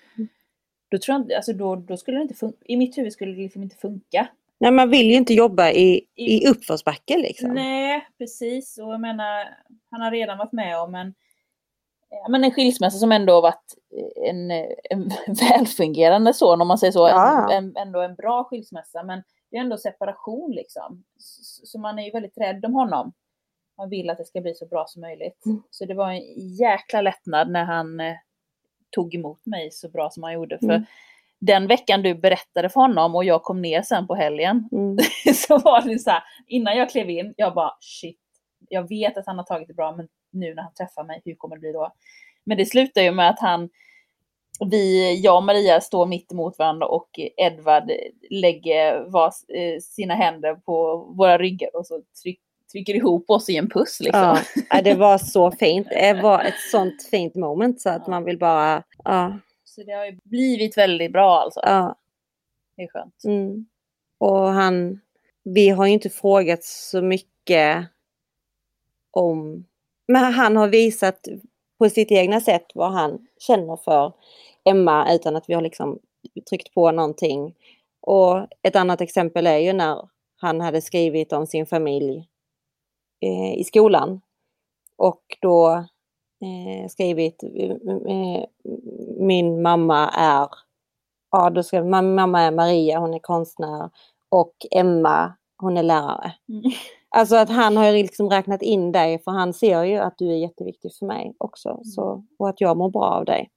då 0.89 0.99
tror 0.99 1.15
jag 1.15 1.23
inte, 1.23 1.37
alltså 1.37 1.53
då, 1.53 1.77
då 1.77 1.97
skulle 1.97 2.17
det 2.17 2.23
inte 2.23 2.35
funka. 2.35 2.59
I 2.65 2.77
mitt 2.77 2.99
huvud 2.99 3.13
skulle 3.13 3.33
det 3.33 3.43
liksom 3.43 3.63
inte 3.63 3.77
funka. 3.77 4.29
Nej, 4.61 4.71
man 4.71 4.91
vill 4.91 5.07
ju 5.07 5.15
inte 5.17 5.35
jobba 5.35 5.71
i, 5.71 6.07
i 6.15 6.49
uppförsbacke 6.49 7.19
liksom. 7.19 7.55
Nej, 7.55 8.09
precis. 8.19 8.79
Och 8.79 8.93
jag 8.93 9.01
menar, 9.01 9.49
han 9.91 10.01
har 10.01 10.11
redan 10.11 10.39
varit 10.39 10.53
med 10.53 10.79
om 10.79 10.95
en, 10.95 11.15
men 12.29 12.45
en 12.45 12.51
skilsmässa 12.51 12.99
som 12.99 13.13
ändå 13.13 13.41
varit 13.41 13.75
en, 14.29 14.51
en 14.91 15.11
välfungerande 15.51 16.35
son, 16.35 16.61
om 16.61 16.69
man 16.69 16.79
säger 16.79 16.93
så. 16.93 17.09
Ja. 17.09 17.53
En, 17.53 17.65
en, 17.65 17.77
ändå 17.77 18.01
en 18.01 18.15
bra 18.15 18.45
skilsmässa, 18.45 19.03
men 19.03 19.23
det 19.51 19.57
är 19.57 19.61
ändå 19.61 19.77
separation 19.77 20.51
liksom. 20.53 21.05
Så, 21.19 21.67
så 21.67 21.79
man 21.79 21.99
är 21.99 22.05
ju 22.05 22.11
väldigt 22.11 22.39
rädd 22.39 22.65
om 22.65 22.75
honom. 22.75 23.13
Man 23.77 23.89
vill 23.89 24.11
att 24.11 24.19
det 24.19 24.25
ska 24.25 24.41
bli 24.41 24.55
så 24.55 24.67
bra 24.67 24.85
som 24.87 25.01
möjligt. 25.01 25.47
Mm. 25.47 25.63
Så 25.71 25.85
det 25.85 25.95
var 25.95 26.11
en 26.11 26.23
jäkla 26.57 27.01
lättnad 27.01 27.51
när 27.51 27.65
han 27.65 28.01
eh, 28.01 28.17
tog 28.91 29.15
emot 29.15 29.47
mig 29.47 29.71
så 29.71 29.89
bra 29.89 30.11
som 30.11 30.23
han 30.23 30.33
gjorde. 30.33 30.59
För 30.59 30.67
Mm. 30.67 30.85
Den 31.41 31.67
veckan 31.67 32.03
du 32.03 32.15
berättade 32.15 32.69
för 32.69 32.81
honom 32.81 33.15
och 33.15 33.25
jag 33.25 33.43
kom 33.43 33.63
ner 33.63 33.83
sen 33.83 34.07
på 34.07 34.15
helgen, 34.15 34.69
Mm. 34.73 34.97
så 35.35 35.59
var 35.59 35.83
det 35.83 35.99
så 35.99 36.11
här, 36.11 36.23
innan 36.47 36.77
jag 36.77 36.91
klev 36.91 37.11
in, 37.11 37.35
jag 37.37 37.55
bara 37.55 37.73
shit, 37.81 38.19
jag 38.69 38.89
vet 38.89 39.17
att 39.17 39.27
han 39.27 39.39
har 39.39 39.45
tagit 39.45 39.69
det 39.69 39.75
bra, 39.75 39.97
men 39.97 40.09
nu 40.33 40.55
när 40.55 40.63
han 40.63 40.75
träffar 40.75 41.05
mig, 41.05 41.23
hur 41.25 41.35
kommer 41.35 41.57
det 41.57 41.61
bli 41.61 41.73
då? 41.73 41.93
Men 42.45 42.57
det 42.57 42.67
slutar 42.67 43.03
ju 43.03 43.11
med 43.11 43.31
att 43.31 43.41
han, 43.41 43.69
vi, 44.71 45.15
jag 45.21 45.37
och 45.37 45.43
Maria 45.43 45.81
står 45.81 46.07
mitt 46.07 46.33
emot 46.33 46.59
varandra 46.59 46.87
och 46.87 47.09
Edvard 47.37 47.91
lägger 48.31 49.11
var, 49.11 49.27
eh, 49.27 49.81
sina 49.81 50.15
händer 50.15 50.55
på 50.55 50.97
våra 50.97 51.39
ryggar 51.39 51.77
och 51.77 51.87
så 51.87 52.03
tryck, 52.23 52.41
trycker 52.73 52.95
ihop 52.95 53.31
oss 53.31 53.49
i 53.49 53.57
en 53.57 53.71
puss 53.71 54.01
liksom. 54.01 54.39
Ja, 54.71 54.81
det 54.83 54.95
var 54.95 55.19
så 55.19 55.51
fint. 55.51 55.89
Det 55.91 56.21
var 56.23 56.45
ett 56.45 56.61
sånt 56.71 57.09
fint 57.11 57.35
moment 57.35 57.81
så 57.81 57.91
att 57.91 58.07
man 58.07 58.25
vill 58.25 58.39
bara, 58.39 58.83
ja, 59.05 59.39
Så 59.69 59.83
det 59.83 59.93
har 59.93 60.07
ju 60.07 60.19
blivit 60.25 60.77
väldigt 60.77 61.13
bra 61.13 61.41
alltså. 61.41 61.61
ja. 61.63 61.97
Det 62.77 62.83
är 62.83 62.89
skönt. 62.89 63.25
Mm. 63.25 63.67
Och 64.19 64.49
han, 64.49 65.01
vi 65.43 65.69
har 65.69 65.87
ju 65.87 65.93
inte 65.93 66.11
frågat 66.11 66.65
så 66.65 67.03
mycket 67.03 67.87
om, 69.11 69.65
men 70.07 70.33
han 70.33 70.57
har 70.57 70.69
visat 70.69 71.29
på 71.79 71.91
sitt 71.91 72.11
egna 72.11 72.41
sätt 72.41 72.67
vad 72.75 72.93
han 72.93 73.27
känner 73.39 73.77
för 73.77 74.13
Emma 74.65 75.15
utan 75.15 75.37
att 75.37 75.49
vi 75.49 75.55
har 75.55 75.63
liksom 75.63 75.99
tryckt 76.49 76.75
på 76.75 76.91
någonting. 76.91 77.55
Och 78.01 78.47
ett 78.63 78.77
annat 78.77 79.01
exempel 79.01 79.47
är 79.47 79.59
ju 79.59 79.73
när 79.73 80.09
han 80.37 80.61
hade 80.61 80.81
skrivit 80.81 81.33
om 81.33 81.47
sin 81.47 81.67
familj 81.67 82.29
eh, 83.21 83.59
i 83.59 83.65
skolan. 83.65 84.21
Och 84.97 85.23
då 85.41 85.85
eh, 86.41 86.89
skrivit 86.89 87.43
eh, 87.43 88.45
min 89.19 89.63
mamma 89.63 90.09
är 90.09 90.49
ja, 91.31 91.51
då 91.51 91.63
min 91.73 92.15
mamma 92.15 92.41
är 92.41 92.51
Maria, 92.51 92.99
hon 92.99 93.15
är 93.15 93.19
konstnär 93.19 93.91
och 94.29 94.55
Emma, 94.71 95.33
hon 95.57 95.77
är 95.77 95.83
lärare. 95.83 96.33
Mm. 96.49 96.63
Alltså 97.11 97.37
att 97.37 97.49
han 97.49 97.77
har 97.77 97.93
liksom 97.93 98.31
räknat 98.31 98.63
in 98.63 98.93
dig 98.93 99.19
för 99.19 99.31
han 99.31 99.53
ser 99.53 99.83
ju 99.83 99.97
att 99.97 100.19
du 100.19 100.31
är 100.31 100.37
jätteviktig 100.37 100.95
för 100.95 101.07
mig 101.07 101.35
också 101.39 101.81
så, 101.85 102.25
och 102.39 102.49
att 102.49 102.61
jag 102.61 102.77
mår 102.77 102.91
bra 102.91 103.05
av 103.05 103.25
dig. 103.25 103.51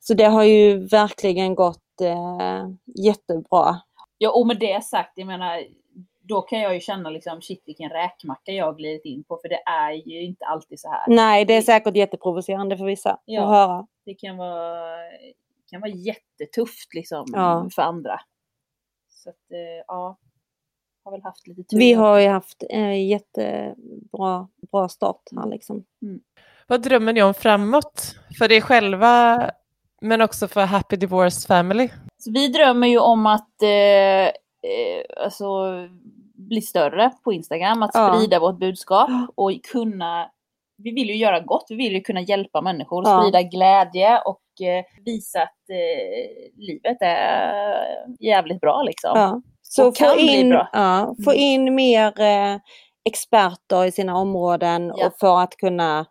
Så 0.00 0.14
det 0.14 0.24
har 0.24 0.42
ju 0.42 0.86
verkligen 0.86 1.54
gått 1.54 2.00
eh, 2.00 2.68
jättebra. 3.04 3.80
Ja, 4.18 4.30
och 4.30 4.46
med 4.46 4.58
det 4.58 4.84
sagt, 4.84 5.12
jag 5.14 5.26
menar, 5.26 5.62
då 6.28 6.42
kan 6.42 6.60
jag 6.60 6.74
ju 6.74 6.80
känna 6.80 7.10
liksom, 7.10 7.42
shit 7.42 7.62
vilken 7.66 7.90
räkmacka 7.90 8.52
jag 8.52 8.64
har 8.64 8.74
glidit 8.74 9.04
in 9.04 9.24
på, 9.24 9.36
för 9.42 9.48
det 9.48 9.62
är 9.66 9.92
ju 9.92 10.22
inte 10.24 10.44
alltid 10.44 10.80
så 10.80 10.88
här. 10.90 11.04
Nej, 11.08 11.44
det 11.44 11.54
är 11.54 11.62
säkert 11.62 11.96
jätteprovocerande 11.96 12.76
för 12.76 12.84
vissa 12.84 13.18
Ja. 13.24 13.42
att 13.42 13.48
höra. 13.48 13.86
Det 14.04 14.14
kan 14.14 14.36
vara, 14.36 14.96
kan 15.70 15.80
vara 15.80 15.90
jättetufft 15.90 16.94
liksom 16.94 17.24
Ja. 17.32 17.68
för 17.74 17.82
andra. 17.82 18.20
Så 19.08 19.30
att, 19.30 19.52
eh, 19.52 19.84
ja, 19.86 20.16
har 21.04 21.12
väl 21.12 21.22
haft 21.22 21.46
lite 21.46 21.62
tur. 21.62 21.78
Vi 21.78 21.92
har 21.92 22.18
ju 22.18 22.28
haft 22.28 22.62
en 22.70 23.06
jättebra 23.06 24.48
bra 24.72 24.88
start 24.88 25.22
här 25.36 25.46
liksom. 25.48 25.84
Vad 26.66 26.82
drömmer 26.82 27.12
ni 27.12 27.22
om 27.22 27.34
framåt? 27.34 28.14
För 28.38 28.52
er 28.52 28.60
själva, 28.60 29.50
men 30.00 30.20
också 30.20 30.48
för 30.48 30.60
Happy 30.64 30.96
Divorce 30.96 31.46
Family? 31.46 31.88
Så 32.18 32.30
vi 32.32 32.48
drömmer 32.48 32.86
ju 32.88 32.98
om 32.98 33.26
att 33.26 33.62
eh, 33.62 33.68
eh, 34.70 35.04
alltså, 35.16 35.44
bli 36.48 36.60
större 36.60 37.10
på 37.24 37.32
Instagram, 37.32 37.82
att 37.82 37.90
Ja. 37.94 38.14
sprida 38.14 38.40
vårt 38.40 38.58
budskap 38.58 39.10
Ja. 39.10 39.26
och 39.34 39.50
kunna 39.72 40.30
vi 40.76 40.90
vill 40.90 41.08
ju 41.08 41.16
göra 41.16 41.40
gott, 41.40 41.66
vi 41.68 41.76
vill 41.76 41.92
ju 41.92 42.00
kunna 42.00 42.20
hjälpa 42.20 42.60
människor, 42.60 43.04
Ja. 43.08 43.20
sprida 43.20 43.42
glädje 43.42 44.18
och 44.18 44.66
eh, 44.66 44.84
visa 45.04 45.42
att 45.42 45.70
eh, 45.70 46.58
livet 46.58 46.96
är 47.00 47.84
jävligt 48.20 48.60
bra 48.60 48.82
liksom. 48.82 49.10
Ja. 49.14 49.40
Så 49.62 49.88
Och 49.88 49.96
få 49.96 50.18
in, 50.18 50.50
ja, 50.72 51.14
få 51.24 51.30
Mm. 51.30 51.42
in 51.42 51.74
mer 51.74 52.20
eh, 52.20 52.56
experter 53.04 53.84
i 53.84 53.92
sina 53.92 54.16
områden 54.16 54.92
Ja. 54.96 55.06
och 55.06 55.12
för 55.20 55.40
att 55.42 55.56
kunna 55.56 56.06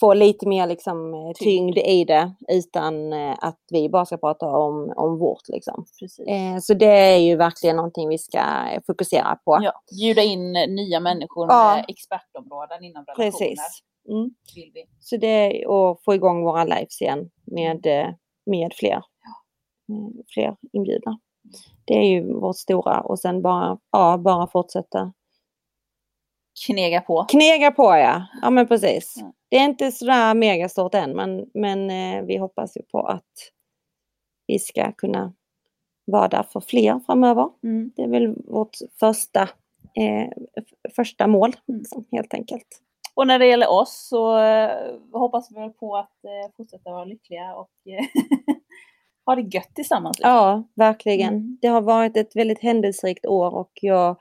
få 0.00 0.14
lite 0.14 0.48
mer 0.48 0.66
liksom, 0.66 1.14
eh, 1.14 1.32
Tyngd. 1.34 1.78
i 1.78 2.04
det 2.04 2.34
utan 2.48 3.12
eh, 3.12 3.36
att 3.40 3.60
vi 3.70 3.88
bara 3.88 4.06
ska 4.06 4.16
prata 4.16 4.46
om, 4.46 4.92
om 4.96 5.18
vårt. 5.18 5.48
Liksom. 5.48 5.84
Eh, 6.28 6.58
så 6.60 6.74
det 6.74 6.86
är 6.86 7.16
ju 7.18 7.36
verkligen 7.36 7.76
någonting 7.76 8.08
vi 8.08 8.18
ska 8.18 8.42
fokusera 8.86 9.36
på. 9.44 9.58
Ja, 9.62 9.72
bjuda 9.98 10.22
in 10.22 10.52
nya 10.52 11.00
människor 11.00 11.46
Ja. 11.50 11.74
med 11.76 11.84
expertområden 11.88 12.84
inom 12.84 13.04
relationer. 13.04 13.30
Precis. 13.30 13.60
Mm. 14.08 14.30
Vill 14.54 14.70
vi. 14.74 14.84
Så 15.00 15.16
det 15.16 15.26
är 15.26 15.90
att 15.90 16.04
få 16.04 16.14
igång 16.14 16.44
våra 16.44 16.64
lives 16.64 17.02
igen 17.02 17.30
med, 17.44 17.86
eh, 17.86 18.08
med 18.46 18.72
fler, 18.74 19.02
mm, 19.88 20.12
fler 20.34 20.56
inbjudna. 20.72 21.18
Det 21.84 21.94
är 21.94 22.08
ju 22.08 22.34
vårt 22.34 22.56
stora 22.56 23.00
och 23.00 23.18
sen 23.18 23.42
bara, 23.42 23.78
ja, 23.92 24.18
bara 24.18 24.46
fortsätta 24.46 25.12
Knega 26.66 27.00
på. 27.00 27.24
Knega 27.28 27.70
på 27.70 27.82
ja, 27.82 28.26
ja 28.42 28.50
men 28.50 28.66
precis. 28.68 29.14
Ja. 29.20 29.32
Det 29.48 29.56
är 29.56 29.64
inte 29.64 29.92
sådär 29.92 30.34
megastort 30.34 30.94
än 30.94 31.12
men, 31.16 31.46
men 31.54 31.90
eh, 31.90 32.22
vi 32.22 32.36
hoppas 32.36 32.76
ju 32.76 32.82
på 32.82 33.06
att 33.06 33.32
vi 34.46 34.58
ska 34.58 34.92
kunna 34.92 35.32
vara 36.04 36.28
där 36.28 36.42
för 36.42 36.60
fler 36.60 37.00
framöver. 37.06 37.48
Mm. 37.64 37.92
Det 37.96 38.02
är 38.02 38.08
väl 38.08 38.34
vårt 38.46 38.76
första, 39.00 39.42
eh, 39.94 40.28
första 40.96 41.26
mål 41.26 41.52
Mm. 41.68 41.78
liksom, 41.78 42.04
helt 42.12 42.34
enkelt. 42.34 42.66
Och 43.14 43.26
när 43.26 43.38
det 43.38 43.46
gäller 43.46 43.70
oss 43.70 44.08
så 44.08 44.38
eh, 44.38 44.70
hoppas 45.12 45.48
vi 45.50 45.70
på 45.70 45.96
att 45.96 46.24
eh, 46.24 46.52
fortsätta 46.56 46.90
vara 46.90 47.04
lyckliga 47.04 47.54
och 47.54 47.70
eh, 47.86 48.04
ha 49.26 49.34
det 49.34 49.56
gött 49.56 49.74
tillsammans. 49.74 50.18
liksom. 50.18 50.30
Ja, 50.30 50.62
verkligen. 50.74 51.28
Mm. 51.34 51.58
Det 51.62 51.68
har 51.68 51.80
varit 51.80 52.16
ett 52.16 52.36
väldigt 52.36 52.62
händelserikt 52.62 53.26
år 53.26 53.54
och 53.54 53.70
jag 53.74 54.16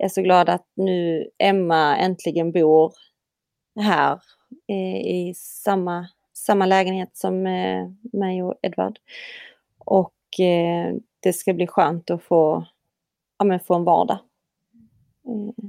är 0.00 0.08
så 0.08 0.22
glad 0.22 0.48
att 0.48 0.66
nu 0.74 1.30
Emma 1.38 1.96
äntligen 1.96 2.52
bor 2.52 2.92
här 3.80 4.20
eh, 4.68 5.00
i 5.00 5.34
samma, 5.36 6.08
samma 6.32 6.66
lägenhet 6.66 7.16
som 7.16 7.46
eh, 7.46 7.90
mig 8.12 8.42
och 8.42 8.54
Edvard. 8.62 8.98
Och 9.78 10.40
eh, 10.40 10.94
det 11.20 11.32
ska 11.32 11.52
bli 11.52 11.66
skönt 11.66 12.10
att 12.10 12.22
få, 12.22 12.66
ja, 13.38 13.44
men 13.44 13.60
få 13.60 13.74
en 13.74 13.84
vardag. 13.84 14.18
Eh, 15.26 15.64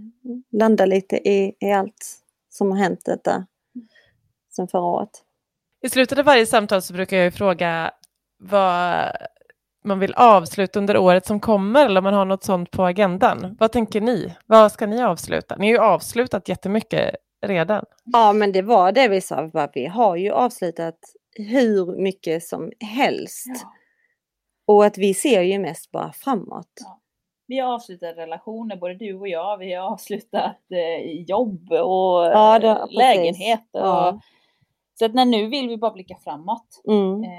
landa 0.51 0.85
lite 0.85 1.29
i, 1.29 1.55
i 1.59 1.71
allt 1.71 2.17
som 2.49 2.71
har 2.71 2.77
hänt 2.77 3.05
detta 3.05 3.45
sen 4.55 4.67
förra 4.67 4.81
året. 4.81 5.23
I 5.81 5.89
slutet 5.89 6.19
av 6.19 6.25
varje 6.25 6.45
samtal 6.45 6.81
så 6.81 6.93
brukar 6.93 7.17
jag 7.17 7.23
ju 7.23 7.31
fråga 7.31 7.91
vad 8.37 9.11
man 9.83 9.99
vill 9.99 10.13
avsluta 10.13 10.79
under 10.79 10.97
året 10.97 11.25
som 11.25 11.39
kommer 11.39 11.85
eller 11.85 11.97
om 11.99 12.03
man 12.03 12.13
har 12.13 12.25
något 12.25 12.43
sånt 12.43 12.71
på 12.71 12.83
agendan. 12.85 13.55
Vad 13.59 13.71
tänker 13.71 14.01
ni? 14.01 14.35
Vad 14.45 14.71
ska 14.71 14.85
ni 14.87 15.03
avsluta? 15.03 15.55
Ni 15.55 15.65
har 15.65 15.71
ju 15.73 15.79
avslutat 15.79 16.49
jättemycket 16.49 17.15
redan. 17.45 17.85
Ja 18.03 18.33
men 18.33 18.51
det 18.51 18.61
var 18.61 18.91
det 18.91 19.07
vi 19.07 19.21
sa, 19.21 19.49
vi 19.73 19.85
har 19.85 20.15
ju 20.15 20.31
avslutat 20.31 20.97
hur 21.35 22.01
mycket 22.01 22.43
som 22.43 22.71
helst. 22.79 23.45
Ja. 23.47 23.71
Och 24.67 24.85
att 24.85 24.97
vi 24.97 25.13
ser 25.13 25.41
ju 25.41 25.59
mest 25.59 25.91
bara 25.91 26.11
framåt. 26.11 26.67
Ja. 26.81 26.97
Vi 27.47 27.59
har 27.59 27.73
avslutat 27.73 28.17
relationer, 28.17 28.75
både 28.75 28.93
du 28.95 29.13
och 29.19 29.27
jag. 29.27 29.57
Vi 29.57 29.73
har 29.73 29.91
avslutat 29.91 30.57
eh, 30.71 31.11
jobb 31.27 31.71
och 31.71 32.25
Ja, 32.25 32.59
det- 32.59 32.67
eh. 32.67 33.57
Ja. 33.71 34.09
Och 34.11 34.19
Så 34.99 35.05
att 35.05 35.13
när 35.13 35.25
nu 35.25 35.47
vill 35.47 35.67
vi 35.69 35.77
bara 35.77 35.91
blicka 35.91 36.15
framåt. 36.23 36.81
Mm. 36.87 37.23
Eh, 37.23 37.29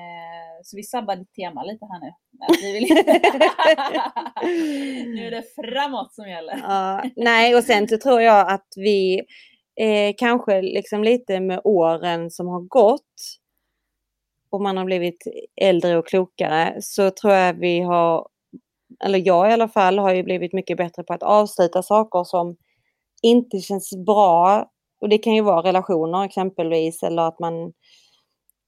så 0.65 0.77
vi 0.77 0.83
sabbar 0.83 1.17
ditt 1.17 1.35
tema 1.35 1.63
lite 1.63 1.87
här 1.87 2.01
nu. 2.01 2.13
Nej, 2.39 2.49
vi 2.63 2.73
vill... 2.73 2.89
nu 5.15 5.27
är 5.27 5.31
det 5.31 5.43
framåt 5.55 6.15
som 6.15 6.29
gäller. 6.29 6.59
Ja, 6.63 7.05
nej, 7.17 7.57
och 7.57 7.65
sen 7.65 7.89
så 7.89 7.99
tror 7.99 8.21
jag 8.21 8.53
att 8.53 8.69
vi 8.77 9.23
eh, 9.81 10.15
kanske 10.19 10.63
liksom 10.63 11.05
lite 11.05 11.41
med 11.41 11.61
åren 11.65 12.31
som 12.31 12.49
har 12.49 12.61
gått 12.61 13.03
och 14.53 14.61
man 14.61 14.77
har 14.77 14.85
blivit 14.85 15.25
äldre 15.61 15.99
och 15.99 16.07
klokare 16.07 16.77
så 16.81 17.11
tror 17.11 17.33
jag 17.33 17.55
vi 17.55 17.81
har, 17.81 18.29
eller 19.05 19.27
jag 19.27 19.51
i 19.51 19.53
alla 19.53 19.69
fall, 19.69 19.99
har 19.99 20.15
ju 20.15 20.23
blivit 20.23 20.53
mycket 20.53 20.77
bättre 20.77 21.03
på 21.03 21.13
att 21.13 21.23
avsluta 21.23 21.83
saker 21.83 22.25
som 22.25 22.57
inte 23.23 23.59
känns 23.59 23.97
bra. 24.07 24.67
Och 25.01 25.09
det 25.09 25.19
kan 25.19 25.35
ju 25.35 25.43
vara 25.43 25.69
relationer 25.69 26.25
exempelvis 26.25 27.03
eller 27.03 27.23
att 27.23 27.39
man, 27.39 27.73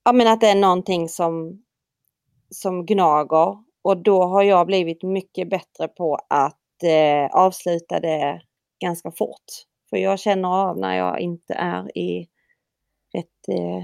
ja 0.05 0.11
men 0.13 0.27
att 0.27 0.41
det 0.41 0.47
är 0.47 0.55
någonting 0.55 1.09
som, 1.09 1.63
som 2.49 2.85
gnager. 2.85 3.57
Och 3.81 3.97
då 3.97 4.23
har 4.23 4.43
jag 4.43 4.67
blivit 4.67 5.03
mycket 5.03 5.49
bättre 5.49 5.87
på 5.87 6.19
att 6.29 6.83
eh, 6.83 7.35
avsluta 7.35 7.99
det 7.99 8.41
ganska 8.79 9.11
fort. 9.11 9.45
För 9.89 9.97
jag 9.97 10.19
känner 10.19 10.49
av 10.49 10.77
när 10.77 10.97
jag 10.97 11.19
inte 11.19 11.53
är 11.53 11.97
i 11.97 12.27
rätt 13.13 13.47
eh, 13.47 13.83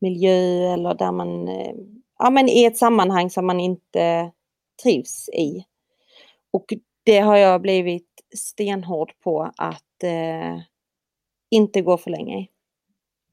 miljö 0.00 0.72
eller 0.72 0.94
där 0.94 1.12
man, 1.12 1.48
eh, 1.48 1.74
ja 2.18 2.30
men 2.30 2.48
i 2.48 2.64
ett 2.64 2.76
sammanhang 2.76 3.30
som 3.30 3.46
man 3.46 3.60
inte 3.60 4.32
trivs 4.82 5.28
i. 5.28 5.64
Och 6.52 6.64
det 7.04 7.18
har 7.18 7.36
jag 7.36 7.62
blivit 7.62 8.08
stenhård 8.36 9.12
på 9.20 9.52
att 9.56 10.02
eh, 10.02 10.60
inte 11.50 11.82
gå 11.82 11.98
för 11.98 12.10
länge 12.10 12.38
i. 12.38 12.48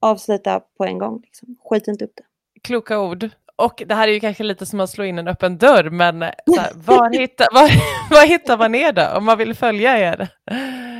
Avsluta 0.01 0.59
på 0.59 0.85
en 0.85 0.97
gång, 0.97 1.21
liksom. 1.21 1.57
skjut 1.69 1.87
inte 1.87 2.05
upp 2.05 2.13
det. 2.15 2.23
Kloka 2.63 2.99
ord. 2.99 3.29
Och 3.65 3.83
det 3.87 3.95
här 3.95 4.07
är 4.07 4.11
ju 4.11 4.19
kanske 4.19 4.43
lite 4.43 4.65
som 4.65 4.79
att 4.79 4.89
slå 4.89 5.03
in 5.03 5.19
en 5.19 5.27
öppen 5.27 5.57
dörr, 5.57 5.89
men 5.89 6.19
så 6.45 6.61
här, 6.61 6.71
var, 6.85 7.19
hittar, 7.19 7.47
var, 7.53 7.69
var 8.09 8.27
hittar 8.27 8.57
man 8.57 8.75
er 8.75 8.91
då 8.91 9.17
om 9.17 9.25
man 9.25 9.37
vill 9.37 9.55
följa 9.55 9.97
er? 9.97 10.29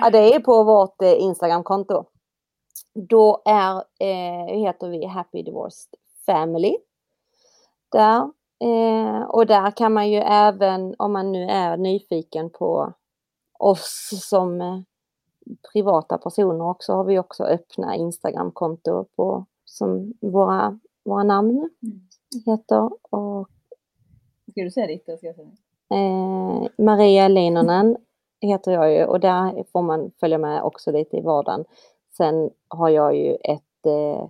Ja, 0.02 0.10
det 0.10 0.36
är 0.36 0.40
på 0.40 0.64
vårt 0.64 1.02
eh, 1.02 1.22
Instagramkonto. 1.22 2.06
Då 3.10 3.42
är, 3.46 3.76
eh, 4.00 4.58
heter 4.60 4.90
vi 4.90 5.06
Happy 5.06 5.44
Divorced 5.44 5.94
Family. 6.26 6.78
Där. 7.92 8.22
Eh, 8.64 9.22
och 9.22 9.46
där 9.46 9.72
kan 9.72 9.94
man 9.94 10.10
ju 10.10 10.18
även, 10.18 10.96
om 10.98 11.14
man 11.14 11.32
nu 11.32 11.44
är 11.50 11.78
nyfiken 11.78 12.50
på 12.50 12.94
oss 13.60 14.10
som 14.30 14.62
eh, 14.62 14.80
privata 15.74 16.18
personer 16.18 16.70
också, 16.70 16.94
har 16.94 17.04
vi 17.04 17.20
också 17.20 17.44
öppna 17.44 17.96
Instagramkonto 17.96 19.06
på 19.16 19.46
som 19.66 20.14
våra, 20.22 20.80
våra 21.06 21.24
namn 21.24 21.70
Mm. 21.84 22.09
Heter. 22.46 22.90
Och 23.16 23.50
Ska 24.52 24.64
du 24.64 24.72
säga 24.72 24.88
ditt 24.88 25.08
eller 25.08 25.18
ska 25.18 25.28
jag 25.28 25.36
säga 25.36 25.48
ditt? 25.48 25.60
Eh, 25.92 26.86
Maria 26.86 27.28
Leinonen 27.28 27.98
heter 28.42 28.72
jag 28.72 28.94
ju 28.94 29.06
och 29.06 29.20
där 29.20 29.64
får 29.72 29.82
man 29.82 30.12
följa 30.20 30.38
med 30.38 30.64
också 30.64 30.92
lite 30.92 31.18
i 31.18 31.22
vardagen. 31.22 31.66
Sen 32.18 32.50
har 32.68 32.90
jag 32.90 33.16
ju 33.16 33.36
ett, 33.36 33.86
eh, 33.86 34.24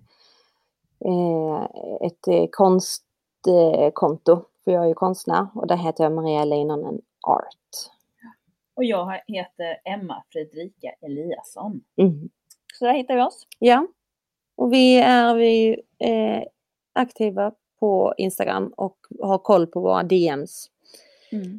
eh, 1.05 1.63
ett 2.01 2.27
eh, 2.27 2.47
konstkonto, 2.51 4.45
för 4.63 4.71
jag 4.71 4.83
är 4.83 4.87
ju 4.87 4.93
konstnär 4.93 5.47
och 5.55 5.67
där 5.67 5.77
heter 5.77 6.03
jag 6.03 6.13
Maria 6.13 6.45
Leinonen 6.45 7.01
Art. 7.27 7.55
Och 8.75 8.83
jag 8.83 9.21
heter 9.27 9.77
Emma 9.83 10.23
Fredrika 10.29 10.91
Eliasson. 11.01 11.81
Mm. 11.97 12.29
Så 12.73 12.85
där 12.85 12.93
hittar 12.93 13.15
vi 13.15 13.21
oss. 13.21 13.47
Ja, 13.59 13.87
och 14.55 14.73
vi 14.73 14.99
är 14.99 15.35
vi, 15.35 15.81
eh, 15.99 16.43
aktiva 16.93 17.51
på 17.79 18.13
Instagram 18.17 18.73
och 18.77 18.97
har 19.21 19.37
koll 19.37 19.67
på 19.67 19.79
våra 19.79 20.03
DMs. 20.03 20.67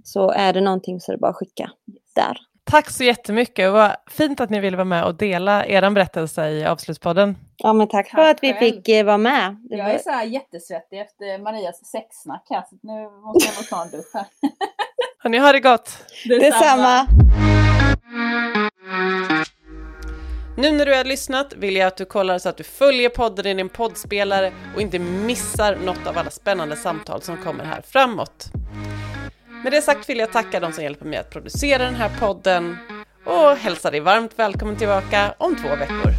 Så 0.05 0.31
är 0.31 0.53
det 0.53 0.61
någonting 0.61 1.01
så 1.01 1.12
är 1.12 1.16
det 1.16 1.21
bara 1.21 1.31
att 1.31 1.37
skicka 1.37 1.71
där. 2.14 2.39
Tack 2.64 2.91
så 2.91 3.05
jättemycket. 3.05 3.73
Vad 3.73 3.93
fint 4.11 4.41
att 4.41 4.51
ni 4.51 4.61
ville 4.61 4.77
vara 4.77 4.85
med 4.85 5.05
och 5.05 5.14
dela 5.14 5.66
er 5.66 5.91
berättelse 5.91 6.49
i 6.51 6.64
avslutspodden. 6.64 7.37
Ja 7.57 7.73
men 7.73 7.89
tack, 7.89 8.09
för 8.11 8.16
Tack 8.16 8.37
att 8.37 8.43
vi 8.43 8.53
själv. 8.53 8.59
fick 8.73 8.89
eh, 8.89 9.05
vara 9.05 9.18
med. 9.18 9.57
Det 9.71 9.77
Jag 9.77 9.85
var- 9.85 9.93
är 9.93 9.99
så 9.99 10.11
här 10.11 10.25
jättesvettig 10.25 11.01
efter 11.01 11.39
Marias 11.43 11.87
sexsnack 11.87 12.47
här, 12.51 12.64
så 12.71 12.77
nu 12.83 13.11
måste 13.11 13.49
jag 13.59 13.68
ta 13.68 13.83
en 13.85 13.91
dusch 13.91 14.11
här. 14.14 14.25
Hörni, 15.18 15.39
ha 15.39 15.53
det 15.53 15.61
gott! 15.61 15.91
Detsamma! 16.29 17.07
Nu 20.61 20.73
när 20.73 20.87
du 20.87 20.95
har 20.95 21.05
lyssnat 21.05 21.53
vill 21.57 21.77
jag 21.77 21.87
att 21.87 21.97
du 21.97 22.05
kollar 22.05 22.39
så 22.39 22.49
att 22.49 22.57
du 22.57 22.65
följer 22.65 23.09
podden 23.09 23.47
i 23.47 23.55
din 23.55 23.69
poddspelare 23.69 24.53
och 24.75 24.81
inte 24.81 24.99
missar 24.99 25.77
något 25.77 26.07
av 26.07 26.19
alla 26.19 26.31
spännande 26.31 26.77
samtal 26.77 27.23
som 27.23 27.37
kommer 27.37 27.65
här 27.65 27.83
framåt. 27.87 28.47
Med 29.65 29.73
det 29.73 29.83
sagt 29.83 30.09
vill 30.09 30.19
jag 30.19 30.33
tacka 30.33 30.61
de 30.61 30.73
som 30.73 30.85
hjälper 30.85 31.07
mig 31.07 31.19
att 31.19 31.31
producera 31.31 31.85
den 31.85 31.95
här 31.95 32.11
podden 32.21 32.77
och 33.25 33.57
hälsa 33.57 33.91
dig 33.91 34.01
varmt 34.01 34.33
välkommen 34.37 34.77
tillbaka 34.77 35.35
om 35.39 35.57
två 35.57 35.69
veckor. 35.77 36.15